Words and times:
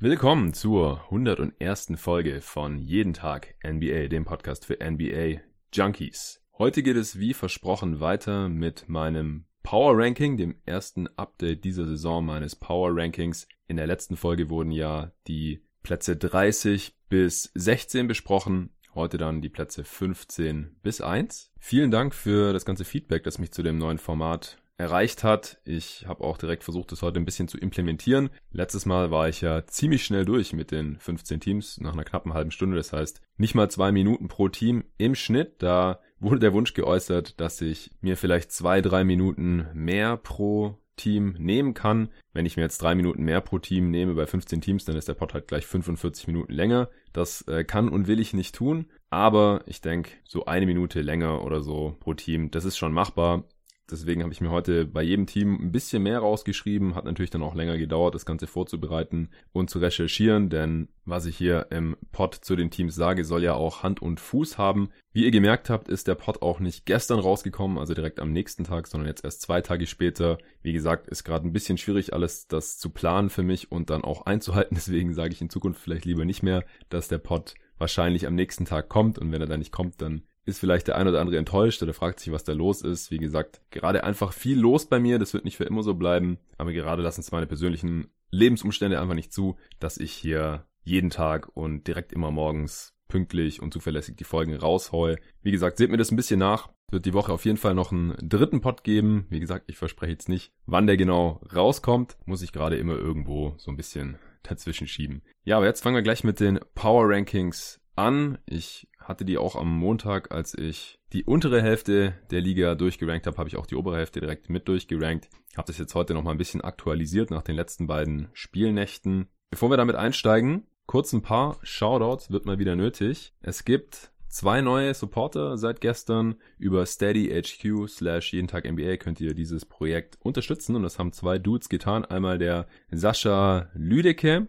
Willkommen 0.00 0.52
zur 0.52 1.04
101. 1.04 1.92
Folge 1.96 2.40
von 2.40 2.80
Jeden 2.80 3.14
Tag 3.14 3.54
NBA, 3.64 4.08
dem 4.08 4.24
Podcast 4.24 4.66
für 4.66 4.78
NBA 4.84 5.40
Junkies. 5.72 6.42
Heute 6.58 6.82
geht 6.82 6.96
es 6.96 7.20
wie 7.20 7.32
versprochen 7.32 8.00
weiter 8.00 8.48
mit 8.48 8.88
meinem 8.88 9.44
Power 9.62 9.96
Ranking, 9.96 10.36
dem 10.36 10.56
ersten 10.66 11.06
Update 11.16 11.64
dieser 11.64 11.86
Saison 11.86 12.26
meines 12.26 12.56
Power 12.56 12.90
Rankings. 12.92 13.46
In 13.68 13.76
der 13.76 13.86
letzten 13.86 14.16
Folge 14.16 14.50
wurden 14.50 14.72
ja 14.72 15.12
die 15.28 15.62
Plätze 15.84 16.16
30 16.16 16.96
bis 17.08 17.52
16 17.54 18.08
besprochen. 18.08 18.70
Heute 18.96 19.16
dann 19.16 19.42
die 19.42 19.48
Plätze 19.48 19.84
15 19.84 20.74
bis 20.82 21.00
1. 21.00 21.52
Vielen 21.60 21.92
Dank 21.92 22.16
für 22.16 22.52
das 22.52 22.64
ganze 22.64 22.84
Feedback, 22.84 23.22
das 23.22 23.38
mich 23.38 23.52
zu 23.52 23.62
dem 23.62 23.78
neuen 23.78 23.98
Format 23.98 24.58
erreicht 24.76 25.22
hat. 25.22 25.58
Ich 25.64 26.06
habe 26.06 26.24
auch 26.24 26.36
direkt 26.36 26.64
versucht, 26.64 26.90
das 26.92 27.02
heute 27.02 27.20
ein 27.20 27.24
bisschen 27.24 27.48
zu 27.48 27.58
implementieren. 27.58 28.30
Letztes 28.50 28.86
Mal 28.86 29.10
war 29.10 29.28
ich 29.28 29.40
ja 29.40 29.66
ziemlich 29.66 30.04
schnell 30.04 30.24
durch 30.24 30.52
mit 30.52 30.70
den 30.70 30.98
15 30.98 31.40
Teams 31.40 31.80
nach 31.80 31.92
einer 31.92 32.04
knappen 32.04 32.34
halben 32.34 32.50
Stunde. 32.50 32.76
Das 32.76 32.92
heißt, 32.92 33.20
nicht 33.36 33.54
mal 33.54 33.70
zwei 33.70 33.92
Minuten 33.92 34.28
pro 34.28 34.48
Team 34.48 34.84
im 34.98 35.14
Schnitt. 35.14 35.62
Da 35.62 36.00
wurde 36.18 36.40
der 36.40 36.52
Wunsch 36.52 36.74
geäußert, 36.74 37.40
dass 37.40 37.60
ich 37.60 37.90
mir 38.00 38.16
vielleicht 38.16 38.50
zwei, 38.50 38.80
drei 38.80 39.04
Minuten 39.04 39.66
mehr 39.74 40.16
pro 40.16 40.78
Team 40.96 41.34
nehmen 41.38 41.74
kann. 41.74 42.08
Wenn 42.32 42.46
ich 42.46 42.56
mir 42.56 42.62
jetzt 42.62 42.80
drei 42.80 42.94
Minuten 42.94 43.24
mehr 43.24 43.40
pro 43.40 43.58
Team 43.58 43.90
nehme 43.90 44.14
bei 44.14 44.26
15 44.26 44.60
Teams, 44.60 44.84
dann 44.84 44.96
ist 44.96 45.08
der 45.08 45.14
Pod 45.14 45.34
halt 45.34 45.48
gleich 45.48 45.66
45 45.66 46.26
Minuten 46.28 46.52
länger. 46.52 46.88
Das 47.12 47.42
äh, 47.42 47.64
kann 47.64 47.88
und 47.88 48.06
will 48.06 48.20
ich 48.20 48.32
nicht 48.32 48.54
tun. 48.54 48.86
Aber 49.10 49.62
ich 49.66 49.80
denke, 49.80 50.10
so 50.24 50.46
eine 50.46 50.66
Minute 50.66 51.00
länger 51.00 51.44
oder 51.44 51.62
so 51.62 51.96
pro 52.00 52.14
Team, 52.14 52.50
das 52.50 52.64
ist 52.64 52.76
schon 52.76 52.92
machbar. 52.92 53.44
Deswegen 53.90 54.22
habe 54.22 54.32
ich 54.32 54.40
mir 54.40 54.50
heute 54.50 54.86
bei 54.86 55.02
jedem 55.02 55.26
Team 55.26 55.58
ein 55.60 55.72
bisschen 55.72 56.02
mehr 56.02 56.18
rausgeschrieben. 56.18 56.94
Hat 56.94 57.04
natürlich 57.04 57.30
dann 57.30 57.42
auch 57.42 57.54
länger 57.54 57.76
gedauert, 57.76 58.14
das 58.14 58.24
Ganze 58.24 58.46
vorzubereiten 58.46 59.28
und 59.52 59.68
zu 59.68 59.78
recherchieren, 59.78 60.48
denn 60.48 60.88
was 61.04 61.26
ich 61.26 61.36
hier 61.36 61.66
im 61.70 61.96
Pod 62.10 62.34
zu 62.34 62.56
den 62.56 62.70
Teams 62.70 62.94
sage, 62.94 63.24
soll 63.24 63.42
ja 63.42 63.54
auch 63.54 63.82
Hand 63.82 64.00
und 64.00 64.20
Fuß 64.20 64.56
haben. 64.56 64.88
Wie 65.12 65.24
ihr 65.24 65.30
gemerkt 65.30 65.68
habt, 65.68 65.88
ist 65.88 66.08
der 66.08 66.14
Pod 66.14 66.40
auch 66.40 66.60
nicht 66.60 66.86
gestern 66.86 67.18
rausgekommen, 67.18 67.76
also 67.76 67.92
direkt 67.92 68.20
am 68.20 68.32
nächsten 68.32 68.64
Tag, 68.64 68.86
sondern 68.86 69.08
jetzt 69.08 69.24
erst 69.24 69.42
zwei 69.42 69.60
Tage 69.60 69.86
später. 69.86 70.38
Wie 70.62 70.72
gesagt, 70.72 71.06
ist 71.08 71.24
gerade 71.24 71.46
ein 71.46 71.52
bisschen 71.52 71.76
schwierig, 71.76 72.14
alles 72.14 72.48
das 72.48 72.78
zu 72.78 72.88
planen 72.88 73.28
für 73.28 73.42
mich 73.42 73.70
und 73.70 73.90
dann 73.90 74.02
auch 74.02 74.24
einzuhalten. 74.24 74.74
Deswegen 74.76 75.12
sage 75.12 75.34
ich 75.34 75.42
in 75.42 75.50
Zukunft 75.50 75.80
vielleicht 75.80 76.06
lieber 76.06 76.24
nicht 76.24 76.42
mehr, 76.42 76.64
dass 76.88 77.08
der 77.08 77.18
Pod 77.18 77.54
wahrscheinlich 77.76 78.26
am 78.26 78.34
nächsten 78.34 78.64
Tag 78.64 78.88
kommt 78.88 79.18
und 79.18 79.30
wenn 79.30 79.42
er 79.42 79.46
dann 79.46 79.58
nicht 79.58 79.72
kommt, 79.72 80.00
dann 80.00 80.22
ist 80.46 80.58
vielleicht 80.58 80.88
der 80.88 80.96
ein 80.96 81.08
oder 81.08 81.20
andere 81.20 81.38
enttäuscht 81.38 81.82
oder 81.82 81.94
fragt 81.94 82.20
sich, 82.20 82.32
was 82.32 82.44
da 82.44 82.52
los 82.52 82.82
ist. 82.82 83.10
Wie 83.10 83.18
gesagt, 83.18 83.60
gerade 83.70 84.04
einfach 84.04 84.32
viel 84.32 84.58
los 84.58 84.86
bei 84.86 85.00
mir. 85.00 85.18
Das 85.18 85.32
wird 85.32 85.44
nicht 85.44 85.56
für 85.56 85.64
immer 85.64 85.82
so 85.82 85.94
bleiben. 85.94 86.38
Aber 86.58 86.72
gerade 86.72 87.02
lassen 87.02 87.20
es 87.20 87.32
meine 87.32 87.46
persönlichen 87.46 88.08
Lebensumstände 88.30 89.00
einfach 89.00 89.14
nicht 89.14 89.32
zu, 89.32 89.56
dass 89.80 89.96
ich 89.96 90.12
hier 90.12 90.66
jeden 90.82 91.10
Tag 91.10 91.48
und 91.56 91.86
direkt 91.86 92.12
immer 92.12 92.30
morgens 92.30 92.94
pünktlich 93.08 93.62
und 93.62 93.72
zuverlässig 93.72 94.16
die 94.16 94.24
Folgen 94.24 94.54
raushaue. 94.54 95.16
Wie 95.42 95.52
gesagt, 95.52 95.78
seht 95.78 95.90
mir 95.90 95.96
das 95.96 96.10
ein 96.10 96.16
bisschen 96.16 96.40
nach. 96.40 96.70
Wird 96.90 97.06
die 97.06 97.14
Woche 97.14 97.32
auf 97.32 97.44
jeden 97.44 97.56
Fall 97.56 97.74
noch 97.74 97.92
einen 97.92 98.14
dritten 98.20 98.60
Pod 98.60 98.84
geben. 98.84 99.26
Wie 99.30 99.40
gesagt, 99.40 99.64
ich 99.68 99.76
verspreche 99.76 100.12
jetzt 100.12 100.28
nicht, 100.28 100.52
wann 100.66 100.86
der 100.86 100.96
genau 100.96 101.40
rauskommt. 101.54 102.16
Muss 102.26 102.42
ich 102.42 102.52
gerade 102.52 102.76
immer 102.76 102.96
irgendwo 102.96 103.54
so 103.56 103.70
ein 103.70 103.76
bisschen 103.76 104.18
dazwischen 104.42 104.86
schieben. 104.86 105.22
Ja, 105.44 105.56
aber 105.56 105.66
jetzt 105.66 105.82
fangen 105.82 105.96
wir 105.96 106.02
gleich 106.02 106.24
mit 106.24 106.40
den 106.40 106.60
Power 106.74 107.08
Rankings 107.08 107.80
an. 107.96 108.38
Ich 108.46 108.88
hatte 108.98 109.24
die 109.24 109.38
auch 109.38 109.56
am 109.56 109.76
Montag, 109.76 110.32
als 110.32 110.54
ich 110.54 110.98
die 111.12 111.24
untere 111.24 111.62
Hälfte 111.62 112.14
der 112.30 112.40
Liga 112.40 112.74
durchgerankt 112.74 113.26
habe, 113.26 113.36
habe 113.36 113.48
ich 113.48 113.56
auch 113.56 113.66
die 113.66 113.76
obere 113.76 113.96
Hälfte 113.96 114.20
direkt 114.20 114.50
mit 114.50 114.68
durchgerankt. 114.68 115.28
Habe 115.56 115.66
das 115.66 115.78
jetzt 115.78 115.94
heute 115.94 116.14
nochmal 116.14 116.34
ein 116.34 116.38
bisschen 116.38 116.60
aktualisiert 116.60 117.30
nach 117.30 117.42
den 117.42 117.56
letzten 117.56 117.86
beiden 117.86 118.28
Spielnächten. 118.32 119.28
Bevor 119.50 119.70
wir 119.70 119.76
damit 119.76 119.96
einsteigen, 119.96 120.66
kurz 120.86 121.12
ein 121.12 121.22
paar 121.22 121.58
Shoutouts 121.62 122.30
wird 122.30 122.46
mal 122.46 122.58
wieder 122.58 122.74
nötig. 122.74 123.32
Es 123.40 123.64
gibt 123.64 124.10
zwei 124.28 124.60
neue 124.60 124.92
Supporter 124.94 125.56
seit 125.56 125.80
gestern. 125.80 126.34
Über 126.58 126.84
SteadyHQ 126.84 127.88
slash 127.88 128.32
jeden 128.32 128.48
Tag 128.48 128.68
NBA 128.68 128.96
könnt 128.96 129.20
ihr 129.20 129.34
dieses 129.34 129.64
Projekt 129.64 130.18
unterstützen 130.20 130.74
und 130.74 130.82
das 130.82 130.98
haben 130.98 131.12
zwei 131.12 131.38
Dudes 131.38 131.68
getan. 131.68 132.04
Einmal 132.04 132.38
der 132.38 132.66
Sascha 132.90 133.70
Lüdecke, 133.74 134.48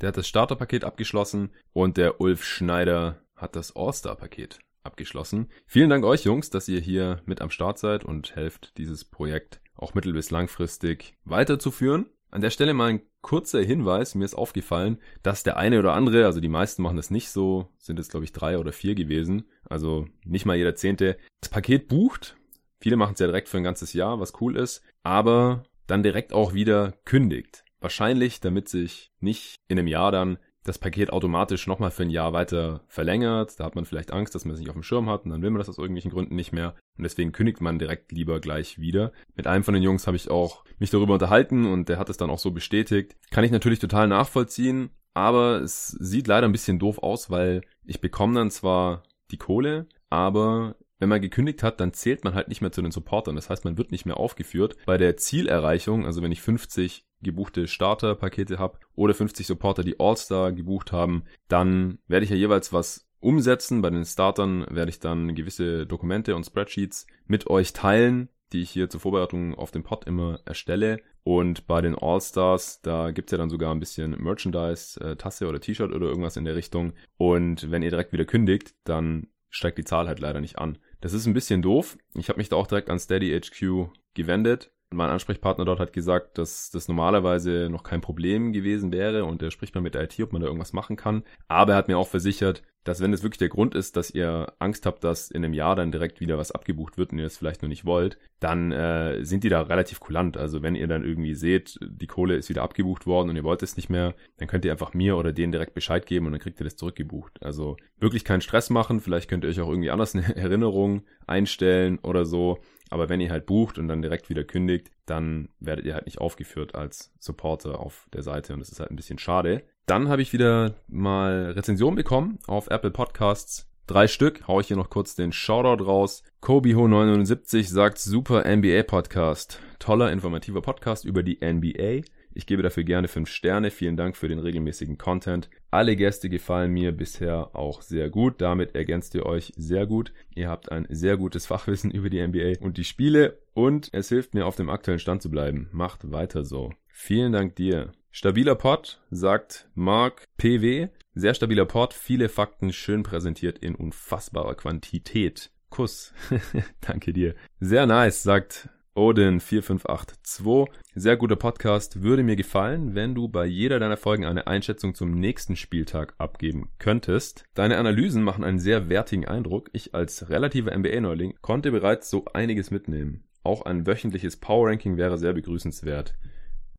der 0.00 0.08
hat 0.08 0.16
das 0.16 0.28
Starterpaket 0.28 0.84
abgeschlossen 0.84 1.50
und 1.72 1.96
der 1.96 2.20
Ulf 2.20 2.44
Schneider 2.44 3.22
hat 3.36 3.56
das 3.56 3.74
All-Star-Paket 3.74 4.58
abgeschlossen. 4.82 5.48
Vielen 5.66 5.90
Dank 5.90 6.04
euch 6.04 6.24
Jungs, 6.24 6.50
dass 6.50 6.68
ihr 6.68 6.80
hier 6.80 7.20
mit 7.26 7.40
am 7.40 7.50
Start 7.50 7.78
seid 7.78 8.04
und 8.04 8.36
helft, 8.36 8.76
dieses 8.78 9.04
Projekt 9.04 9.60
auch 9.74 9.94
mittel- 9.94 10.12
bis 10.12 10.30
langfristig 10.30 11.16
weiterzuführen. 11.24 12.06
An 12.30 12.40
der 12.40 12.50
Stelle 12.50 12.74
mal 12.74 12.90
ein 12.90 13.02
kurzer 13.22 13.62
Hinweis. 13.62 14.14
Mir 14.14 14.24
ist 14.24 14.34
aufgefallen, 14.34 14.98
dass 15.22 15.42
der 15.42 15.56
eine 15.56 15.78
oder 15.78 15.94
andere, 15.94 16.26
also 16.26 16.40
die 16.40 16.48
meisten 16.48 16.82
machen 16.82 16.96
das 16.96 17.10
nicht 17.10 17.30
so, 17.30 17.68
sind 17.78 17.98
es 17.98 18.08
glaube 18.08 18.24
ich 18.24 18.32
drei 18.32 18.58
oder 18.58 18.72
vier 18.72 18.94
gewesen, 18.94 19.44
also 19.64 20.06
nicht 20.24 20.46
mal 20.46 20.56
jeder 20.56 20.74
Zehnte, 20.74 21.16
das 21.40 21.50
Paket 21.50 21.88
bucht. 21.88 22.36
Viele 22.80 22.96
machen 22.96 23.14
es 23.14 23.20
ja 23.20 23.26
direkt 23.26 23.48
für 23.48 23.56
ein 23.56 23.64
ganzes 23.64 23.92
Jahr, 23.92 24.20
was 24.20 24.40
cool 24.40 24.56
ist, 24.56 24.82
aber 25.02 25.64
dann 25.86 26.02
direkt 26.02 26.32
auch 26.32 26.54
wieder 26.54 26.92
kündigt. 27.04 27.64
Wahrscheinlich, 27.80 28.40
damit 28.40 28.68
sich 28.68 29.10
nicht 29.20 29.56
in 29.68 29.78
einem 29.78 29.88
Jahr 29.88 30.12
dann 30.12 30.38
das 30.64 30.78
Paket 30.78 31.10
automatisch 31.10 31.66
nochmal 31.66 31.90
für 31.90 32.02
ein 32.02 32.10
Jahr 32.10 32.32
weiter 32.32 32.82
verlängert. 32.88 33.58
Da 33.58 33.64
hat 33.64 33.74
man 33.74 33.84
vielleicht 33.84 34.12
Angst, 34.12 34.34
dass 34.34 34.44
man 34.44 34.54
es 34.54 34.60
nicht 34.60 34.68
auf 34.68 34.76
dem 34.76 34.82
Schirm 34.82 35.08
hat 35.08 35.24
und 35.24 35.30
dann 35.30 35.42
will 35.42 35.50
man 35.50 35.58
das 35.58 35.68
aus 35.68 35.78
irgendwelchen 35.78 36.10
Gründen 36.10 36.36
nicht 36.36 36.52
mehr. 36.52 36.74
Und 36.96 37.04
deswegen 37.04 37.32
kündigt 37.32 37.60
man 37.60 37.78
direkt 37.78 38.12
lieber 38.12 38.40
gleich 38.40 38.78
wieder. 38.78 39.12
Mit 39.34 39.46
einem 39.46 39.64
von 39.64 39.74
den 39.74 39.82
Jungs 39.82 40.06
habe 40.06 40.16
ich 40.16 40.30
auch 40.30 40.64
mich 40.78 40.90
darüber 40.90 41.14
unterhalten 41.14 41.66
und 41.66 41.88
der 41.88 41.98
hat 41.98 42.10
es 42.10 42.16
dann 42.16 42.30
auch 42.30 42.38
so 42.38 42.50
bestätigt. 42.50 43.16
Kann 43.30 43.44
ich 43.44 43.50
natürlich 43.50 43.78
total 43.78 44.08
nachvollziehen, 44.08 44.90
aber 45.14 45.60
es 45.62 45.88
sieht 45.88 46.26
leider 46.26 46.46
ein 46.46 46.52
bisschen 46.52 46.78
doof 46.78 46.98
aus, 46.98 47.30
weil 47.30 47.62
ich 47.84 48.00
bekomme 48.00 48.34
dann 48.34 48.50
zwar 48.50 49.04
die 49.30 49.38
Kohle, 49.38 49.86
aber 50.10 50.76
wenn 50.98 51.08
man 51.08 51.22
gekündigt 51.22 51.62
hat, 51.62 51.80
dann 51.80 51.92
zählt 51.92 52.24
man 52.24 52.34
halt 52.34 52.48
nicht 52.48 52.60
mehr 52.60 52.72
zu 52.72 52.82
den 52.82 52.90
Supportern. 52.90 53.36
Das 53.36 53.50
heißt, 53.50 53.64
man 53.64 53.78
wird 53.78 53.92
nicht 53.92 54.04
mehr 54.04 54.16
aufgeführt. 54.16 54.76
Bei 54.84 54.98
der 54.98 55.16
Zielerreichung, 55.16 56.04
also 56.04 56.22
wenn 56.22 56.32
ich 56.32 56.42
50 56.42 57.04
gebuchte 57.22 57.66
Starter-Pakete 57.66 58.58
habe 58.58 58.78
oder 58.94 59.14
50 59.14 59.46
Supporter, 59.46 59.82
die 59.82 59.98
All-Star 59.98 60.52
gebucht 60.52 60.92
haben, 60.92 61.24
dann 61.48 61.98
werde 62.06 62.24
ich 62.24 62.30
ja 62.30 62.36
jeweils 62.36 62.72
was 62.72 63.08
umsetzen. 63.20 63.82
Bei 63.82 63.90
den 63.90 64.04
Startern 64.04 64.66
werde 64.70 64.90
ich 64.90 65.00
dann 65.00 65.34
gewisse 65.34 65.86
Dokumente 65.86 66.36
und 66.36 66.44
Spreadsheets 66.44 67.06
mit 67.26 67.48
euch 67.48 67.72
teilen, 67.72 68.28
die 68.52 68.62
ich 68.62 68.70
hier 68.70 68.88
zur 68.88 69.00
Vorbereitung 69.00 69.54
auf 69.54 69.70
den 69.70 69.82
Pod 69.82 70.04
immer 70.04 70.40
erstelle. 70.44 71.00
Und 71.24 71.66
bei 71.66 71.82
den 71.82 71.94
All-Stars, 71.94 72.80
da 72.82 73.10
gibt's 73.10 73.32
ja 73.32 73.38
dann 73.38 73.50
sogar 73.50 73.74
ein 73.74 73.80
bisschen 73.80 74.12
Merchandise, 74.22 74.98
äh, 75.00 75.16
Tasse 75.16 75.46
oder 75.46 75.60
T-Shirt 75.60 75.92
oder 75.92 76.06
irgendwas 76.06 76.36
in 76.36 76.44
der 76.44 76.56
Richtung. 76.56 76.94
Und 77.16 77.70
wenn 77.70 77.82
ihr 77.82 77.90
direkt 77.90 78.12
wieder 78.12 78.24
kündigt, 78.24 78.74
dann 78.84 79.26
steigt 79.50 79.78
die 79.78 79.84
Zahl 79.84 80.08
halt 80.08 80.20
leider 80.20 80.40
nicht 80.40 80.58
an. 80.58 80.78
Das 81.00 81.12
ist 81.12 81.26
ein 81.26 81.34
bisschen 81.34 81.62
doof. 81.62 81.98
Ich 82.14 82.28
habe 82.28 82.38
mich 82.38 82.48
da 82.48 82.56
auch 82.56 82.66
direkt 82.66 82.90
an 82.90 82.98
Steady 82.98 83.38
HQ 83.38 83.90
gewendet 84.14 84.72
mein 84.90 85.10
Ansprechpartner 85.10 85.64
dort 85.64 85.80
hat 85.80 85.92
gesagt, 85.92 86.38
dass 86.38 86.70
das 86.70 86.88
normalerweise 86.88 87.68
noch 87.70 87.82
kein 87.82 88.00
Problem 88.00 88.52
gewesen 88.52 88.92
wäre 88.92 89.24
und 89.24 89.42
er 89.42 89.50
spricht 89.50 89.74
mal 89.74 89.80
mit 89.80 89.94
der 89.94 90.04
IT, 90.04 90.18
ob 90.20 90.32
man 90.32 90.40
da 90.40 90.46
irgendwas 90.46 90.72
machen 90.72 90.96
kann. 90.96 91.24
Aber 91.46 91.72
er 91.72 91.78
hat 91.78 91.88
mir 91.88 91.98
auch 91.98 92.08
versichert, 92.08 92.62
dass 92.84 93.02
wenn 93.02 93.12
es 93.12 93.22
wirklich 93.22 93.38
der 93.38 93.50
Grund 93.50 93.74
ist, 93.74 93.96
dass 93.96 94.10
ihr 94.10 94.52
Angst 94.58 94.86
habt, 94.86 95.04
dass 95.04 95.30
in 95.30 95.44
einem 95.44 95.52
Jahr 95.52 95.76
dann 95.76 95.92
direkt 95.92 96.20
wieder 96.20 96.38
was 96.38 96.52
abgebucht 96.52 96.96
wird 96.96 97.12
und 97.12 97.18
ihr 97.18 97.24
das 97.24 97.36
vielleicht 97.36 97.60
noch 97.60 97.68
nicht 97.68 97.84
wollt, 97.84 98.18
dann 98.40 98.72
äh, 98.72 99.22
sind 99.24 99.44
die 99.44 99.50
da 99.50 99.60
relativ 99.60 100.00
kulant. 100.00 100.38
Also 100.38 100.62
wenn 100.62 100.74
ihr 100.74 100.86
dann 100.86 101.04
irgendwie 101.04 101.34
seht, 101.34 101.78
die 101.82 102.06
Kohle 102.06 102.36
ist 102.36 102.48
wieder 102.48 102.62
abgebucht 102.62 103.06
worden 103.06 103.28
und 103.28 103.36
ihr 103.36 103.44
wollt 103.44 103.62
es 103.62 103.76
nicht 103.76 103.90
mehr, 103.90 104.14
dann 104.38 104.48
könnt 104.48 104.64
ihr 104.64 104.72
einfach 104.72 104.94
mir 104.94 105.18
oder 105.18 105.32
denen 105.32 105.52
direkt 105.52 105.74
Bescheid 105.74 106.06
geben 106.06 106.26
und 106.26 106.32
dann 106.32 106.40
kriegt 106.40 106.60
ihr 106.60 106.64
das 106.64 106.76
zurückgebucht. 106.76 107.42
Also 107.42 107.76
wirklich 107.98 108.24
keinen 108.24 108.40
Stress 108.40 108.70
machen. 108.70 109.00
Vielleicht 109.00 109.28
könnt 109.28 109.44
ihr 109.44 109.50
euch 109.50 109.60
auch 109.60 109.68
irgendwie 109.68 109.90
anders 109.90 110.14
eine 110.14 110.24
Erinnerung 110.36 111.02
einstellen 111.26 111.98
oder 111.98 112.24
so. 112.24 112.58
Aber 112.90 113.08
wenn 113.08 113.20
ihr 113.20 113.30
halt 113.30 113.46
bucht 113.46 113.78
und 113.78 113.88
dann 113.88 114.02
direkt 114.02 114.30
wieder 114.30 114.44
kündigt, 114.44 114.90
dann 115.06 115.48
werdet 115.60 115.84
ihr 115.84 115.94
halt 115.94 116.06
nicht 116.06 116.18
aufgeführt 116.18 116.74
als 116.74 117.12
Supporter 117.18 117.80
auf 117.80 118.08
der 118.12 118.22
Seite 118.22 118.52
und 118.52 118.60
das 118.60 118.70
ist 118.70 118.80
halt 118.80 118.90
ein 118.90 118.96
bisschen 118.96 119.18
schade. 119.18 119.62
Dann 119.86 120.08
habe 120.08 120.22
ich 120.22 120.32
wieder 120.32 120.74
mal 120.86 121.52
Rezension 121.52 121.94
bekommen 121.94 122.38
auf 122.46 122.68
Apple 122.68 122.90
Podcasts. 122.90 123.70
Drei 123.86 124.06
Stück, 124.06 124.46
hau 124.46 124.60
ich 124.60 124.66
hier 124.66 124.76
noch 124.76 124.90
kurz 124.90 125.14
den 125.14 125.32
Shoutout 125.32 125.82
raus. 125.82 126.22
Kobiho79 126.42 127.68
sagt 127.68 127.98
super 127.98 128.44
NBA 128.44 128.82
Podcast. 128.82 129.60
Toller, 129.78 130.12
informativer 130.12 130.60
Podcast 130.60 131.06
über 131.06 131.22
die 131.22 131.38
NBA. 131.40 132.02
Ich 132.34 132.46
gebe 132.46 132.62
dafür 132.62 132.84
gerne 132.84 133.08
5 133.08 133.28
Sterne. 133.28 133.70
Vielen 133.70 133.96
Dank 133.96 134.16
für 134.16 134.28
den 134.28 134.40
regelmäßigen 134.40 134.98
Content. 134.98 135.48
Alle 135.70 135.96
Gäste 135.96 136.30
gefallen 136.30 136.72
mir 136.72 136.92
bisher 136.92 137.54
auch 137.54 137.82
sehr 137.82 138.08
gut. 138.08 138.40
Damit 138.40 138.74
ergänzt 138.74 139.14
ihr 139.14 139.26
euch 139.26 139.52
sehr 139.56 139.86
gut. 139.86 140.12
Ihr 140.34 140.48
habt 140.48 140.72
ein 140.72 140.86
sehr 140.88 141.16
gutes 141.16 141.46
Fachwissen 141.46 141.90
über 141.90 142.08
die 142.08 142.26
NBA 142.26 142.64
und 142.64 142.78
die 142.78 142.84
Spiele 142.84 143.38
und 143.52 143.90
es 143.92 144.08
hilft 144.08 144.34
mir 144.34 144.46
auf 144.46 144.56
dem 144.56 144.70
aktuellen 144.70 144.98
Stand 144.98 145.20
zu 145.20 145.30
bleiben. 145.30 145.68
Macht 145.72 146.10
weiter 146.10 146.44
so. 146.44 146.72
Vielen 146.88 147.32
Dank 147.32 147.56
dir. 147.56 147.92
Stabiler 148.10 148.54
Pod, 148.54 149.00
sagt 149.10 149.68
Mark 149.74 150.24
PW. 150.38 150.88
Sehr 151.14 151.34
stabiler 151.34 151.66
Pod, 151.66 151.92
viele 151.92 152.28
Fakten 152.28 152.72
schön 152.72 153.02
präsentiert 153.02 153.58
in 153.58 153.74
unfassbarer 153.74 154.54
Quantität. 154.54 155.50
Kuss. 155.68 156.14
Danke 156.80 157.12
dir. 157.12 157.34
Sehr 157.60 157.86
nice, 157.86 158.22
sagt 158.22 158.70
Odin4582. 158.98 160.66
Sehr 160.96 161.16
guter 161.16 161.36
Podcast. 161.36 162.02
Würde 162.02 162.24
mir 162.24 162.34
gefallen, 162.34 162.96
wenn 162.96 163.14
du 163.14 163.28
bei 163.28 163.46
jeder 163.46 163.78
deiner 163.78 163.96
Folgen 163.96 164.24
eine 164.24 164.48
Einschätzung 164.48 164.96
zum 164.96 165.12
nächsten 165.12 165.54
Spieltag 165.54 166.14
abgeben 166.18 166.70
könntest. 166.80 167.44
Deine 167.54 167.78
Analysen 167.78 168.24
machen 168.24 168.42
einen 168.42 168.58
sehr 168.58 168.88
wertigen 168.88 169.28
Eindruck. 169.28 169.70
Ich 169.72 169.94
als 169.94 170.30
relativer 170.30 170.76
NBA-Neuling 170.76 171.34
konnte 171.42 171.70
bereits 171.70 172.10
so 172.10 172.24
einiges 172.32 172.72
mitnehmen. 172.72 173.22
Auch 173.44 173.62
ein 173.62 173.86
wöchentliches 173.86 174.38
Power-Ranking 174.38 174.96
wäre 174.96 175.16
sehr 175.16 175.32
begrüßenswert. 175.32 176.16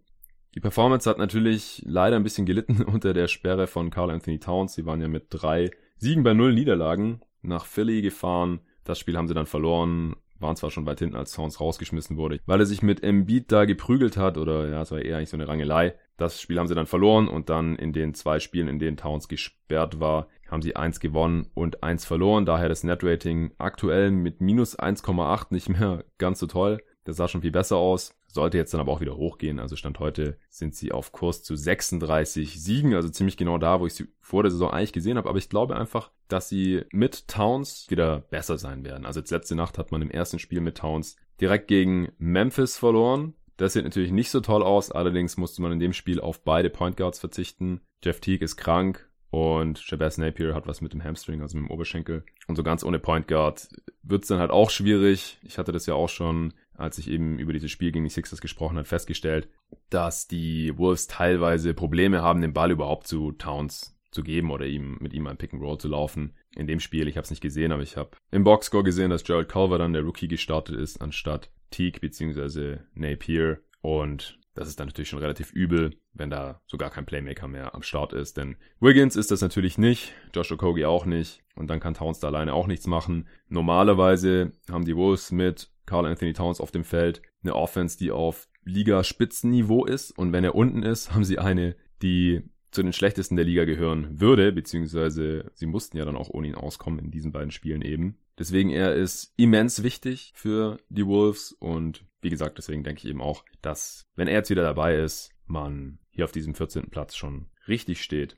Die 0.56 0.60
Performance 0.60 1.10
hat 1.10 1.18
natürlich 1.18 1.82
leider 1.86 2.16
ein 2.16 2.24
bisschen 2.24 2.46
gelitten 2.46 2.84
unter 2.84 3.14
der 3.14 3.28
Sperre 3.28 3.68
von 3.68 3.90
Carl 3.90 4.12
Anthony 4.12 4.40
Towns. 4.40 4.74
Sie 4.74 4.86
waren 4.86 5.02
ja 5.02 5.08
mit 5.08 5.28
drei 5.30 5.72
Siegen 5.98 6.24
bei 6.24 6.34
null 6.34 6.54
Niederlagen 6.54 7.22
nach 7.42 7.66
Philly 7.66 8.02
gefahren. 8.02 8.60
Das 8.84 9.00
Spiel 9.00 9.18
haben 9.18 9.28
sie 9.28 9.34
dann 9.34 9.46
verloren, 9.46 10.16
waren 10.40 10.56
zwar 10.56 10.70
schon 10.70 10.86
weit 10.86 11.00
hinten, 11.00 11.16
als 11.16 11.32
Towns 11.32 11.60
rausgeschmissen 11.60 12.18
wurde, 12.18 12.40
weil 12.46 12.60
er 12.60 12.66
sich 12.66 12.82
mit 12.82 13.02
Embiid 13.02 13.52
da 13.52 13.66
geprügelt 13.66 14.18
hat 14.18 14.38
oder 14.38 14.70
ja, 14.70 14.82
es 14.82 14.92
war 14.92 15.02
eher 15.02 15.18
eigentlich 15.18 15.30
so 15.30 15.38
eine 15.38 15.48
Rangelei. 15.48 15.96
Das 16.18 16.40
Spiel 16.40 16.60
haben 16.60 16.68
sie 16.68 16.76
dann 16.76 16.86
verloren 16.86 17.28
und 17.28 17.50
dann 17.50 17.76
in 17.76 17.94
den 17.94 18.14
zwei 18.14 18.40
Spielen, 18.40 18.68
in 18.68 18.80
denen 18.80 18.98
Towns 18.98 19.28
gesperrt 19.28 20.00
war, 20.00 20.28
haben 20.54 20.62
sie 20.62 20.76
eins 20.76 21.00
gewonnen 21.00 21.48
und 21.54 21.84
eins 21.84 22.06
verloren. 22.06 22.46
Daher 22.46 22.70
das 22.70 22.84
Netrating 22.84 23.52
aktuell 23.58 24.12
mit 24.12 24.40
minus 24.40 24.80
1,8 24.80 25.48
nicht 25.50 25.68
mehr 25.70 26.06
ganz 26.18 26.40
so 26.40 26.48
toll. 26.48 26.82
Das 27.04 27.18
sah 27.18 27.28
schon 27.28 27.42
viel 27.42 27.52
besser 27.52 27.76
aus. 27.76 28.16
Sollte 28.28 28.58
jetzt 28.58 28.74
dann 28.74 28.82
aber 28.82 28.94
auch 28.94 29.02
wieder 29.02 29.18
hochgehen. 29.18 29.60
Also 29.60 29.76
Stand 29.76 30.00
heute 30.00 30.38
sind 30.50 30.74
sie 30.74 30.92
auf 30.92 31.12
Kurs 31.12 31.44
zu 31.44 31.56
36 31.56 32.64
Siegen. 32.64 32.94
Also 32.96 33.10
ziemlich 33.10 33.38
genau 33.38 33.58
da, 33.58 33.80
wo 33.80 33.86
ich 33.86 33.94
sie 33.94 34.08
vor 34.22 34.42
der 34.42 34.52
Saison 34.52 34.72
eigentlich 34.72 34.94
gesehen 34.94 35.18
habe. 35.18 35.30
Aber 35.30 35.38
ich 35.38 35.50
glaube 35.50 35.76
einfach, 35.76 36.12
dass 36.30 36.50
sie 36.50 36.84
mit 36.92 37.28
Towns 37.28 37.88
wieder 37.90 38.22
besser 38.22 38.58
sein 38.58 38.86
werden. 38.86 39.06
Also 39.06 39.20
jetzt 39.20 39.32
letzte 39.32 39.56
Nacht 39.56 39.78
hat 39.78 39.92
man 39.92 40.02
im 40.02 40.10
ersten 40.10 40.40
Spiel 40.40 40.62
mit 40.62 40.78
Towns 40.78 41.18
direkt 41.42 41.68
gegen 41.68 42.12
Memphis 42.18 42.78
verloren. 42.78 43.34
Das 43.58 43.74
sieht 43.74 43.84
natürlich 43.84 44.12
nicht 44.12 44.32
so 44.32 44.40
toll 44.40 44.64
aus. 44.64 44.92
Allerdings 44.92 45.38
musste 45.38 45.62
man 45.62 45.72
in 45.72 45.80
dem 45.80 45.94
Spiel 45.94 46.20
auf 46.20 46.44
beide 46.44 46.70
Point 46.70 46.98
Guards 46.98 47.20
verzichten. 47.20 47.82
Jeff 48.04 48.20
Teague 48.20 48.44
ist 48.44 48.58
krank. 48.58 49.10
Und 49.34 49.80
Shabazz 49.80 50.20
Napier 50.20 50.54
hat 50.54 50.68
was 50.68 50.80
mit 50.82 50.94
dem 50.94 51.04
Hamstring, 51.04 51.42
also 51.42 51.58
mit 51.58 51.68
dem 51.68 51.72
Oberschenkel. 51.72 52.24
Und 52.46 52.56
so 52.56 52.62
ganz 52.62 52.84
ohne 52.84 53.00
Point 53.00 53.28
Guard 53.28 53.68
wird's 54.04 54.28
dann 54.28 54.38
halt 54.38 54.52
auch 54.52 54.70
schwierig. 54.70 55.40
Ich 55.42 55.58
hatte 55.58 55.72
das 55.72 55.88
ja 55.88 55.96
auch 55.96 56.10
schon, 56.10 56.54
als 56.76 57.00
ich 57.00 57.10
eben 57.10 57.40
über 57.40 57.52
dieses 57.52 57.72
Spiel 57.72 57.92
gegen 57.92 58.06
die 58.06 58.12
Sixers 58.12 58.42
gesprochen 58.42 58.78
habe, 58.78 58.88
festgestellt, 58.88 59.50
dass 59.90 60.28
die 60.28 60.78
Wolves 60.78 61.08
teilweise 61.08 61.74
Probleme 61.74 62.22
haben, 62.22 62.42
den 62.42 62.54
Ball 62.54 62.70
überhaupt 62.70 63.08
zu 63.08 63.32
Towns 63.32 64.00
zu 64.12 64.22
geben 64.22 64.52
oder 64.52 64.68
ihm 64.68 65.00
mit 65.00 65.16
ihm 65.16 65.26
ein 65.26 65.38
Pick 65.38 65.52
and 65.52 65.64
Roll 65.64 65.80
zu 65.80 65.88
laufen. 65.88 66.34
In 66.56 66.68
dem 66.68 66.80
Spiel, 66.80 67.08
ich 67.08 67.18
habe 67.18 67.24
es 67.24 67.32
nicht 67.32 67.42
gesehen, 67.42 67.72
aber 67.72 67.82
ich 67.82 67.98
habe 67.98 68.12
im 68.30 68.44
Boxscore 68.44 68.84
gesehen, 68.84 69.10
dass 69.10 69.24
Gerald 69.24 69.50
Culver 69.50 69.80
dann 69.80 69.94
der 69.94 70.04
Rookie 70.04 70.28
gestartet 70.28 70.76
ist, 70.76 71.02
anstatt 71.02 71.50
Teague 71.72 72.02
bzw. 72.02 72.82
Napier. 72.94 73.62
Und 73.82 74.38
das 74.56 74.68
ist 74.68 74.80
dann 74.80 74.88
natürlich 74.88 75.10
schon 75.10 75.20
relativ 75.20 75.52
übel, 75.52 75.96
wenn 76.14 76.30
da 76.30 76.62
so 76.68 76.78
gar 76.78 76.90
kein 76.90 77.06
Playmaker 77.06 77.48
mehr 77.48 77.74
am 77.74 77.82
Start 77.82 78.14
ist. 78.14 78.38
Denn 78.38 78.56
Wiggins 78.80 79.16
ist 79.16 79.32
das 79.32 79.42
natürlich 79.42 79.78
nicht, 79.78 80.14
Josh 80.34 80.52
Okogie 80.52 80.86
auch 80.86 81.06
nicht. 81.06 81.44
Und 81.56 81.68
dann 81.70 81.80
kann 81.80 81.94
Towns 81.94 82.20
da 82.20 82.28
alleine 82.28 82.54
auch 82.54 82.68
nichts 82.68 82.88
machen. 82.88 83.28
Normalerweise 83.48 84.52
haben 84.70 84.86
die 84.86 84.96
Wolves 84.96 85.32
mit 85.32 85.70
Carl 85.86 86.06
Anthony 86.06 86.34
Towns 86.34 86.62
auf 86.62 86.72
dem 86.72 86.84
Feld 86.84 87.22
eine 87.44 87.56
Offense, 87.56 87.98
die 87.98 88.12
auf 88.12 88.48
Liga-Spitzenniveau 88.64 89.86
ist. 89.86 90.12
Und 90.12 90.34
wenn 90.34 90.44
er 90.44 90.56
unten 90.56 90.84
ist, 90.84 91.14
haben 91.14 91.24
sie 91.24 91.40
eine, 91.40 91.76
die 92.02 92.44
zu 92.72 92.82
den 92.82 92.94
schlechtesten 92.94 93.36
der 93.36 93.46
Liga 93.46 93.66
gehören 93.66 94.20
würde, 94.20 94.52
beziehungsweise 94.52 95.52
sie 95.54 95.68
mussten 95.68 95.98
ja 95.98 96.06
dann 96.06 96.16
auch 96.16 96.30
ohne 96.30 96.48
ihn 96.48 96.56
auskommen 96.56 97.00
in 97.00 97.12
diesen 97.12 97.32
beiden 97.32 97.52
Spielen 97.52 97.84
eben. 97.84 98.18
Deswegen 98.40 98.72
er 98.72 98.96
ist 98.96 99.34
immens 99.38 99.84
wichtig 99.84 100.32
für 100.36 100.78
die 100.90 101.06
Wolves 101.06 101.52
und 101.52 102.04
wie 102.24 102.30
gesagt, 102.30 102.58
deswegen 102.58 102.84
denke 102.84 103.00
ich 103.00 103.10
eben 103.10 103.22
auch, 103.22 103.44
dass 103.62 104.06
wenn 104.16 104.28
er 104.28 104.36
jetzt 104.36 104.50
wieder 104.50 104.64
dabei 104.64 104.98
ist, 104.98 105.32
man 105.46 106.00
hier 106.10 106.26
auf 106.26 106.32
diesem 106.32 106.56
14. 106.56 106.90
Platz 106.90 107.16
schon 107.16 107.48
richtig 107.68 108.02
steht. 108.04 108.38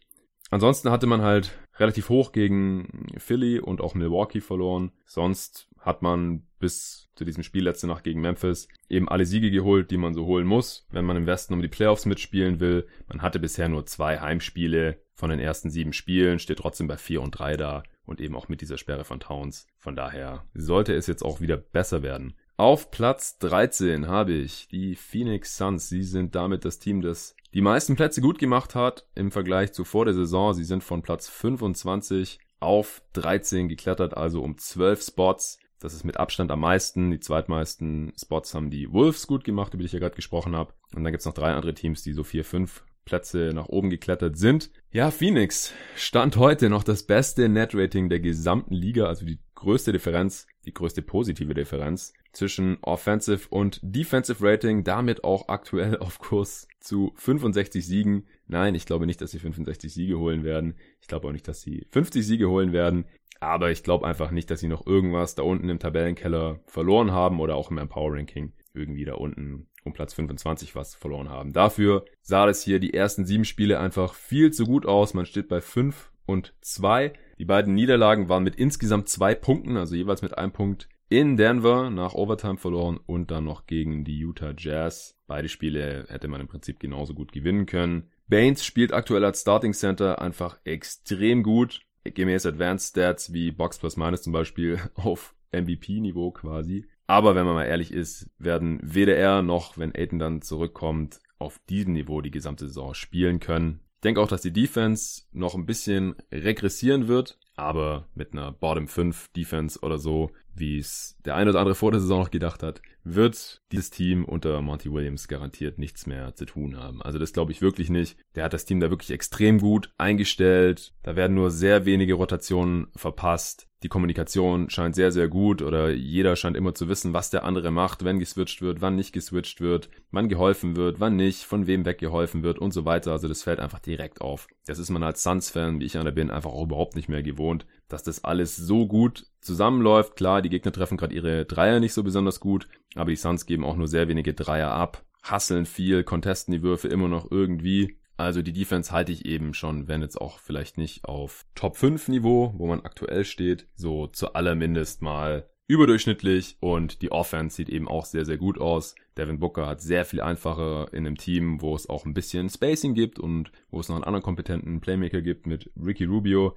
Ansonsten 0.51 0.92
hatte 0.92 1.08
man 1.08 1.22
halt 1.22 1.58
relativ 1.77 2.10
hoch 2.10 2.32
gegen 2.32 3.08
Philly 3.18 3.60
und 3.60 3.82
auch 3.82 3.96
Milwaukee 3.96 4.42
verloren. 4.42 4.92
Sonst 5.06 5.68
hat 5.80 6.01
man 6.01 6.48
bis 6.60 7.10
zu 7.15 7.25
diesem 7.25 7.44
Spiel 7.44 7.63
letzte 7.63 7.88
Nacht 7.88 8.04
gegen 8.04 8.22
Memphis 8.22 8.68
eben 8.89 9.10
alle 9.10 9.25
Siege 9.25 9.51
geholt, 9.51 9.92
die 9.92 9.98
man 9.98 10.13
so 10.13 10.25
holen 10.25 10.48
muss, 10.48 10.88
wenn 10.92 11.06
man 11.06 11.18
im 11.18 11.27
Westen 11.27 11.54
um 11.54 11.62
die 11.62 11.68
Playoffs 11.68 12.06
mitspielen 12.06 12.60
will. 12.60 12.88
Man 13.08 13.22
hatte 13.22 13.39
bisher 13.39 13.70
nur 13.70 13.86
zwei 13.86 14.20
Heimspiele 14.20 15.00
von 15.13 15.30
den 15.30 15.39
ersten 15.39 15.70
sieben 15.70 15.94
Spielen, 15.94 16.39
steht 16.39 16.60
trotzdem 16.60 16.88
bei 16.88 16.98
vier 16.98 17.22
und 17.22 17.32
drei 17.32 17.56
da 17.58 17.84
und 18.06 18.22
eben 18.22 18.36
auch 18.36 18.50
mit 18.50 18.62
dieser 18.62 18.77
Sperre 18.77 19.04
von 19.04 19.20
Towns. 19.20 19.68
Von 19.77 19.96
daher 19.96 20.46
sollte 20.54 20.94
es 20.94 21.08
jetzt 21.08 21.24
auch 21.24 21.42
wieder 21.42 21.58
besser 21.58 22.04
werden. 22.04 22.36
Auf 22.57 22.89
Platz 22.89 23.38
13 23.39 24.07
habe 24.07 24.31
ich 24.31 24.69
die 24.69 24.95
Phoenix 24.95 25.57
Suns. 25.57 25.89
Sie 25.89 26.03
sind 26.03 26.35
damit 26.35 26.63
das 26.63 26.79
Team, 26.79 27.01
das 27.01 27.35
die 27.53 27.59
meisten 27.59 27.97
Plätze 27.97 28.21
gut 28.21 28.39
gemacht 28.39 28.75
hat 28.75 29.07
im 29.13 29.29
Vergleich 29.29 29.74
zu 29.74 29.83
vor 29.83 30.05
der 30.05 30.13
Saison. 30.13 30.53
Sie 30.53 30.63
sind 30.63 30.81
von 30.81 31.01
Platz 31.01 31.27
25 31.27 32.39
auf 32.62 33.01
13 33.12 33.67
geklettert, 33.67 34.15
also 34.15 34.41
um 34.41 34.57
12 34.57 35.01
Spots. 35.01 35.59
Das 35.79 35.93
ist 35.93 36.05
mit 36.05 36.15
Abstand 36.15 36.50
am 36.50 36.62
meisten. 36.62 37.12
Die 37.12 37.19
zweitmeisten 37.19 38.13
Spots 38.17 38.53
haben 38.53 38.69
die 38.69 38.89
Wolves 38.89 39.27
gut 39.27 39.43
gemacht, 39.43 39.74
über 39.74 39.81
die 39.81 39.88
ich 39.88 39.93
ja 39.93 40.00
gerade 40.00 40.15
gesprochen 40.15 40.55
habe. 40.55 40.74
Und 40.95 41.03
dann 41.03 41.12
gibt's 41.12 41.25
noch 41.25 41.33
drei 41.33 41.53
andere 41.53 41.74
Teams, 41.74 42.03
die 42.03 42.13
so 42.13 42.24
vier, 42.24 42.45
fünf 42.45 42.85
Plätze 43.03 43.51
nach 43.53 43.67
oben 43.67 43.89
geklettert 43.89 44.38
sind. 44.38 44.71
Ja, 44.91 45.12
Phoenix 45.12 45.74
stand 45.95 46.38
heute 46.38 46.69
noch 46.69 46.83
das 46.83 47.03
beste 47.03 47.50
Net-Rating 47.50 48.07
der 48.07 48.21
gesamten 48.21 48.74
Liga, 48.74 49.05
also 49.07 49.25
die 49.25 49.39
größte 49.55 49.91
Differenz, 49.91 50.47
die 50.65 50.74
größte 50.74 51.01
positive 51.01 51.53
Differenz 51.53 52.13
zwischen 52.31 52.77
Offensive 52.81 53.47
und 53.50 53.79
Defensive 53.81 54.45
Rating, 54.45 54.83
damit 54.83 55.24
auch 55.24 55.47
aktuell 55.47 55.97
auf 56.00 56.19
Kurs 56.19 56.67
zu 56.79 57.13
65 57.15 57.85
Siegen. 57.85 58.27
Nein, 58.47 58.75
ich 58.75 58.85
glaube 58.85 59.05
nicht, 59.05 59.21
dass 59.21 59.31
sie 59.31 59.39
65 59.39 59.93
Siege 59.93 60.19
holen 60.19 60.43
werden. 60.43 60.75
Ich 61.01 61.07
glaube 61.07 61.27
auch 61.27 61.31
nicht, 61.31 61.47
dass 61.47 61.62
sie 61.62 61.88
50 61.91 62.25
Siege 62.25 62.50
holen 62.50 62.74
werden. 62.74 63.05
Aber 63.39 63.71
ich 63.71 63.83
glaube 63.83 64.07
einfach 64.07 64.31
nicht, 64.31 64.50
dass 64.50 64.59
sie 64.59 64.67
noch 64.67 64.85
irgendwas 64.88 65.35
da 65.35 65.43
unten 65.43 65.69
im 65.69 65.79
Tabellenkeller 65.79 66.62
verloren 66.67 67.12
haben 67.12 67.39
oder 67.39 67.55
auch 67.55 67.69
im 67.69 67.89
Power 67.89 68.13
Ranking 68.13 68.53
irgendwie 68.74 69.05
da 69.05 69.15
unten 69.15 69.67
um 69.83 69.93
Platz 69.93 70.13
25 70.15 70.75
was 70.75 70.95
verloren 70.95 71.29
haben. 71.29 71.53
Dafür 71.53 72.05
sah 72.21 72.47
es 72.50 72.63
hier 72.63 72.79
die 72.79 72.93
ersten 72.93 73.25
sieben 73.25 73.45
Spiele 73.45 73.79
einfach 73.79 74.15
viel 74.15 74.51
zu 74.51 74.65
gut 74.65 74.85
aus. 74.85 75.13
Man 75.13 75.25
steht 75.25 75.47
bei 75.47 75.62
5 75.62 76.12
und 76.25 76.53
2. 76.62 77.13
Die 77.38 77.46
beiden 77.46 77.74
Niederlagen 77.74 78.30
waren 78.30 78.44
mit 78.44 78.56
insgesamt 78.56 79.10
zwei 79.10 79.36
Punkten, 79.36 79.77
also 79.77 79.96
jeweils 79.96 80.22
mit 80.22 80.38
einem 80.38 80.51
Punkt 80.51 80.88
in 81.10 81.38
Denver 81.38 81.89
nach 81.89 82.13
Overtime 82.13 82.58
verloren 82.58 83.00
und 83.06 83.30
dann 83.30 83.44
noch 83.44 83.68
gegen 83.68 84.04
die 84.06 84.18
Utah 84.18 84.54
Jazz. 84.58 85.18
Beide 85.27 85.50
Spiele 85.50 86.06
hätte 86.08 86.27
man 86.27 86.42
im 86.42 86.48
Prinzip 86.48 86.80
genauso 86.80 87.13
gut 87.13 87.32
gewinnen 87.32 87.65
können. 87.65 88.10
Baines 88.27 88.65
spielt 88.65 88.94
aktuell 88.94 89.24
als 89.24 89.42
Starting 89.42 89.74
Center 89.74 90.22
einfach 90.22 90.60
extrem 90.63 91.44
gut. 91.44 91.82
Gemäß 92.04 92.46
Advanced 92.46 92.89
Stats 92.89 93.34
wie 93.34 93.51
Box 93.51 93.80
Plus 93.80 93.98
Minus 93.98 94.24
zum 94.24 94.34
Beispiel 94.34 94.80
auf 94.96 95.36
MVP-Niveau 95.51 96.32
quasi. 96.32 96.86
Aber 97.08 97.36
wenn 97.36 97.46
man 97.46 97.56
mal 97.56 97.65
ehrlich 97.65 97.92
ist, 97.92 98.30
werden 98.39 98.80
weder 98.82 99.15
er 99.15 99.42
noch, 99.42 99.77
wenn 99.77 99.94
Aiden 99.96 100.20
dann 100.20 100.42
zurückkommt, 100.42 101.20
auf 101.38 101.60
diesem 101.70 101.94
Niveau 101.94 102.22
die 102.22 102.32
gesamte 102.32 102.68
Saison 102.68 102.94
spielen 102.94 103.39
können. 103.39 103.82
Ich 104.05 104.07
denke 104.07 104.21
auch, 104.21 104.27
dass 104.27 104.43
die 104.43 104.53
Defense 104.53 105.24
noch 105.31 105.55
ein 105.55 105.65
bisschen 105.65 106.13
regressieren 106.31 107.07
wird, 107.07 107.39
aber 107.55 108.07
mit 108.13 108.33
einer 108.33 108.51
Bottom 108.51 108.88
5 108.88 109.29
Defense 109.29 109.79
oder 109.79 109.97
so, 109.97 110.29
wie 110.53 110.77
es 110.77 111.17
der 111.25 111.33
eine 111.33 111.50
oder 111.50 111.57
andere 111.57 111.74
vor 111.74 111.89
der 111.89 112.01
Saison 112.01 112.19
noch 112.19 112.29
gedacht 112.29 112.62
hat, 112.62 112.83
wird 113.05 113.62
dieses 113.71 113.91
Team 113.91 114.25
unter 114.25 114.62
Monty 114.62 114.91
Williams 114.91 115.27
garantiert 115.27 115.77
nichts 115.77 116.07
mehr 116.07 116.35
zu 116.35 116.45
tun 116.45 116.75
haben. 116.75 117.01
Also 117.01 117.19
das 117.19 117.33
glaube 117.33 117.51
ich 117.51 117.62
wirklich 117.62 117.89
nicht. 117.89 118.17
Der 118.33 118.43
hat 118.43 118.53
das 118.53 118.65
Team 118.65 118.79
da 118.79 118.89
wirklich 118.89 119.12
extrem 119.12 119.59
gut 119.59 119.91
eingestellt. 119.97 120.93
Da 121.03 121.15
werden 121.15 121.35
nur 121.35 121.51
sehr 121.51 121.85
wenige 121.85 122.15
Rotationen 122.15 122.88
verpasst. 122.95 123.67
Die 123.83 123.89
Kommunikation 123.89 124.71
scheint 124.71 124.95
sehr, 124.95 125.12
sehr 125.12 125.27
gut 125.27 125.62
oder 125.62 125.91
jeder 125.91 126.35
scheint 126.35 126.57
immer 126.57 126.74
zu 126.74 126.89
wissen, 126.89 127.13
was 127.13 127.29
der 127.29 127.43
andere 127.43 127.69
macht, 127.69 128.03
wenn 128.03 128.17
geswitcht 128.17 128.63
wird, 128.63 128.81
wann 128.81 128.95
nicht 128.95 129.13
geswitcht 129.13 129.62
wird, 129.62 129.91
wann 130.09 130.27
geholfen 130.27 130.75
wird, 130.75 131.00
wann 131.00 131.15
nicht, 131.15 131.43
von 131.43 131.67
wem 131.67 131.85
weggeholfen 131.85 132.41
wird 132.41 132.57
und 132.57 132.74
so 132.74 132.85
weiter. 132.85 133.12
Also 133.12 133.27
das 133.27 133.43
fällt 133.43 133.59
einfach 133.59 133.77
direkt 133.77 134.21
auf. 134.21 134.47
Das 134.65 134.79
ist 134.79 134.89
man 134.89 135.03
als 135.03 135.21
Suns-Fan, 135.21 135.79
wie 135.79 135.85
ich 135.85 136.00
einer 136.00 136.12
bin, 136.12 136.31
einfach 136.31 136.50
auch 136.50 136.63
überhaupt 136.63 136.95
nicht 136.95 137.09
mehr 137.09 137.21
gewohnt, 137.21 137.67
dass 137.88 138.01
das 138.01 138.24
alles 138.24 138.55
so 138.55 138.88
gut 138.88 139.27
zusammenläuft. 139.41 140.15
Klar, 140.15 140.41
die 140.41 140.50
Gegner 140.50 140.71
treffen 140.71 140.97
gerade 140.97 141.13
ihre 141.13 141.45
Dreier 141.45 141.79
nicht 141.79 141.93
so 141.93 142.01
besonders 142.01 142.39
gut, 142.39 142.67
aber 142.94 143.10
die 143.10 143.15
Suns 143.15 143.46
geben 143.46 143.63
auch 143.63 143.75
nur 143.75 143.88
sehr 143.88 144.08
wenige 144.08 144.34
Dreier 144.34 144.72
ab, 144.72 145.04
hasseln 145.24 145.65
viel, 145.65 146.04
contesten 146.04 146.51
die 146.51 146.62
Würfe 146.62 146.88
immer 146.88 147.08
noch 147.08 147.32
irgendwie. 147.32 147.98
Also 148.18 148.42
die 148.42 148.54
Defense 148.54 148.92
halte 148.92 149.12
ich 149.12 149.25
eben 149.25 149.54
schon, 149.54 149.88
wenn 149.88 150.01
jetzt 150.01 150.20
auch 150.20 150.39
vielleicht 150.39 150.77
nicht 150.77 151.06
auf 151.06 151.46
Top 151.56 151.75
5 151.75 152.08
Niveau, 152.08 152.54
wo 152.58 152.68
man 152.68 152.82
aktuell 152.82 153.25
steht, 153.25 153.68
so 153.75 154.08
zu 154.08 154.34
allermindest 154.34 155.01
mal 155.01 155.50
überdurchschnittlich 155.68 156.58
und 156.60 157.01
die 157.01 157.12
Offense 157.12 157.56
sieht 157.56 157.70
eben 157.70 157.88
auch 157.88 158.06
sehr, 158.06 158.24
sehr 158.24 158.38
gut 158.38 158.60
aus. 158.60 158.96
Devin 159.18 159.39
Booker 159.39 159.65
hat 159.65 159.82
sehr 159.82 160.06
viel 160.06 160.22
einfacher 160.22 160.94
in 160.94 161.06
einem 161.06 161.18
Team, 161.18 161.62
wo 161.62 161.75
es 161.75 161.89
auch 161.89 162.06
ein 162.06 162.13
bisschen 162.13 162.50
Spacing 162.50 162.94
gibt 162.94 163.20
und 163.20 163.51
wo 163.72 163.80
es 163.80 163.89
noch 163.89 163.96
einen 163.96 164.04
anderen 164.04 164.24
kompetenten 164.24 164.80
Playmaker 164.80 165.22
gibt 165.22 165.48
mit 165.48 165.72
Ricky 165.84 166.06
Rubio. 166.06 166.56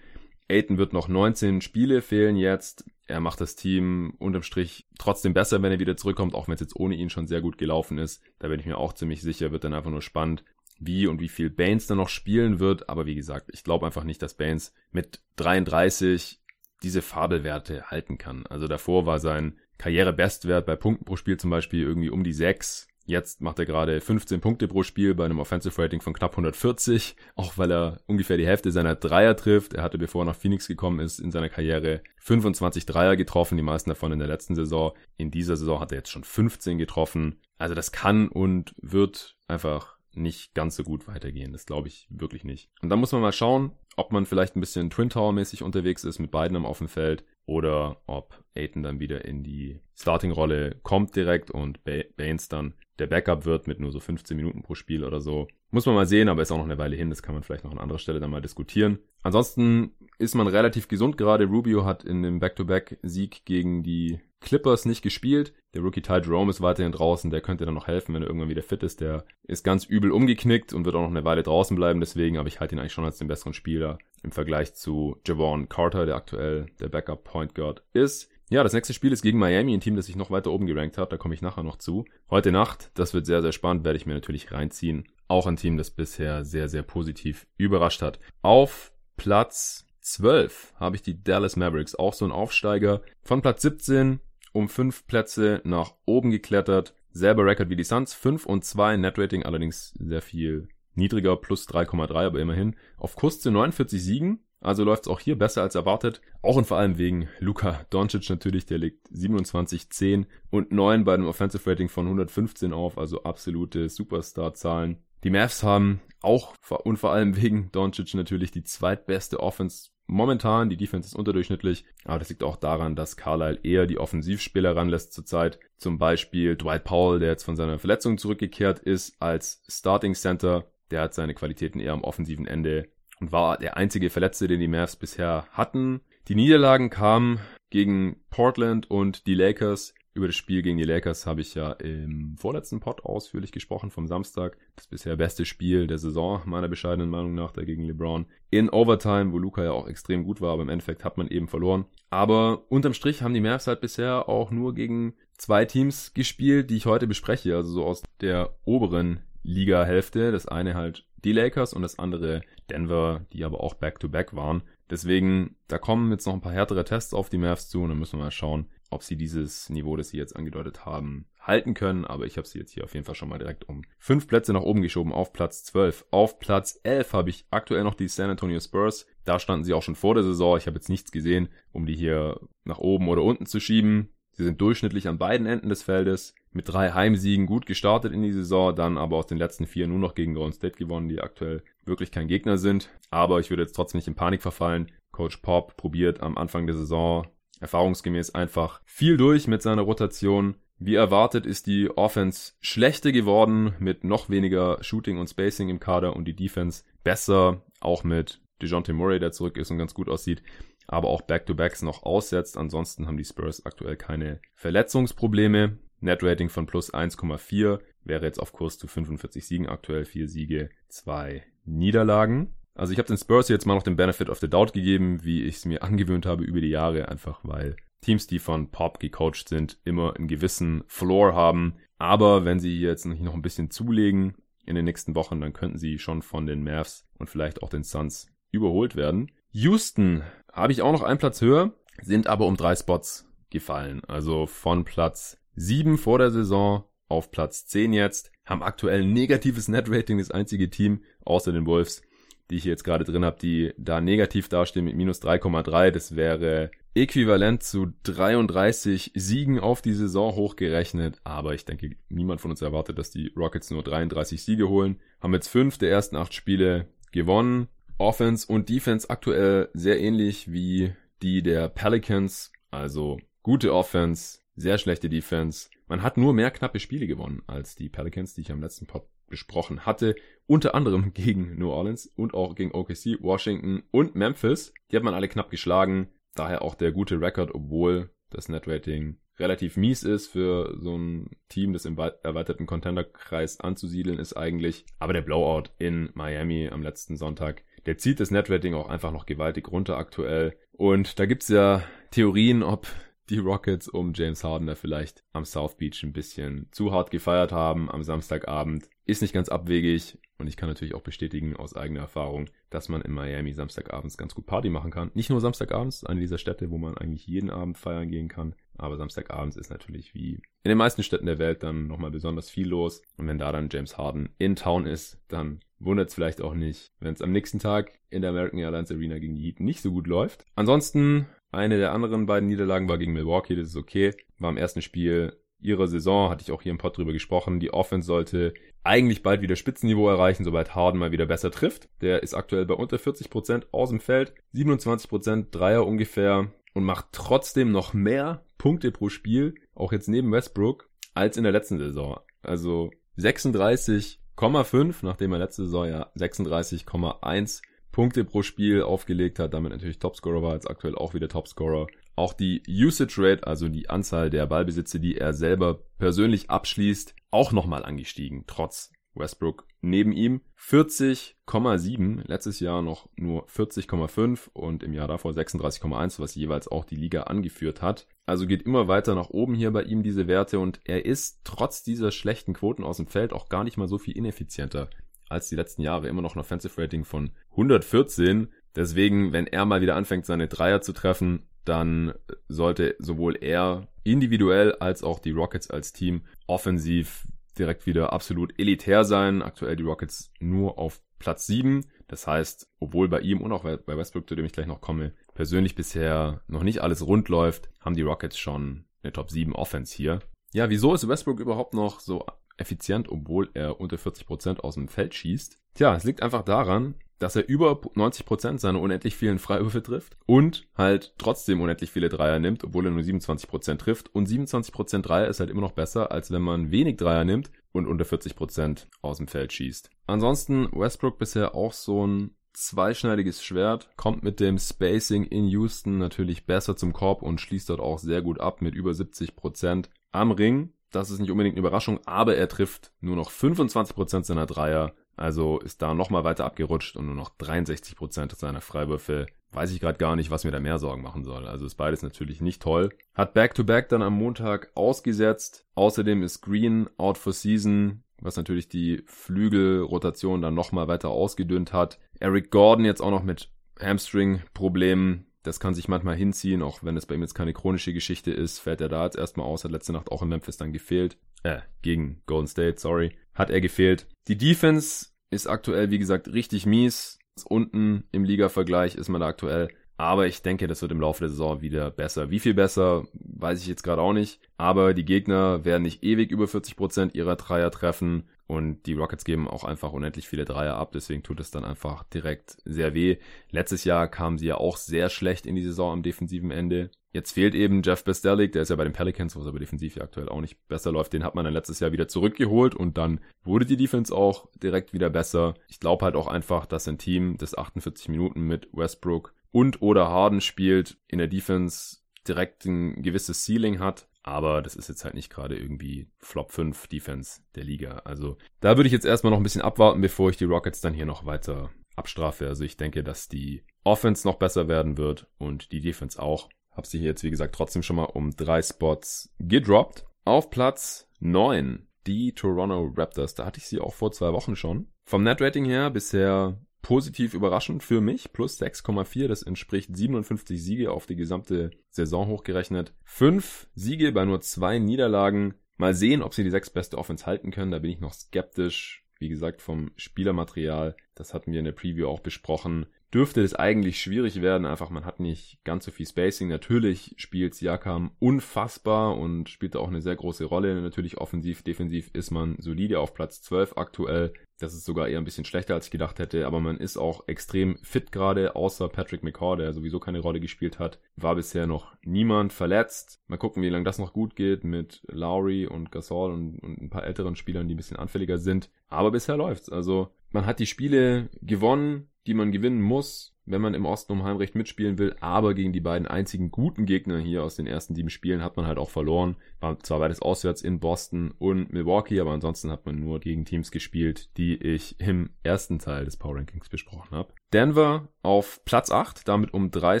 Aiton 0.48 0.78
wird 0.78 0.92
noch 0.92 1.08
19 1.08 1.60
Spiele 1.60 2.02
fehlen 2.02 2.36
jetzt. 2.36 2.84
Er 3.06 3.20
macht 3.20 3.40
das 3.40 3.54
Team 3.54 4.14
unterm 4.18 4.42
Strich 4.42 4.86
trotzdem 4.98 5.34
besser, 5.34 5.60
wenn 5.62 5.72
er 5.72 5.78
wieder 5.78 5.96
zurückkommt, 5.96 6.34
auch 6.34 6.48
wenn 6.48 6.54
es 6.54 6.60
jetzt 6.60 6.76
ohne 6.76 6.94
ihn 6.94 7.10
schon 7.10 7.26
sehr 7.26 7.40
gut 7.40 7.58
gelaufen 7.58 7.98
ist. 7.98 8.22
Da 8.38 8.48
bin 8.48 8.60
ich 8.60 8.66
mir 8.66 8.78
auch 8.78 8.94
ziemlich 8.94 9.20
sicher, 9.20 9.52
wird 9.52 9.64
dann 9.64 9.74
einfach 9.74 9.90
nur 9.90 10.02
spannend, 10.02 10.44
wie 10.78 11.06
und 11.06 11.20
wie 11.20 11.28
viel 11.28 11.50
Baines 11.50 11.86
dann 11.86 11.98
noch 11.98 12.08
spielen 12.08 12.60
wird. 12.60 12.88
Aber 12.88 13.06
wie 13.06 13.14
gesagt, 13.14 13.50
ich 13.52 13.62
glaube 13.62 13.86
einfach 13.86 14.04
nicht, 14.04 14.22
dass 14.22 14.34
Baines 14.34 14.72
mit 14.90 15.20
33 15.36 16.40
diese 16.82 17.02
Fabelwerte 17.02 17.90
halten 17.90 18.18
kann. 18.18 18.46
Also 18.46 18.68
davor 18.68 19.06
war 19.06 19.18
sein 19.18 19.58
Karrierebestwert 19.78 20.66
bei 20.66 20.76
Punkten 20.76 21.04
pro 21.04 21.16
Spiel 21.16 21.36
zum 21.36 21.50
Beispiel 21.50 21.82
irgendwie 21.82 22.10
um 22.10 22.24
die 22.24 22.32
6. 22.32 22.88
Jetzt 23.06 23.42
macht 23.42 23.58
er 23.58 23.66
gerade 23.66 24.00
15 24.00 24.40
Punkte 24.40 24.66
pro 24.66 24.82
Spiel 24.82 25.14
bei 25.14 25.26
einem 25.26 25.38
Offensive 25.38 25.80
Rating 25.80 26.00
von 26.00 26.14
knapp 26.14 26.32
140, 26.32 27.16
auch 27.34 27.58
weil 27.58 27.70
er 27.70 28.00
ungefähr 28.06 28.38
die 28.38 28.46
Hälfte 28.46 28.72
seiner 28.72 28.94
Dreier 28.94 29.36
trifft. 29.36 29.74
Er 29.74 29.82
hatte, 29.82 29.98
bevor 29.98 30.22
er 30.22 30.26
nach 30.26 30.36
Phoenix 30.36 30.66
gekommen 30.66 31.00
ist, 31.00 31.18
in 31.18 31.30
seiner 31.30 31.50
Karriere 31.50 32.02
25 32.18 32.86
Dreier 32.86 33.16
getroffen, 33.16 33.56
die 33.56 33.62
meisten 33.62 33.90
davon 33.90 34.12
in 34.12 34.18
der 34.18 34.28
letzten 34.28 34.54
Saison. 34.54 34.92
In 35.18 35.30
dieser 35.30 35.56
Saison 35.56 35.80
hat 35.80 35.92
er 35.92 35.98
jetzt 35.98 36.10
schon 36.10 36.24
15 36.24 36.78
getroffen. 36.78 37.40
Also 37.58 37.74
das 37.74 37.92
kann 37.92 38.28
und 38.28 38.74
wird 38.80 39.36
einfach 39.48 39.98
nicht 40.14 40.54
ganz 40.54 40.76
so 40.76 40.82
gut 40.84 41.06
weitergehen. 41.06 41.52
Das 41.52 41.66
glaube 41.66 41.88
ich 41.88 42.06
wirklich 42.08 42.44
nicht. 42.44 42.70
Und 42.80 42.88
dann 42.88 43.00
muss 43.00 43.12
man 43.12 43.20
mal 43.20 43.32
schauen, 43.32 43.72
ob 43.96 44.12
man 44.12 44.26
vielleicht 44.26 44.56
ein 44.56 44.60
bisschen 44.60 44.90
Twin 44.90 45.10
Tower 45.10 45.32
mäßig 45.32 45.62
unterwegs 45.62 46.04
ist 46.04 46.18
mit 46.18 46.30
beiden 46.30 46.56
am 46.56 46.64
Offenfeld 46.64 47.24
oder 47.46 48.02
ob 48.06 48.42
Aiton 48.54 48.82
dann 48.82 49.00
wieder 49.00 49.24
in 49.24 49.42
die 49.42 49.80
Starting-Rolle 49.94 50.76
kommt 50.82 51.14
direkt 51.16 51.50
und 51.50 51.80
Baines 51.84 52.48
dann 52.48 52.74
der 52.98 53.06
Backup 53.06 53.44
wird 53.44 53.66
mit 53.66 53.80
nur 53.80 53.90
so 53.90 54.00
15 54.00 54.36
Minuten 54.36 54.62
pro 54.62 54.74
Spiel 54.74 55.04
oder 55.04 55.20
so. 55.20 55.48
Muss 55.70 55.86
man 55.86 55.96
mal 55.96 56.06
sehen, 56.06 56.28
aber 56.28 56.42
ist 56.42 56.52
auch 56.52 56.58
noch 56.58 56.64
eine 56.64 56.78
Weile 56.78 56.94
hin. 56.94 57.10
Das 57.10 57.22
kann 57.22 57.34
man 57.34 57.42
vielleicht 57.42 57.64
noch 57.64 57.72
an 57.72 57.78
anderer 57.78 57.98
Stelle 57.98 58.20
dann 58.20 58.30
mal 58.30 58.40
diskutieren. 58.40 59.00
Ansonsten 59.22 59.92
ist 60.18 60.36
man 60.36 60.46
relativ 60.46 60.86
gesund 60.86 61.16
gerade. 61.16 61.46
Rubio 61.46 61.84
hat 61.84 62.04
in 62.04 62.22
dem 62.22 62.38
Back-to-Back-Sieg 62.38 63.44
gegen 63.44 63.82
die 63.82 64.20
Clippers 64.40 64.84
nicht 64.84 65.02
gespielt. 65.02 65.54
Der 65.74 65.82
Rookie 65.82 66.02
Ty 66.02 66.20
Jerome 66.22 66.50
ist 66.50 66.60
weiterhin 66.60 66.92
draußen. 66.92 67.30
Der 67.30 67.40
könnte 67.40 67.64
dann 67.64 67.74
noch 67.74 67.88
helfen, 67.88 68.14
wenn 68.14 68.22
er 68.22 68.28
irgendwann 68.28 68.48
wieder 68.48 68.62
fit 68.62 68.84
ist. 68.84 69.00
Der 69.00 69.24
ist 69.42 69.64
ganz 69.64 69.84
übel 69.84 70.12
umgeknickt 70.12 70.72
und 70.72 70.84
wird 70.84 70.94
auch 70.94 71.02
noch 71.02 71.10
eine 71.10 71.24
Weile 71.24 71.42
draußen 71.42 71.76
bleiben. 71.76 71.98
Deswegen, 71.98 72.38
aber 72.38 72.46
ich 72.46 72.60
halte 72.60 72.76
ihn 72.76 72.78
eigentlich 72.78 72.92
schon 72.92 73.04
als 73.04 73.18
den 73.18 73.26
besseren 73.26 73.54
Spieler 73.54 73.98
im 74.22 74.30
Vergleich 74.30 74.74
zu 74.74 75.16
Javon 75.26 75.68
Carter, 75.68 76.06
der 76.06 76.14
aktuell 76.14 76.66
der 76.78 76.88
Backup 76.88 77.24
Point 77.24 77.56
Guard 77.56 77.82
ist. 77.92 78.30
Ja, 78.50 78.62
das 78.62 78.72
nächste 78.72 78.94
Spiel 78.94 79.10
ist 79.10 79.22
gegen 79.22 79.38
Miami, 79.38 79.74
ein 79.74 79.80
Team, 79.80 79.96
das 79.96 80.06
sich 80.06 80.16
noch 80.16 80.30
weiter 80.30 80.52
oben 80.52 80.66
gerankt 80.66 80.96
hat. 80.96 81.12
Da 81.12 81.16
komme 81.16 81.34
ich 81.34 81.42
nachher 81.42 81.64
noch 81.64 81.76
zu. 81.76 82.04
Heute 82.30 82.52
Nacht, 82.52 82.92
das 82.94 83.12
wird 83.12 83.26
sehr, 83.26 83.42
sehr 83.42 83.52
spannend, 83.52 83.84
werde 83.84 83.96
ich 83.96 84.06
mir 84.06 84.14
natürlich 84.14 84.52
reinziehen. 84.52 85.08
Auch 85.26 85.46
ein 85.46 85.56
Team, 85.56 85.76
das 85.76 85.90
bisher 85.90 86.44
sehr, 86.44 86.68
sehr 86.68 86.82
positiv 86.82 87.46
überrascht 87.56 88.00
hat. 88.00 88.20
Auf 88.42 88.92
Platz 89.16 89.86
12 90.02 90.74
habe 90.76 90.94
ich 90.94 91.02
die 91.02 91.20
Dallas 91.24 91.56
Mavericks, 91.56 91.96
auch 91.96 92.12
so 92.12 92.26
ein 92.26 92.32
Aufsteiger. 92.32 93.00
Von 93.22 93.42
Platz 93.42 93.62
17 93.62 94.20
um 94.54 94.68
fünf 94.68 95.06
Plätze 95.06 95.60
nach 95.64 95.92
oben 96.06 96.30
geklettert. 96.30 96.94
Selber 97.10 97.44
Rekord 97.44 97.68
wie 97.68 97.76
die 97.76 97.84
Suns, 97.84 98.14
5 98.14 98.46
und 98.46 98.64
2 98.64 98.96
Netrating, 98.96 99.42
allerdings 99.42 99.92
sehr 99.98 100.22
viel 100.22 100.68
niedriger, 100.94 101.36
plus 101.36 101.68
3,3, 101.68 102.26
aber 102.26 102.40
immerhin. 102.40 102.76
Auf 102.96 103.16
Kurs 103.16 103.40
zu 103.40 103.50
49 103.50 104.02
Siegen, 104.02 104.40
also 104.60 104.84
läuft 104.84 105.02
es 105.02 105.08
auch 105.08 105.20
hier 105.20 105.36
besser 105.36 105.62
als 105.62 105.74
erwartet. 105.74 106.20
Auch 106.40 106.56
und 106.56 106.66
vor 106.66 106.78
allem 106.78 106.98
wegen 106.98 107.28
Luka 107.40 107.84
Doncic 107.90 108.30
natürlich, 108.30 108.64
der 108.64 108.78
legt 108.78 109.08
27, 109.10 109.90
10 109.90 110.26
und 110.50 110.72
9 110.72 111.04
bei 111.04 111.14
einem 111.14 111.26
Offensive 111.26 111.68
Rating 111.68 111.88
von 111.88 112.06
115 112.06 112.72
auf, 112.72 112.96
also 112.96 113.24
absolute 113.24 113.88
Superstar-Zahlen. 113.88 114.98
Die 115.24 115.30
Mavs 115.30 115.62
haben 115.62 116.00
auch 116.22 116.54
und 116.84 116.98
vor 116.98 117.12
allem 117.12 117.36
wegen 117.36 117.70
Doncic 117.72 118.14
natürlich 118.14 118.50
die 118.52 118.64
zweitbeste 118.64 119.40
Offense 119.40 119.90
momentan. 120.06 120.70
Die 120.70 120.76
Defense 120.76 121.08
ist 121.08 121.14
unterdurchschnittlich, 121.14 121.84
aber 122.04 122.18
das 122.18 122.28
liegt 122.28 122.42
auch 122.42 122.56
daran, 122.56 122.96
dass 122.96 123.16
Carlisle 123.16 123.60
eher 123.62 123.86
die 123.86 123.98
Offensivspieler 123.98 124.76
ranlässt 124.76 125.12
zurzeit. 125.12 125.58
Zum 125.76 125.98
Beispiel 125.98 126.56
Dwight 126.56 126.84
Powell, 126.84 127.18
der 127.18 127.30
jetzt 127.30 127.44
von 127.44 127.56
seiner 127.56 127.78
Verletzung 127.78 128.18
zurückgekehrt 128.18 128.78
ist 128.78 129.16
als 129.20 129.62
Starting 129.68 130.14
Center 130.14 130.70
Der 130.90 131.02
hat 131.02 131.14
seine 131.14 131.34
Qualitäten 131.34 131.80
eher 131.80 131.92
am 131.92 132.04
offensiven 132.04 132.46
Ende 132.46 132.88
und 133.20 133.32
war 133.32 133.56
der 133.58 133.76
einzige 133.76 134.10
Verletzte, 134.10 134.48
den 134.48 134.60
die 134.60 134.68
Mavs 134.68 134.96
bisher 134.96 135.46
hatten. 135.50 136.00
Die 136.28 136.34
Niederlagen 136.34 136.90
kamen 136.90 137.40
gegen 137.70 138.16
Portland 138.30 138.90
und 138.90 139.26
die 139.26 139.34
Lakers. 139.34 139.94
Über 140.16 140.28
das 140.28 140.36
Spiel 140.36 140.62
gegen 140.62 140.78
die 140.78 140.84
Lakers 140.84 141.26
habe 141.26 141.40
ich 141.40 141.56
ja 141.56 141.72
im 141.72 142.36
vorletzten 142.38 142.78
Pod 142.78 143.04
ausführlich 143.04 143.50
gesprochen 143.50 143.90
vom 143.90 144.06
Samstag. 144.06 144.56
Das 144.76 144.86
bisher 144.86 145.16
beste 145.16 145.44
Spiel 145.44 145.88
der 145.88 145.98
Saison, 145.98 146.40
meiner 146.44 146.68
bescheidenen 146.68 147.10
Meinung 147.10 147.34
nach, 147.34 147.50
dagegen 147.50 147.82
LeBron. 147.82 148.26
In 148.48 148.70
Overtime, 148.70 149.32
wo 149.32 149.38
Luca 149.38 149.64
ja 149.64 149.72
auch 149.72 149.88
extrem 149.88 150.22
gut 150.22 150.40
war, 150.40 150.52
aber 150.52 150.62
im 150.62 150.68
Endeffekt 150.68 151.04
hat 151.04 151.18
man 151.18 151.26
eben 151.26 151.48
verloren. 151.48 151.86
Aber 152.10 152.62
unterm 152.68 152.94
Strich 152.94 153.22
haben 153.22 153.34
die 153.34 153.40
Mavs 153.40 153.66
halt 153.66 153.80
bisher 153.80 154.28
auch 154.28 154.52
nur 154.52 154.72
gegen 154.72 155.14
zwei 155.36 155.64
Teams 155.64 156.14
gespielt, 156.14 156.70
die 156.70 156.76
ich 156.76 156.86
heute 156.86 157.08
bespreche, 157.08 157.56
also 157.56 157.72
so 157.72 157.84
aus 157.84 158.04
der 158.20 158.54
oberen 158.64 159.18
Liga-Hälfte. 159.42 160.30
Das 160.30 160.46
eine 160.46 160.74
halt 160.74 161.04
die 161.24 161.32
Lakers 161.32 161.72
und 161.72 161.82
das 161.82 161.98
andere 161.98 162.42
Denver, 162.70 163.26
die 163.32 163.44
aber 163.44 163.60
auch 163.60 163.74
Back-to-Back 163.74 164.30
-back 164.30 164.36
waren. 164.36 164.62
Deswegen, 164.90 165.56
da 165.66 165.78
kommen 165.78 166.12
jetzt 166.12 166.26
noch 166.26 166.34
ein 166.34 166.40
paar 166.40 166.52
härtere 166.52 166.84
Tests 166.84 167.14
auf 167.14 167.30
die 167.30 167.38
Mavs 167.38 167.68
zu 167.68 167.82
und 167.82 167.88
dann 167.88 167.98
müssen 167.98 168.18
wir 168.18 168.24
mal 168.24 168.30
schauen, 168.30 168.66
ob 168.94 169.02
sie 169.02 169.16
dieses 169.16 169.68
Niveau, 169.68 169.96
das 169.96 170.08
sie 170.08 170.16
jetzt 170.16 170.36
angedeutet 170.36 170.86
haben, 170.86 171.26
halten 171.40 171.74
können. 171.74 172.04
Aber 172.04 172.24
ich 172.24 172.36
habe 172.36 172.46
sie 172.46 172.58
jetzt 172.58 172.72
hier 172.72 172.84
auf 172.84 172.94
jeden 172.94 173.04
Fall 173.04 173.14
schon 173.14 173.28
mal 173.28 173.38
direkt 173.38 173.68
um 173.68 173.82
fünf 173.98 174.26
Plätze 174.26 174.52
nach 174.52 174.62
oben 174.62 174.82
geschoben 174.82 175.12
auf 175.12 175.32
Platz 175.32 175.64
12. 175.64 176.06
Auf 176.10 176.38
Platz 176.38 176.80
11 176.84 177.12
habe 177.12 177.30
ich 177.30 177.46
aktuell 177.50 177.84
noch 177.84 177.94
die 177.94 178.08
San 178.08 178.30
Antonio 178.30 178.60
Spurs. 178.60 179.06
Da 179.24 179.38
standen 179.38 179.64
sie 179.64 179.74
auch 179.74 179.82
schon 179.82 179.96
vor 179.96 180.14
der 180.14 180.24
Saison. 180.24 180.56
Ich 180.56 180.66
habe 180.66 180.76
jetzt 180.76 180.88
nichts 180.88 181.12
gesehen, 181.12 181.48
um 181.72 181.86
die 181.86 181.96
hier 181.96 182.40
nach 182.64 182.78
oben 182.78 183.08
oder 183.08 183.22
unten 183.22 183.46
zu 183.46 183.60
schieben. 183.60 184.10
Sie 184.32 184.44
sind 184.44 184.60
durchschnittlich 184.60 185.06
an 185.06 185.18
beiden 185.18 185.46
Enden 185.46 185.68
des 185.68 185.82
Feldes. 185.82 186.34
Mit 186.52 186.68
drei 186.68 186.92
Heimsiegen 186.92 187.46
gut 187.46 187.66
gestartet 187.66 188.12
in 188.12 188.22
die 188.22 188.32
Saison, 188.32 188.74
dann 188.74 188.96
aber 188.96 189.16
aus 189.16 189.26
den 189.26 189.38
letzten 189.38 189.66
vier 189.66 189.88
nur 189.88 189.98
noch 189.98 190.14
gegen 190.14 190.34
Golden 190.34 190.52
State 190.52 190.76
gewonnen, 190.76 191.08
die 191.08 191.20
aktuell 191.20 191.62
wirklich 191.84 192.12
kein 192.12 192.28
Gegner 192.28 192.58
sind. 192.58 192.90
Aber 193.10 193.40
ich 193.40 193.50
würde 193.50 193.62
jetzt 193.62 193.74
trotzdem 193.74 193.98
nicht 193.98 194.08
in 194.08 194.14
Panik 194.14 194.42
verfallen. 194.42 194.90
Coach 195.10 195.38
Pop 195.38 195.76
probiert 195.76 196.20
am 196.20 196.36
Anfang 196.36 196.66
der 196.66 196.76
Saison 196.76 197.26
erfahrungsgemäß 197.64 198.34
einfach 198.34 198.80
viel 198.84 199.16
durch 199.16 199.48
mit 199.48 199.62
seiner 199.62 199.82
Rotation. 199.82 200.56
Wie 200.78 200.94
erwartet 200.94 201.46
ist 201.46 201.66
die 201.66 201.90
Offense 201.90 202.52
schlechter 202.60 203.12
geworden 203.12 203.74
mit 203.78 204.04
noch 204.04 204.30
weniger 204.30 204.82
Shooting 204.82 205.18
und 205.18 205.28
Spacing 205.28 205.68
im 205.68 205.80
Kader 205.80 206.16
und 206.16 206.26
die 206.26 206.36
Defense 206.36 206.84
besser, 207.02 207.62
auch 207.80 208.04
mit 208.04 208.40
DeJounte 208.62 208.92
Murray, 208.92 209.18
der 209.18 209.32
zurück 209.32 209.56
ist 209.56 209.70
und 209.70 209.78
ganz 209.78 209.94
gut 209.94 210.08
aussieht 210.08 210.42
aber 210.86 211.08
auch 211.08 211.22
Back-to-Backs 211.22 211.82
noch 211.82 212.02
aussetzt. 212.02 212.56
Ansonsten 212.56 213.06
haben 213.06 213.16
die 213.16 213.24
Spurs 213.24 213.64
aktuell 213.64 213.96
keine 213.96 214.40
Verletzungsprobleme. 214.54 215.78
Net-Rating 216.00 216.50
von 216.50 216.66
plus 216.66 216.92
1,4 216.92 217.80
wäre 218.04 218.26
jetzt 218.26 218.38
auf 218.38 218.52
Kurs 218.52 218.78
zu 218.78 218.86
45 218.86 219.46
Siegen 219.46 219.68
aktuell, 219.68 220.04
4 220.04 220.28
Siege, 220.28 220.70
2 220.88 221.42
Niederlagen. 221.64 222.54
Also 222.74 222.92
ich 222.92 222.98
habe 222.98 223.06
den 223.06 223.16
Spurs 223.16 223.48
jetzt 223.48 223.66
mal 223.66 223.74
noch 223.74 223.82
den 223.82 223.96
Benefit 223.96 224.28
of 224.28 224.38
the 224.38 224.48
Doubt 224.48 224.72
gegeben, 224.72 225.22
wie 225.22 225.44
ich 225.44 225.56
es 225.56 225.64
mir 225.64 225.82
angewöhnt 225.82 226.26
habe 226.26 226.44
über 226.44 226.60
die 226.60 226.68
Jahre, 226.68 227.08
einfach 227.08 227.40
weil 227.44 227.76
Teams, 228.00 228.26
die 228.26 228.38
von 228.38 228.70
Pop 228.70 228.98
gecoacht 228.98 229.48
sind, 229.48 229.78
immer 229.84 230.16
einen 230.16 230.28
gewissen 230.28 230.84
Floor 230.88 231.34
haben. 231.34 231.76
Aber 231.98 232.44
wenn 232.44 232.60
sie 232.60 232.78
jetzt 232.78 233.06
noch 233.06 233.34
ein 233.34 233.42
bisschen 233.42 233.70
zulegen 233.70 234.34
in 234.66 234.74
den 234.74 234.84
nächsten 234.84 235.14
Wochen, 235.14 235.40
dann 235.40 235.52
könnten 235.52 235.78
sie 235.78 235.98
schon 235.98 236.22
von 236.22 236.46
den 236.46 236.64
Mavs 236.64 237.06
und 237.18 237.30
vielleicht 237.30 237.62
auch 237.62 237.70
den 237.70 237.84
Suns 237.84 238.28
überholt 238.50 238.96
werden. 238.96 239.30
Houston 239.52 240.22
habe 240.52 240.72
ich 240.72 240.82
auch 240.82 240.92
noch 240.92 241.02
einen 241.02 241.18
Platz 241.18 241.40
höher, 241.40 241.72
sind 242.02 242.26
aber 242.26 242.46
um 242.46 242.56
drei 242.56 242.74
Spots 242.74 243.26
gefallen. 243.50 244.02
Also 244.06 244.46
von 244.46 244.84
Platz 244.84 245.38
7 245.54 245.96
vor 245.96 246.18
der 246.18 246.30
Saison 246.30 246.84
auf 247.08 247.30
Platz 247.30 247.66
10 247.66 247.92
jetzt, 247.92 248.32
haben 248.44 248.62
aktuell 248.62 249.04
negatives 249.04 249.68
Net-Rating, 249.68 250.18
das 250.18 250.30
einzige 250.30 250.70
Team 250.70 251.02
außer 251.24 251.52
den 251.52 251.66
Wolves, 251.66 252.02
die 252.50 252.56
ich 252.56 252.64
hier 252.64 252.72
jetzt 252.72 252.84
gerade 252.84 253.04
drin 253.04 253.24
habe, 253.24 253.38
die 253.40 253.72
da 253.78 254.00
negativ 254.00 254.48
dastehen 254.48 254.84
mit 254.84 254.96
minus 254.96 255.22
3,3. 255.22 255.90
Das 255.90 256.16
wäre 256.16 256.70
äquivalent 256.94 257.62
zu 257.62 257.92
33 258.04 259.12
Siegen 259.14 259.58
auf 259.58 259.82
die 259.82 259.94
Saison 259.94 260.34
hochgerechnet. 260.34 261.20
Aber 261.24 261.54
ich 261.54 261.64
denke, 261.64 261.96
niemand 262.08 262.40
von 262.40 262.50
uns 262.50 262.62
erwartet, 262.62 262.98
dass 262.98 263.10
die 263.10 263.32
Rockets 263.36 263.70
nur 263.70 263.82
33 263.82 264.42
Siege 264.44 264.68
holen. 264.68 265.00
Haben 265.20 265.34
jetzt 265.34 265.48
fünf 265.48 265.78
der 265.78 265.90
ersten 265.90 266.16
acht 266.16 266.34
Spiele 266.34 266.88
gewonnen. 267.12 267.68
Offense 267.98 268.46
und 268.52 268.68
Defense 268.68 269.08
aktuell 269.08 269.68
sehr 269.72 270.00
ähnlich 270.00 270.52
wie 270.52 270.92
die 271.22 271.42
der 271.42 271.68
Pelicans. 271.68 272.52
Also 272.70 273.18
gute 273.42 273.72
Offense, 273.72 274.40
sehr 274.56 274.78
schlechte 274.78 275.08
Defense. 275.08 275.68
Man 275.88 276.02
hat 276.02 276.16
nur 276.16 276.32
mehr 276.32 276.50
knappe 276.50 276.80
Spiele 276.80 277.06
gewonnen 277.06 277.42
als 277.46 277.74
die 277.74 277.88
Pelicans, 277.88 278.34
die 278.34 278.42
ich 278.42 278.52
am 278.52 278.60
letzten 278.60 278.86
Pod 278.86 279.06
besprochen 279.28 279.86
hatte. 279.86 280.14
Unter 280.46 280.74
anderem 280.74 281.12
gegen 281.14 281.56
New 281.58 281.70
Orleans 281.70 282.06
und 282.16 282.34
auch 282.34 282.54
gegen 282.54 282.72
OKC, 282.72 283.20
Washington 283.20 283.82
und 283.90 284.14
Memphis. 284.14 284.72
Die 284.90 284.96
hat 284.96 285.02
man 285.02 285.14
alle 285.14 285.28
knapp 285.28 285.50
geschlagen. 285.50 286.08
Daher 286.34 286.62
auch 286.62 286.74
der 286.74 286.92
gute 286.92 287.20
Rekord, 287.20 287.54
obwohl 287.54 288.10
das 288.30 288.48
Netrating 288.48 289.18
relativ 289.38 289.76
mies 289.76 290.04
ist 290.04 290.28
für 290.28 290.76
so 290.80 290.96
ein 290.96 291.30
Team, 291.48 291.72
das 291.72 291.84
im 291.84 291.98
erweiterten 291.98 292.66
Contenderkreis 292.66 293.60
anzusiedeln 293.60 294.18
ist 294.18 294.36
eigentlich. 294.36 294.84
Aber 294.98 295.12
der 295.12 295.22
Blowout 295.22 295.70
in 295.78 296.10
Miami 296.14 296.68
am 296.68 296.82
letzten 296.82 297.16
Sonntag 297.16 297.64
der 297.86 297.98
zieht 297.98 298.20
das 298.20 298.30
Netrating 298.30 298.74
auch 298.74 298.88
einfach 298.88 299.12
noch 299.12 299.26
gewaltig 299.26 299.70
runter 299.70 299.96
aktuell. 299.96 300.56
Und 300.72 301.18
da 301.18 301.26
gibt's 301.26 301.48
ja 301.48 301.82
Theorien, 302.10 302.62
ob 302.62 302.86
die 303.30 303.38
Rockets 303.38 303.88
um 303.88 304.12
James 304.14 304.44
Harden 304.44 304.66
da 304.66 304.74
vielleicht 304.74 305.24
am 305.32 305.44
South 305.44 305.76
Beach 305.76 306.02
ein 306.02 306.12
bisschen 306.12 306.68
zu 306.72 306.92
hart 306.92 307.10
gefeiert 307.10 307.52
haben 307.52 307.90
am 307.90 308.02
Samstagabend. 308.02 308.88
Ist 309.06 309.22
nicht 309.22 309.34
ganz 309.34 309.48
abwegig 309.48 310.18
und 310.38 310.46
ich 310.46 310.56
kann 310.56 310.68
natürlich 310.68 310.94
auch 310.94 311.02
bestätigen 311.02 311.56
aus 311.56 311.76
eigener 311.76 312.00
Erfahrung, 312.00 312.50
dass 312.70 312.88
man 312.88 313.02
in 313.02 313.12
Miami 313.12 313.52
Samstagabends 313.52 314.16
ganz 314.16 314.34
gut 314.34 314.46
Party 314.46 314.68
machen 314.68 314.90
kann. 314.90 315.10
Nicht 315.14 315.30
nur 315.30 315.40
Samstagabends, 315.40 316.04
eine 316.04 316.20
dieser 316.20 316.38
Städte, 316.38 316.70
wo 316.70 316.78
man 316.78 316.96
eigentlich 316.96 317.26
jeden 317.26 317.50
Abend 317.50 317.78
feiern 317.78 318.08
gehen 318.08 318.28
kann, 318.28 318.54
aber 318.76 318.96
Samstagabends 318.96 319.56
ist 319.56 319.70
natürlich 319.70 320.14
wie 320.14 320.40
in 320.62 320.68
den 320.68 320.78
meisten 320.78 321.02
Städten 321.02 321.26
der 321.26 321.38
Welt 321.38 321.62
dann 321.62 321.86
nochmal 321.86 322.10
besonders 322.10 322.50
viel 322.50 322.68
los 322.68 323.02
und 323.16 323.26
wenn 323.26 323.38
da 323.38 323.52
dann 323.52 323.68
James 323.70 323.96
Harden 323.96 324.30
in 324.38 324.56
Town 324.56 324.86
ist, 324.86 325.18
dann 325.28 325.60
wundert 325.78 326.08
es 326.08 326.14
vielleicht 326.14 326.40
auch 326.40 326.54
nicht, 326.54 326.92
wenn 326.98 327.12
es 327.12 327.22
am 327.22 327.32
nächsten 327.32 327.58
Tag 327.58 327.92
in 328.10 328.22
der 328.22 328.30
American 328.30 328.58
Airlines 328.58 328.90
Arena 328.90 329.18
gegen 329.18 329.34
die 329.34 329.42
Heat 329.42 329.60
nicht 329.60 329.82
so 329.82 329.92
gut 329.92 330.06
läuft. 330.06 330.46
Ansonsten, 330.54 331.26
eine 331.54 331.78
der 331.78 331.92
anderen 331.92 332.26
beiden 332.26 332.48
Niederlagen 332.48 332.88
war 332.88 332.98
gegen 332.98 333.12
Milwaukee, 333.12 333.56
das 333.56 333.68
ist 333.68 333.76
okay. 333.76 334.12
War 334.38 334.50
im 334.50 334.56
ersten 334.56 334.82
Spiel 334.82 335.36
ihrer 335.60 335.86
Saison, 335.86 336.30
hatte 336.30 336.42
ich 336.42 336.52
auch 336.52 336.62
hier 336.62 336.72
im 336.72 336.78
Pod 336.78 336.96
drüber 336.96 337.12
gesprochen. 337.12 337.60
Die 337.60 337.72
Offense 337.72 338.06
sollte 338.06 338.52
eigentlich 338.82 339.22
bald 339.22 339.40
wieder 339.40 339.56
Spitzenniveau 339.56 340.08
erreichen, 340.08 340.44
sobald 340.44 340.74
Harden 340.74 340.98
mal 340.98 341.12
wieder 341.12 341.26
besser 341.26 341.50
trifft. 341.50 341.88
Der 342.02 342.22
ist 342.22 342.34
aktuell 342.34 342.66
bei 342.66 342.74
unter 342.74 342.98
40% 342.98 343.64
aus 343.72 343.88
dem 343.88 344.00
Feld, 344.00 344.34
27% 344.54 345.50
Dreier 345.50 345.86
ungefähr 345.86 346.50
und 346.74 346.84
macht 346.84 347.06
trotzdem 347.12 347.72
noch 347.72 347.94
mehr 347.94 348.44
Punkte 348.58 348.92
pro 348.92 349.08
Spiel, 349.08 349.54
auch 349.74 349.92
jetzt 349.92 350.08
neben 350.08 350.32
Westbrook, 350.32 350.90
als 351.14 351.36
in 351.36 351.44
der 351.44 351.52
letzten 351.52 351.78
Saison. 351.78 352.20
Also 352.42 352.90
36 353.16 354.20
36,5, 354.36 354.96
nachdem 355.02 355.32
er 355.32 355.38
letzte 355.38 355.64
Saison 355.64 355.86
ja 355.86 356.10
36,1 356.18 357.62
Punkte 357.94 358.24
pro 358.24 358.42
Spiel 358.42 358.82
aufgelegt 358.82 359.38
hat, 359.38 359.54
damit 359.54 359.70
natürlich 359.70 360.00
Topscorer 360.00 360.42
war, 360.42 360.54
jetzt 360.54 360.68
aktuell 360.68 360.96
auch 360.96 361.14
wieder 361.14 361.28
Topscorer. 361.28 361.86
Auch 362.16 362.32
die 362.32 362.60
Usage 362.68 363.14
Rate, 363.18 363.46
also 363.46 363.68
die 363.68 363.88
Anzahl 363.88 364.30
der 364.30 364.46
Ballbesitze, 364.46 364.98
die 364.98 365.16
er 365.16 365.32
selber 365.32 365.78
persönlich 365.98 366.50
abschließt, 366.50 367.14
auch 367.30 367.52
nochmal 367.52 367.84
angestiegen, 367.84 368.42
trotz 368.48 368.90
Westbrook 369.14 369.68
neben 369.80 370.10
ihm 370.10 370.40
40,7, 370.58 372.26
letztes 372.26 372.58
Jahr 372.58 372.82
noch 372.82 373.08
nur 373.14 373.46
40,5 373.46 374.48
und 374.52 374.82
im 374.82 374.92
Jahr 374.92 375.06
davor 375.06 375.30
36,1, 375.30 376.18
was 376.18 376.34
jeweils 376.34 376.66
auch 376.66 376.84
die 376.84 376.96
Liga 376.96 377.22
angeführt 377.22 377.80
hat. 377.80 378.08
Also 378.26 378.48
geht 378.48 378.62
immer 378.62 378.88
weiter 378.88 379.14
nach 379.14 379.30
oben 379.30 379.54
hier 379.54 379.70
bei 379.70 379.84
ihm 379.84 380.02
diese 380.02 380.26
Werte 380.26 380.58
und 380.58 380.80
er 380.84 381.04
ist 381.04 381.42
trotz 381.44 381.84
dieser 381.84 382.10
schlechten 382.10 382.54
Quoten 382.54 382.82
aus 382.82 382.96
dem 382.96 383.06
Feld 383.06 383.32
auch 383.32 383.48
gar 383.48 383.62
nicht 383.62 383.76
mal 383.76 383.86
so 383.86 383.98
viel 383.98 384.16
ineffizienter 384.16 384.90
als 385.28 385.48
die 385.48 385.56
letzten 385.56 385.82
Jahre. 385.82 386.08
Immer 386.08 386.22
noch 386.22 386.36
ein 386.36 386.40
Offensive 386.40 386.80
Rating 386.80 387.04
von 387.04 387.30
114. 387.52 388.48
Deswegen, 388.76 389.32
wenn 389.32 389.46
er 389.46 389.64
mal 389.64 389.80
wieder 389.80 389.96
anfängt, 389.96 390.26
seine 390.26 390.48
Dreier 390.48 390.80
zu 390.80 390.92
treffen, 390.92 391.46
dann 391.64 392.14
sollte 392.48 392.96
sowohl 392.98 393.36
er 393.36 393.88
individuell 394.02 394.74
als 394.74 395.02
auch 395.02 395.18
die 395.18 395.30
Rockets 395.30 395.70
als 395.70 395.92
Team 395.92 396.22
offensiv 396.46 397.26
direkt 397.58 397.86
wieder 397.86 398.12
absolut 398.12 398.58
elitär 398.58 399.04
sein. 399.04 399.42
Aktuell 399.42 399.76
die 399.76 399.84
Rockets 399.84 400.32
nur 400.40 400.78
auf 400.78 401.00
Platz 401.18 401.46
7. 401.46 401.86
Das 402.08 402.26
heißt, 402.26 402.68
obwohl 402.80 403.08
bei 403.08 403.20
ihm 403.20 403.40
und 403.40 403.52
auch 403.52 403.62
bei 403.62 403.96
Westbrook, 403.96 404.28
zu 404.28 404.34
dem 404.34 404.44
ich 404.44 404.52
gleich 404.52 404.66
noch 404.66 404.80
komme, 404.80 405.12
persönlich 405.34 405.74
bisher 405.74 406.42
noch 406.48 406.62
nicht 406.62 406.80
alles 406.80 407.06
rund 407.06 407.28
läuft, 407.28 407.70
haben 407.80 407.96
die 407.96 408.02
Rockets 408.02 408.38
schon 408.38 408.84
eine 409.02 409.12
Top 409.12 409.30
7 409.30 409.54
Offense 409.54 409.94
hier. 409.94 410.20
Ja, 410.52 410.68
wieso 410.68 410.94
ist 410.94 411.08
Westbrook 411.08 411.40
überhaupt 411.40 411.74
noch 411.74 412.00
so 412.00 412.26
effizient, 412.56 413.08
obwohl 413.08 413.50
er 413.54 413.80
unter 413.80 413.96
40% 413.96 414.60
aus 414.60 414.74
dem 414.74 414.88
Feld 414.88 415.14
schießt? 415.14 415.58
Tja, 415.74 415.94
es 415.96 416.04
liegt 416.04 416.22
einfach 416.22 416.42
daran, 416.42 416.94
dass 417.18 417.36
er 417.36 417.48
über 417.48 417.72
90% 417.72 418.58
seiner 418.58 418.80
unendlich 418.80 419.16
vielen 419.16 419.38
Freiwürfe 419.38 419.82
trifft 419.82 420.16
und 420.26 420.66
halt 420.76 421.14
trotzdem 421.18 421.60
unendlich 421.60 421.90
viele 421.90 422.08
Dreier 422.08 422.38
nimmt, 422.38 422.64
obwohl 422.64 422.86
er 422.86 422.90
nur 422.90 423.02
27% 423.02 423.78
trifft. 423.78 424.14
Und 424.14 424.28
27% 424.28 425.02
Dreier 425.02 425.28
ist 425.28 425.40
halt 425.40 425.50
immer 425.50 425.60
noch 425.60 425.72
besser, 425.72 426.12
als 426.12 426.30
wenn 426.30 426.42
man 426.42 426.70
wenig 426.70 426.96
Dreier 426.96 427.24
nimmt 427.24 427.50
und 427.72 427.86
unter 427.86 428.04
40% 428.04 428.86
aus 429.02 429.18
dem 429.18 429.28
Feld 429.28 429.52
schießt. 429.52 429.90
Ansonsten 430.06 430.68
Westbrook 430.72 431.18
bisher 431.18 431.54
auch 431.54 431.72
so 431.72 432.06
ein 432.06 432.34
zweischneidiges 432.52 433.42
Schwert, 433.44 433.88
kommt 433.96 434.22
mit 434.22 434.38
dem 434.38 434.58
Spacing 434.58 435.24
in 435.24 435.46
Houston 435.46 435.98
natürlich 435.98 436.46
besser 436.46 436.76
zum 436.76 436.92
Korb 436.92 437.22
und 437.22 437.40
schließt 437.40 437.68
dort 437.68 437.80
auch 437.80 437.98
sehr 437.98 438.22
gut 438.22 438.40
ab 438.40 438.62
mit 438.62 438.74
über 438.74 438.92
70% 438.92 439.86
am 440.12 440.30
Ring. 440.30 440.72
Das 440.94 441.10
ist 441.10 441.18
nicht 441.18 441.30
unbedingt 441.30 441.54
eine 441.54 441.60
Überraschung, 441.60 441.98
aber 442.06 442.36
er 442.36 442.48
trifft 442.48 442.92
nur 443.00 443.16
noch 443.16 443.30
25% 443.30 444.24
seiner 444.24 444.46
Dreier. 444.46 444.94
Also 445.16 445.58
ist 445.58 445.82
da 445.82 445.92
nochmal 445.92 446.22
weiter 446.24 446.44
abgerutscht 446.44 446.96
und 446.96 447.06
nur 447.06 447.14
noch 447.16 447.36
63% 447.36 448.36
seiner 448.36 448.60
Freiwürfe. 448.60 449.26
Weiß 449.50 449.72
ich 449.72 449.80
gerade 449.80 449.98
gar 449.98 450.14
nicht, 450.14 450.30
was 450.30 450.44
mir 450.44 450.52
da 450.52 450.60
mehr 450.60 450.78
Sorgen 450.78 451.02
machen 451.02 451.24
soll. 451.24 451.46
Also 451.46 451.66
ist 451.66 451.74
beides 451.74 452.02
natürlich 452.02 452.40
nicht 452.40 452.62
toll. 452.62 452.90
Hat 453.14 453.34
Back-to-Back 453.34 453.86
-back 453.86 453.88
dann 453.88 454.02
am 454.02 454.14
Montag 454.14 454.70
ausgesetzt. 454.74 455.66
Außerdem 455.74 456.22
ist 456.22 456.42
Green 456.42 456.88
out 456.96 457.18
for 457.18 457.32
season, 457.32 458.04
was 458.20 458.36
natürlich 458.36 458.68
die 458.68 459.02
Flügelrotation 459.06 460.42
dann 460.42 460.54
nochmal 460.54 460.86
weiter 460.86 461.10
ausgedünnt 461.10 461.72
hat. 461.72 461.98
Eric 462.20 462.50
Gordon 462.50 462.84
jetzt 462.84 463.00
auch 463.00 463.10
noch 463.10 463.22
mit 463.24 463.50
Hamstring-Problemen. 463.80 465.26
Das 465.44 465.60
kann 465.60 465.74
sich 465.74 465.88
manchmal 465.88 466.16
hinziehen, 466.16 466.62
auch 466.62 466.82
wenn 466.82 466.96
es 466.96 467.06
bei 467.06 467.14
ihm 467.14 467.20
jetzt 467.20 467.34
keine 467.34 467.52
chronische 467.52 467.92
Geschichte 467.92 468.32
ist, 468.32 468.58
fällt 468.58 468.80
er 468.80 468.88
da 468.88 469.04
jetzt 469.04 469.16
erstmal 469.16 469.46
aus, 469.46 469.62
hat 469.62 469.70
letzte 469.70 469.92
Nacht 469.92 470.10
auch 470.10 470.22
in 470.22 470.28
Memphis 470.30 470.56
dann 470.56 470.72
gefehlt. 470.72 471.18
Äh, 471.42 471.60
gegen 471.82 472.22
Golden 472.26 472.48
State, 472.48 472.80
sorry. 472.80 473.12
Hat 473.34 473.50
er 473.50 473.60
gefehlt. 473.60 474.06
Die 474.26 474.38
Defense 474.38 475.08
ist 475.30 475.46
aktuell, 475.46 475.90
wie 475.90 475.98
gesagt, 475.98 476.32
richtig 476.32 476.64
mies. 476.64 477.18
Unten 477.44 478.04
im 478.10 478.24
Liga-Vergleich 478.24 478.94
ist 478.94 479.10
man 479.10 479.20
da 479.20 479.26
aktuell. 479.26 479.68
Aber 479.96 480.26
ich 480.26 480.42
denke, 480.42 480.66
das 480.66 480.82
wird 480.82 480.92
im 480.92 481.00
Laufe 481.00 481.20
der 481.20 481.28
Saison 481.28 481.60
wieder 481.60 481.90
besser. 481.90 482.30
Wie 482.30 482.40
viel 482.40 482.54
besser, 482.54 483.04
weiß 483.12 483.60
ich 483.60 483.68
jetzt 483.68 483.82
gerade 483.82 484.00
auch 484.02 484.12
nicht. 484.12 484.40
Aber 484.56 484.94
die 484.94 485.04
Gegner 485.04 485.64
werden 485.64 485.82
nicht 485.82 486.02
ewig 486.02 486.30
über 486.30 486.48
40 486.48 486.76
Prozent 486.76 487.14
ihrer 487.14 487.36
Dreier 487.36 487.70
treffen. 487.70 488.24
Und 488.46 488.84
die 488.86 488.92
Rockets 488.92 489.24
geben 489.24 489.48
auch 489.48 489.64
einfach 489.64 489.92
unendlich 489.92 490.28
viele 490.28 490.44
Dreier 490.44 490.76
ab, 490.76 490.92
deswegen 490.92 491.22
tut 491.22 491.40
es 491.40 491.50
dann 491.50 491.64
einfach 491.64 492.02
direkt 492.04 492.58
sehr 492.64 492.92
weh. 492.92 493.16
Letztes 493.50 493.84
Jahr 493.84 494.06
kamen 494.06 494.36
sie 494.36 494.46
ja 494.46 494.56
auch 494.56 494.76
sehr 494.76 495.08
schlecht 495.08 495.46
in 495.46 495.54
die 495.54 495.62
Saison 495.62 495.92
am 495.92 496.02
defensiven 496.02 496.50
Ende. 496.50 496.90
Jetzt 497.10 497.32
fehlt 497.32 497.54
eben 497.54 497.82
Jeff 497.82 498.04
Bestelik, 498.04 498.52
der 498.52 498.62
ist 498.62 498.70
ja 498.70 498.76
bei 498.76 498.84
den 498.84 498.92
Pelicans, 498.92 499.34
wo 499.36 499.40
es 499.40 499.46
aber 499.46 499.60
defensiv 499.60 499.96
ja 499.96 500.02
aktuell 500.02 500.28
auch 500.28 500.40
nicht 500.40 500.66
besser 500.68 500.92
läuft. 500.92 501.12
Den 501.12 501.24
hat 501.24 501.34
man 501.34 501.44
dann 501.44 501.54
letztes 501.54 501.80
Jahr 501.80 501.92
wieder 501.92 502.08
zurückgeholt 502.08 502.74
und 502.74 502.98
dann 502.98 503.20
wurde 503.44 503.64
die 503.64 503.76
Defense 503.76 504.14
auch 504.14 504.48
direkt 504.62 504.92
wieder 504.92 505.10
besser. 505.10 505.54
Ich 505.68 505.80
glaube 505.80 506.04
halt 506.04 506.16
auch 506.16 506.26
einfach, 506.26 506.66
dass 506.66 506.88
ein 506.88 506.98
Team, 506.98 507.36
das 507.38 507.56
48 507.56 508.08
Minuten 508.08 508.42
mit 508.42 508.68
Westbrook 508.72 509.32
und 509.52 509.80
oder 509.80 510.08
Harden 510.08 510.40
spielt, 510.40 510.98
in 511.06 511.18
der 511.18 511.28
Defense 511.28 511.98
direkt 512.26 512.64
ein 512.64 513.00
gewisses 513.00 513.44
Ceiling 513.44 513.78
hat 513.78 514.08
aber 514.24 514.62
das 514.62 514.74
ist 514.74 514.88
jetzt 514.88 515.04
halt 515.04 515.14
nicht 515.14 515.30
gerade 515.30 515.56
irgendwie 515.56 516.08
Flop 516.18 516.50
5 516.50 516.88
Defense 516.88 517.42
der 517.54 517.64
Liga. 517.64 517.98
Also 518.04 518.38
da 518.60 518.76
würde 518.76 518.88
ich 518.88 518.92
jetzt 518.92 519.04
erstmal 519.04 519.30
noch 519.30 519.38
ein 519.38 519.44
bisschen 519.44 519.62
abwarten, 519.62 520.00
bevor 520.00 520.30
ich 520.30 520.36
die 520.36 520.44
Rockets 520.44 520.80
dann 520.80 520.94
hier 520.94 521.06
noch 521.06 521.26
weiter 521.26 521.70
abstrafe. 521.94 522.48
Also 522.48 522.64
ich 522.64 522.76
denke, 522.76 523.04
dass 523.04 523.28
die 523.28 523.62
Offense 523.84 524.26
noch 524.26 524.36
besser 524.36 524.66
werden 524.66 524.96
wird 524.96 525.28
und 525.38 525.70
die 525.72 525.80
Defense 525.80 526.20
auch. 526.20 526.48
Hab 526.72 526.86
sie 526.86 526.98
hier 526.98 527.08
jetzt, 527.08 527.22
wie 527.22 527.30
gesagt, 527.30 527.54
trotzdem 527.54 527.82
schon 527.82 527.96
mal 527.96 528.04
um 528.04 528.34
drei 528.34 528.62
Spots 528.62 529.32
gedroppt. 529.38 530.06
Auf 530.24 530.50
Platz 530.50 531.08
9 531.20 531.86
die 532.06 532.32
Toronto 532.32 532.92
Raptors. 532.96 533.34
Da 533.34 533.44
hatte 533.44 533.58
ich 533.58 533.66
sie 533.66 533.78
auch 533.78 533.92
vor 533.92 534.10
zwei 534.10 534.32
Wochen 534.32 534.56
schon. 534.56 534.88
Vom 535.04 535.22
Net-Rating 535.22 535.66
her 535.66 535.90
bisher 535.90 536.58
positiv 536.84 537.32
überraschend 537.34 537.82
für 537.82 538.00
mich. 538.00 538.32
Plus 538.32 538.60
6,4, 538.60 539.26
das 539.26 539.42
entspricht 539.42 539.96
57 539.96 540.62
Siege 540.62 540.92
auf 540.92 541.06
die 541.06 541.16
gesamte 541.16 541.70
Saison 541.90 542.28
hochgerechnet. 542.28 542.92
Fünf 543.02 543.66
Siege 543.74 544.12
bei 544.12 544.24
nur 544.24 544.42
zwei 544.42 544.78
Niederlagen. 544.78 545.54
Mal 545.78 545.94
sehen, 545.94 546.22
ob 546.22 546.34
sie 546.34 546.44
die 546.44 546.50
sechs 546.50 546.70
beste 546.70 546.98
Offense 546.98 547.26
halten 547.26 547.50
können. 547.50 547.72
Da 547.72 547.80
bin 547.80 547.90
ich 547.90 548.00
noch 548.00 548.12
skeptisch. 548.12 549.04
Wie 549.18 549.28
gesagt, 549.28 549.62
vom 549.62 549.92
Spielermaterial, 549.96 550.94
das 551.14 551.32
hatten 551.32 551.52
wir 551.52 551.58
in 551.58 551.64
der 551.64 551.72
Preview 551.72 552.06
auch 552.06 552.20
besprochen, 552.20 552.86
dürfte 553.14 553.42
es 553.42 553.54
eigentlich 553.54 554.00
schwierig 554.00 554.42
werden. 554.42 554.66
Einfach, 554.66 554.90
man 554.90 555.04
hat 555.04 555.20
nicht 555.20 555.62
ganz 555.62 555.84
so 555.84 555.92
viel 555.92 556.06
Spacing. 556.06 556.48
Natürlich 556.48 557.14
spielt 557.16 557.54
Siakam 557.54 558.10
unfassbar 558.18 559.16
und 559.16 559.48
spielt 559.48 559.76
auch 559.76 559.86
eine 559.86 560.02
sehr 560.02 560.16
große 560.16 560.44
Rolle. 560.44 560.80
Natürlich 560.82 561.18
offensiv, 561.18 561.62
defensiv 561.62 562.10
ist 562.12 562.32
man 562.32 562.56
solide 562.58 562.98
auf 562.98 563.14
Platz 563.14 563.40
12 563.42 563.76
aktuell. 563.76 564.32
Das 564.58 564.74
ist 564.74 564.84
sogar 564.84 565.08
eher 565.08 565.18
ein 565.18 565.24
bisschen 565.24 565.44
schlechter, 565.44 565.74
als 565.74 565.86
ich 565.86 565.90
gedacht 565.90 566.18
hätte, 566.18 566.46
aber 566.46 566.60
man 566.60 566.76
ist 566.76 566.96
auch 566.96 567.26
extrem 567.26 567.76
fit 567.82 568.12
gerade, 568.12 568.54
außer 568.54 568.88
Patrick 568.88 569.24
McCaw, 569.24 569.56
der 569.56 569.72
sowieso 569.72 569.98
keine 569.98 570.20
Rolle 570.20 570.38
gespielt 570.38 570.78
hat. 570.78 571.00
War 571.16 571.34
bisher 571.34 571.66
noch 571.66 571.92
niemand 572.04 572.52
verletzt. 572.52 573.20
Mal 573.26 573.36
gucken, 573.36 573.62
wie 573.62 573.68
lange 573.68 573.84
das 573.84 573.98
noch 573.98 574.12
gut 574.12 574.36
geht 574.36 574.64
mit 574.64 575.02
Lowry 575.08 575.66
und 575.66 575.90
Gasol 575.90 576.32
und, 576.32 576.58
und 576.60 576.80
ein 576.80 576.90
paar 576.90 577.04
älteren 577.04 577.36
Spielern, 577.36 577.68
die 577.68 577.74
ein 577.74 577.76
bisschen 577.76 577.96
anfälliger 577.96 578.38
sind. 578.38 578.70
Aber 578.88 579.10
bisher 579.10 579.36
läuft's. 579.36 579.70
Also 579.70 580.10
man 580.30 580.46
hat 580.46 580.58
die 580.58 580.66
Spiele 580.66 581.30
gewonnen, 581.42 582.08
die 582.26 582.34
man 582.34 582.52
gewinnen 582.52 582.82
muss 582.82 583.34
wenn 583.46 583.60
man 583.60 583.74
im 583.74 583.84
Osten 583.84 584.12
um 584.12 584.24
Heimrecht 584.24 584.54
mitspielen 584.54 584.98
will. 584.98 585.16
Aber 585.20 585.54
gegen 585.54 585.72
die 585.72 585.80
beiden 585.80 586.06
einzigen 586.06 586.50
guten 586.50 586.86
Gegner 586.86 587.18
hier 587.18 587.42
aus 587.42 587.56
den 587.56 587.66
ersten 587.66 587.94
sieben 587.94 588.10
Spielen 588.10 588.42
hat 588.42 588.56
man 588.56 588.66
halt 588.66 588.78
auch 588.78 588.90
verloren. 588.90 589.36
War 589.60 589.78
zwar 589.80 589.98
beides 589.98 590.22
auswärts 590.22 590.62
in 590.62 590.80
Boston 590.80 591.32
und 591.38 591.72
Milwaukee, 591.72 592.20
aber 592.20 592.32
ansonsten 592.32 592.70
hat 592.70 592.86
man 592.86 592.98
nur 592.98 593.20
gegen 593.20 593.44
Teams 593.44 593.70
gespielt, 593.70 594.36
die 594.36 594.54
ich 594.54 595.00
im 595.00 595.30
ersten 595.42 595.78
Teil 595.78 596.04
des 596.04 596.16
Power 596.16 596.36
Rankings 596.36 596.68
besprochen 596.68 597.16
habe. 597.16 597.32
Denver 597.52 598.08
auf 598.22 598.64
Platz 598.64 598.90
8, 598.90 599.28
damit 599.28 599.54
um 599.54 599.70
drei 599.70 600.00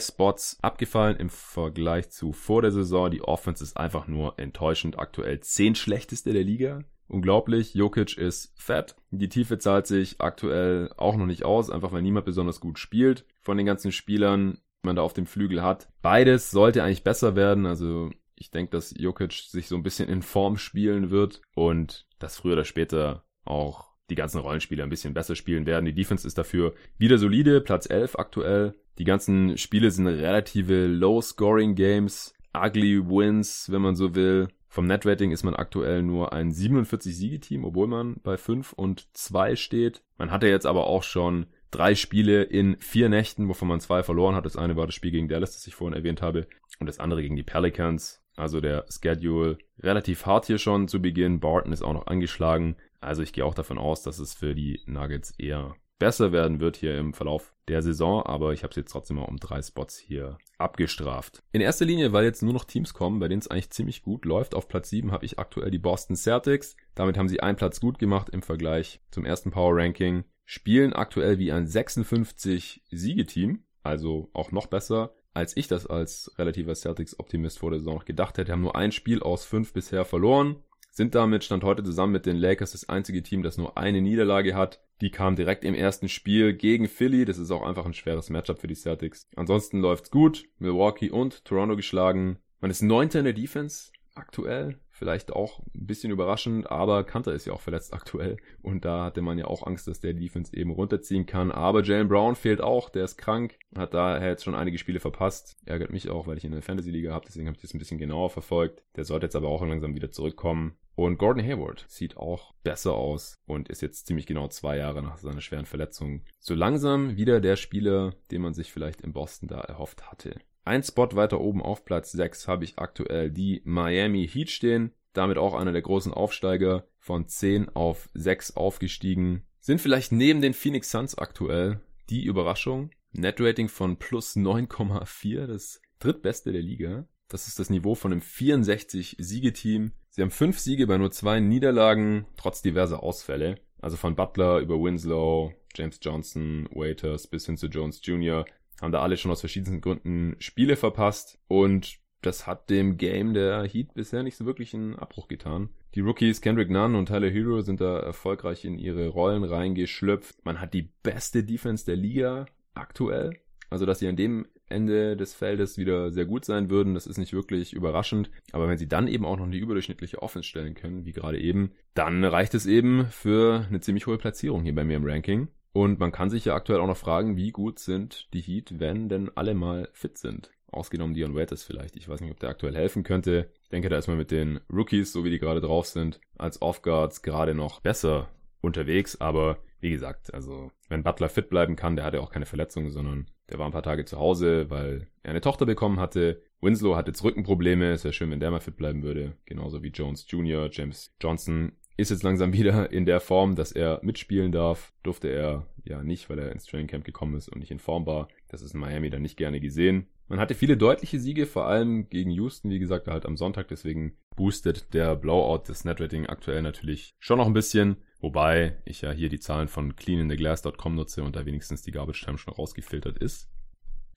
Spots 0.00 0.58
abgefallen 0.62 1.16
im 1.16 1.28
Vergleich 1.28 2.10
zu 2.10 2.32
vor 2.32 2.62
der 2.62 2.72
Saison. 2.72 3.10
Die 3.10 3.22
Offense 3.22 3.62
ist 3.62 3.76
einfach 3.76 4.08
nur 4.08 4.38
enttäuschend. 4.38 4.98
Aktuell 4.98 5.40
zehn 5.40 5.74
schlechteste 5.74 6.32
der 6.32 6.44
Liga. 6.44 6.84
Unglaublich, 7.08 7.74
Jokic 7.74 8.16
ist 8.16 8.52
fett. 8.56 8.96
Die 9.10 9.28
Tiefe 9.28 9.58
zahlt 9.58 9.86
sich 9.86 10.20
aktuell 10.20 10.90
auch 10.96 11.16
noch 11.16 11.26
nicht 11.26 11.44
aus, 11.44 11.70
einfach 11.70 11.92
weil 11.92 12.02
niemand 12.02 12.26
besonders 12.26 12.60
gut 12.60 12.78
spielt. 12.78 13.26
Von 13.42 13.56
den 13.56 13.66
ganzen 13.66 13.92
Spielern, 13.92 14.58
die 14.82 14.86
man 14.86 14.96
da 14.96 15.02
auf 15.02 15.12
dem 15.12 15.26
Flügel 15.26 15.62
hat. 15.62 15.88
Beides 16.02 16.50
sollte 16.50 16.82
eigentlich 16.82 17.04
besser 17.04 17.36
werden. 17.36 17.66
Also 17.66 18.10
ich 18.36 18.50
denke, 18.50 18.70
dass 18.70 18.94
Jokic 18.96 19.32
sich 19.32 19.68
so 19.68 19.76
ein 19.76 19.82
bisschen 19.82 20.08
in 20.08 20.22
Form 20.22 20.56
spielen 20.56 21.10
wird 21.10 21.42
und 21.54 22.06
dass 22.18 22.38
früher 22.38 22.54
oder 22.54 22.64
später 22.64 23.24
auch 23.44 23.94
die 24.10 24.14
ganzen 24.14 24.40
Rollenspieler 24.40 24.84
ein 24.84 24.90
bisschen 24.90 25.14
besser 25.14 25.34
spielen 25.34 25.66
werden. 25.66 25.86
Die 25.86 25.94
Defense 25.94 26.26
ist 26.26 26.38
dafür 26.38 26.74
wieder 26.98 27.18
solide, 27.18 27.60
Platz 27.60 27.88
11 27.88 28.18
aktuell. 28.18 28.74
Die 28.98 29.04
ganzen 29.04 29.56
Spiele 29.58 29.90
sind 29.90 30.06
relative 30.06 30.86
Low-Scoring-Games, 30.86 32.34
ugly 32.54 33.00
Wins, 33.06 33.70
wenn 33.70 33.82
man 33.82 33.96
so 33.96 34.14
will. 34.14 34.48
Vom 34.74 34.86
Netrating 34.86 35.30
ist 35.30 35.44
man 35.44 35.54
aktuell 35.54 36.02
nur 36.02 36.32
ein 36.32 36.50
47-Siege-Team, 36.50 37.64
obwohl 37.64 37.86
man 37.86 38.16
bei 38.24 38.36
5 38.36 38.72
und 38.72 39.06
2 39.16 39.54
steht. 39.54 40.02
Man 40.18 40.32
hatte 40.32 40.48
jetzt 40.48 40.66
aber 40.66 40.88
auch 40.88 41.04
schon 41.04 41.46
drei 41.70 41.94
Spiele 41.94 42.42
in 42.42 42.76
vier 42.78 43.08
Nächten, 43.08 43.48
wovon 43.48 43.68
man 43.68 43.78
zwei 43.78 44.02
verloren 44.02 44.34
hat. 44.34 44.46
Das 44.46 44.56
eine 44.56 44.74
war 44.74 44.86
das 44.86 44.96
Spiel 44.96 45.12
gegen 45.12 45.28
Dallas, 45.28 45.52
das 45.52 45.64
ich 45.68 45.76
vorhin 45.76 45.96
erwähnt 45.96 46.22
habe, 46.22 46.48
und 46.80 46.88
das 46.88 46.98
andere 46.98 47.22
gegen 47.22 47.36
die 47.36 47.44
Pelicans. 47.44 48.20
Also 48.34 48.60
der 48.60 48.84
Schedule 48.90 49.58
relativ 49.78 50.26
hart 50.26 50.46
hier 50.46 50.58
schon 50.58 50.88
zu 50.88 51.00
Beginn. 51.00 51.38
Barton 51.38 51.70
ist 51.72 51.82
auch 51.82 51.92
noch 51.92 52.08
angeschlagen. 52.08 52.74
Also 53.00 53.22
ich 53.22 53.32
gehe 53.32 53.44
auch 53.44 53.54
davon 53.54 53.78
aus, 53.78 54.02
dass 54.02 54.18
es 54.18 54.34
für 54.34 54.56
die 54.56 54.80
Nuggets 54.86 55.30
eher 55.38 55.76
besser 55.98 56.32
werden 56.32 56.60
wird 56.60 56.76
hier 56.76 56.98
im 56.98 57.14
Verlauf 57.14 57.54
der 57.68 57.82
Saison, 57.82 58.22
aber 58.24 58.52
ich 58.52 58.62
habe 58.62 58.70
es 58.70 58.76
jetzt 58.76 58.92
trotzdem 58.92 59.16
mal 59.16 59.24
um 59.24 59.38
drei 59.38 59.62
Spots 59.62 59.98
hier 59.98 60.38
abgestraft. 60.58 61.42
In 61.52 61.60
erster 61.60 61.84
Linie, 61.84 62.12
weil 62.12 62.24
jetzt 62.24 62.42
nur 62.42 62.52
noch 62.52 62.64
Teams 62.64 62.94
kommen, 62.94 63.20
bei 63.20 63.28
denen 63.28 63.40
es 63.40 63.48
eigentlich 63.48 63.70
ziemlich 63.70 64.02
gut 64.02 64.24
läuft. 64.24 64.54
Auf 64.54 64.68
Platz 64.68 64.90
7 64.90 65.12
habe 65.12 65.24
ich 65.24 65.38
aktuell 65.38 65.70
die 65.70 65.78
Boston 65.78 66.16
Celtics. 66.16 66.76
Damit 66.94 67.16
haben 67.16 67.28
sie 67.28 67.40
einen 67.40 67.56
Platz 67.56 67.80
gut 67.80 67.98
gemacht 67.98 68.28
im 68.30 68.42
Vergleich 68.42 69.00
zum 69.10 69.24
ersten 69.24 69.50
Power 69.50 69.76
Ranking. 69.76 70.24
Spielen 70.44 70.92
aktuell 70.92 71.38
wie 71.38 71.52
ein 71.52 71.66
56 71.66 72.82
Siegeteam, 72.90 73.64
also 73.82 74.30
auch 74.34 74.52
noch 74.52 74.66
besser 74.66 75.14
als 75.34 75.56
ich 75.56 75.66
das 75.66 75.86
als 75.86 76.32
relativer 76.38 76.74
Celtics-Optimist 76.74 77.58
vor 77.58 77.70
der 77.70 77.80
Saison 77.80 77.96
noch 77.96 78.04
gedacht 78.04 78.38
hätte. 78.38 78.52
Haben 78.52 78.62
nur 78.62 78.76
ein 78.76 78.92
Spiel 78.92 79.20
aus 79.20 79.44
fünf 79.44 79.72
bisher 79.72 80.04
verloren 80.04 80.62
sind 80.94 81.16
damit 81.16 81.42
Stand 81.42 81.64
heute 81.64 81.82
zusammen 81.82 82.12
mit 82.12 82.24
den 82.24 82.36
Lakers 82.36 82.70
das 82.70 82.88
einzige 82.88 83.22
Team, 83.22 83.42
das 83.42 83.58
nur 83.58 83.76
eine 83.76 84.00
Niederlage 84.00 84.54
hat. 84.54 84.80
Die 85.00 85.10
kam 85.10 85.34
direkt 85.34 85.64
im 85.64 85.74
ersten 85.74 86.08
Spiel 86.08 86.54
gegen 86.54 86.88
Philly. 86.88 87.24
Das 87.24 87.36
ist 87.36 87.50
auch 87.50 87.62
einfach 87.62 87.84
ein 87.84 87.94
schweres 87.94 88.30
Matchup 88.30 88.60
für 88.60 88.68
die 88.68 88.76
Celtics. 88.76 89.28
Ansonsten 89.34 89.80
läuft's 89.80 90.12
gut. 90.12 90.44
Milwaukee 90.58 91.10
und 91.10 91.44
Toronto 91.44 91.74
geschlagen. 91.74 92.38
Man 92.60 92.70
ist 92.70 92.80
Neunter 92.80 93.18
in 93.18 93.24
der 93.24 93.34
Defense 93.34 93.90
aktuell. 94.14 94.78
Vielleicht 94.94 95.32
auch 95.32 95.58
ein 95.74 95.86
bisschen 95.86 96.12
überraschend, 96.12 96.70
aber 96.70 97.04
Kanter 97.04 97.34
ist 97.34 97.46
ja 97.46 97.52
auch 97.52 97.60
verletzt 97.60 97.92
aktuell 97.92 98.36
und 98.62 98.84
da 98.84 99.04
hatte 99.04 99.22
man 99.22 99.38
ja 99.38 99.46
auch 99.46 99.66
Angst, 99.66 99.88
dass 99.88 100.00
der 100.00 100.14
Defense 100.14 100.56
eben 100.56 100.70
runterziehen 100.70 101.26
kann. 101.26 101.50
Aber 101.50 101.82
Jalen 101.82 102.08
Brown 102.08 102.36
fehlt 102.36 102.60
auch, 102.60 102.88
der 102.88 103.04
ist 103.04 103.18
krank, 103.18 103.58
hat 103.76 103.92
daher 103.92 104.28
jetzt 104.28 104.44
schon 104.44 104.54
einige 104.54 104.78
Spiele 104.78 105.00
verpasst. 105.00 105.56
Ärgert 105.66 105.90
mich 105.90 106.08
auch, 106.08 106.26
weil 106.26 106.38
ich 106.38 106.44
ihn 106.44 106.52
in 106.52 106.58
der 106.58 106.62
Fantasy-Liga 106.62 107.12
habe, 107.12 107.26
deswegen 107.26 107.46
habe 107.48 107.56
ich 107.56 107.62
das 107.62 107.74
ein 107.74 107.78
bisschen 107.78 107.98
genauer 107.98 108.30
verfolgt. 108.30 108.82
Der 108.96 109.04
sollte 109.04 109.26
jetzt 109.26 109.36
aber 109.36 109.48
auch 109.48 109.66
langsam 109.66 109.94
wieder 109.94 110.10
zurückkommen. 110.10 110.76
Und 110.96 111.18
Gordon 111.18 111.44
Hayward 111.44 111.84
sieht 111.88 112.16
auch 112.16 112.54
besser 112.62 112.94
aus 112.94 113.34
und 113.46 113.68
ist 113.68 113.82
jetzt 113.82 114.06
ziemlich 114.06 114.26
genau 114.26 114.46
zwei 114.46 114.76
Jahre 114.76 115.02
nach 115.02 115.18
seiner 115.18 115.40
schweren 115.40 115.66
Verletzung 115.66 116.22
so 116.38 116.54
langsam 116.54 117.16
wieder 117.16 117.40
der 117.40 117.56
Spieler, 117.56 118.14
den 118.30 118.42
man 118.42 118.54
sich 118.54 118.72
vielleicht 118.72 119.00
in 119.00 119.12
Boston 119.12 119.48
da 119.48 119.60
erhofft 119.60 120.08
hatte. 120.08 120.38
Ein 120.66 120.82
Spot 120.82 121.08
weiter 121.12 121.40
oben 121.40 121.60
auf 121.60 121.84
Platz 121.84 122.12
6 122.12 122.48
habe 122.48 122.64
ich 122.64 122.78
aktuell 122.78 123.30
die 123.30 123.60
Miami 123.64 124.26
Heat 124.26 124.50
stehen. 124.50 124.92
Damit 125.12 125.36
auch 125.36 125.54
einer 125.54 125.72
der 125.72 125.82
großen 125.82 126.12
Aufsteiger 126.12 126.86
von 126.98 127.28
10 127.28 127.68
auf 127.68 128.08
6 128.14 128.56
aufgestiegen. 128.56 129.42
Sind 129.60 129.80
vielleicht 129.80 130.10
neben 130.10 130.40
den 130.40 130.54
Phoenix 130.54 130.90
Suns 130.90 131.16
aktuell 131.18 131.80
die 132.08 132.24
Überraschung. 132.24 132.90
Netrating 133.12 133.68
von 133.68 133.98
plus 133.98 134.36
9,4, 134.36 135.46
das 135.46 135.80
drittbeste 135.98 136.50
der 136.50 136.62
Liga. 136.62 137.06
Das 137.28 137.46
ist 137.46 137.58
das 137.58 137.70
Niveau 137.70 137.94
von 137.94 138.12
einem 138.12 138.22
64-Siegeteam. 138.22 139.92
Sie 140.08 140.22
haben 140.22 140.30
fünf 140.30 140.58
Siege 140.58 140.86
bei 140.86 140.96
nur 140.98 141.10
zwei 141.10 141.40
Niederlagen, 141.40 142.26
trotz 142.36 142.62
diverser 142.62 143.02
Ausfälle. 143.02 143.56
Also 143.80 143.96
von 143.96 144.16
Butler 144.16 144.58
über 144.60 144.76
Winslow, 144.80 145.52
James 145.74 145.98
Johnson, 146.02 146.68
Waiters 146.72 147.26
bis 147.26 147.46
hin 147.46 147.56
zu 147.56 147.66
Jones 147.66 148.00
Jr 148.02 148.46
haben 148.80 148.92
da 148.92 149.00
alle 149.00 149.16
schon 149.16 149.30
aus 149.30 149.40
verschiedensten 149.40 149.80
Gründen 149.80 150.36
Spiele 150.38 150.76
verpasst 150.76 151.38
und 151.48 151.98
das 152.24 152.46
hat 152.46 152.70
dem 152.70 152.96
Game 152.96 153.34
der 153.34 153.64
Heat 153.64 153.92
bisher 153.94 154.22
nicht 154.22 154.36
so 154.36 154.46
wirklich 154.46 154.74
einen 154.74 154.96
Abbruch 154.96 155.28
getan. 155.28 155.68
Die 155.94 156.00
Rookies 156.00 156.40
Kendrick 156.40 156.70
Nunn 156.70 156.94
und 156.94 157.06
Tyler 157.06 157.28
Hero 157.28 157.60
sind 157.60 157.80
da 157.80 157.98
erfolgreich 157.98 158.64
in 158.64 158.78
ihre 158.78 159.08
Rollen 159.08 159.44
reingeschlüpft. 159.44 160.44
Man 160.44 160.60
hat 160.60 160.72
die 160.74 160.90
beste 161.02 161.44
Defense 161.44 161.84
der 161.84 161.96
Liga 161.96 162.46
aktuell. 162.72 163.38
Also, 163.70 163.86
dass 163.86 163.98
sie 163.98 164.08
an 164.08 164.16
dem 164.16 164.46
Ende 164.66 165.16
des 165.16 165.34
Feldes 165.34 165.76
wieder 165.76 166.10
sehr 166.10 166.24
gut 166.24 166.44
sein 166.44 166.70
würden, 166.70 166.94
das 166.94 167.06
ist 167.06 167.18
nicht 167.18 167.32
wirklich 167.32 167.74
überraschend. 167.74 168.30
Aber 168.52 168.68
wenn 168.68 168.78
sie 168.78 168.88
dann 168.88 169.08
eben 169.08 169.24
auch 169.24 169.36
noch 169.36 169.44
eine 169.44 169.56
überdurchschnittliche 169.56 170.22
Offense 170.22 170.48
stellen 170.48 170.74
können, 170.74 171.04
wie 171.04 171.12
gerade 171.12 171.38
eben, 171.38 171.72
dann 171.94 172.24
reicht 172.24 172.54
es 172.54 172.66
eben 172.66 173.06
für 173.10 173.66
eine 173.68 173.80
ziemlich 173.80 174.06
hohe 174.06 174.18
Platzierung 174.18 174.62
hier 174.62 174.74
bei 174.74 174.84
mir 174.84 174.96
im 174.96 175.04
Ranking. 175.04 175.48
Und 175.74 175.98
man 175.98 176.12
kann 176.12 176.30
sich 176.30 176.44
ja 176.44 176.54
aktuell 176.54 176.78
auch 176.78 176.86
noch 176.86 176.96
fragen, 176.96 177.36
wie 177.36 177.50
gut 177.50 177.80
sind 177.80 178.32
die 178.32 178.40
Heat, 178.40 178.78
wenn 178.78 179.08
denn 179.08 179.28
alle 179.34 179.54
mal 179.54 179.88
fit 179.92 180.16
sind. 180.18 180.52
Ausgenommen 180.70 181.14
Dion 181.14 181.34
Waiters 181.34 181.64
vielleicht. 181.64 181.96
Ich 181.96 182.08
weiß 182.08 182.20
nicht, 182.20 182.30
ob 182.30 182.38
der 182.38 182.50
aktuell 182.50 182.76
helfen 182.76 183.02
könnte. 183.02 183.50
Ich 183.64 183.70
denke, 183.70 183.88
da 183.88 183.98
ist 183.98 184.06
man 184.06 184.16
mit 184.16 184.30
den 184.30 184.60
Rookies, 184.72 185.12
so 185.12 185.24
wie 185.24 185.30
die 185.30 185.40
gerade 185.40 185.60
drauf 185.60 185.86
sind, 185.86 186.20
als 186.38 186.62
Offguards 186.62 187.22
gerade 187.22 187.56
noch 187.56 187.80
besser 187.80 188.28
unterwegs. 188.60 189.20
Aber 189.20 189.58
wie 189.80 189.90
gesagt, 189.90 190.32
also 190.32 190.70
wenn 190.88 191.02
Butler 191.02 191.28
fit 191.28 191.50
bleiben 191.50 191.74
kann, 191.74 191.96
der 191.96 192.04
hatte 192.04 192.22
auch 192.22 192.30
keine 192.30 192.46
Verletzungen, 192.46 192.92
sondern 192.92 193.26
der 193.50 193.58
war 193.58 193.66
ein 193.66 193.72
paar 193.72 193.82
Tage 193.82 194.04
zu 194.04 194.16
Hause, 194.16 194.70
weil 194.70 195.08
er 195.24 195.30
eine 195.30 195.40
Tochter 195.40 195.66
bekommen 195.66 195.98
hatte. 195.98 196.40
Winslow 196.60 196.94
hatte 196.94 197.10
jetzt 197.10 197.24
Rückenprobleme. 197.24 197.90
Es 197.90 198.04
wäre 198.04 198.14
schön, 198.14 198.30
wenn 198.30 198.40
der 198.40 198.52
mal 198.52 198.60
fit 198.60 198.76
bleiben 198.76 199.02
würde. 199.02 199.36
Genauso 199.44 199.82
wie 199.82 199.88
Jones 199.88 200.24
Jr., 200.28 200.68
James 200.70 201.12
Johnson 201.20 201.72
ist 201.96 202.10
jetzt 202.10 202.22
langsam 202.22 202.52
wieder 202.52 202.90
in 202.90 203.06
der 203.06 203.20
Form, 203.20 203.54
dass 203.54 203.72
er 203.72 204.00
mitspielen 204.02 204.52
darf. 204.52 204.92
Durfte 205.02 205.28
er 205.28 205.66
ja 205.84 206.02
nicht, 206.02 206.28
weil 206.28 206.38
er 206.38 206.52
ins 206.52 206.64
Training 206.64 206.88
Camp 206.88 207.04
gekommen 207.04 207.36
ist 207.36 207.48
und 207.48 207.58
nicht 207.58 207.70
in 207.70 207.78
Form 207.78 208.06
war. 208.06 208.28
Das 208.48 208.62
ist 208.62 208.74
in 208.74 208.80
Miami 208.80 209.10
dann 209.10 209.22
nicht 209.22 209.36
gerne 209.36 209.60
gesehen. 209.60 210.08
Man 210.26 210.40
hatte 210.40 210.54
viele 210.54 210.76
deutliche 210.76 211.20
Siege, 211.20 211.46
vor 211.46 211.66
allem 211.66 212.08
gegen 212.08 212.30
Houston, 212.30 212.70
wie 212.70 212.78
gesagt, 212.78 213.08
halt 213.08 213.26
am 213.26 213.36
Sonntag. 213.36 213.68
Deswegen 213.68 214.16
boostet 214.36 214.94
der 214.94 215.14
Blowout 215.16 215.68
des 215.68 215.84
Netrating 215.84 216.26
aktuell 216.26 216.62
natürlich 216.62 217.14
schon 217.18 217.38
noch 217.38 217.46
ein 217.46 217.52
bisschen. 217.52 217.96
Wobei 218.20 218.78
ich 218.86 219.02
ja 219.02 219.12
hier 219.12 219.28
die 219.28 219.38
Zahlen 219.38 219.68
von 219.68 219.96
cleanindtheglass.com 219.96 220.94
nutze 220.94 221.22
und 221.22 221.36
da 221.36 221.44
wenigstens 221.44 221.82
die 221.82 221.92
Garbage 221.92 222.24
Time 222.24 222.38
schon 222.38 222.54
rausgefiltert 222.54 223.18
ist. 223.18 223.50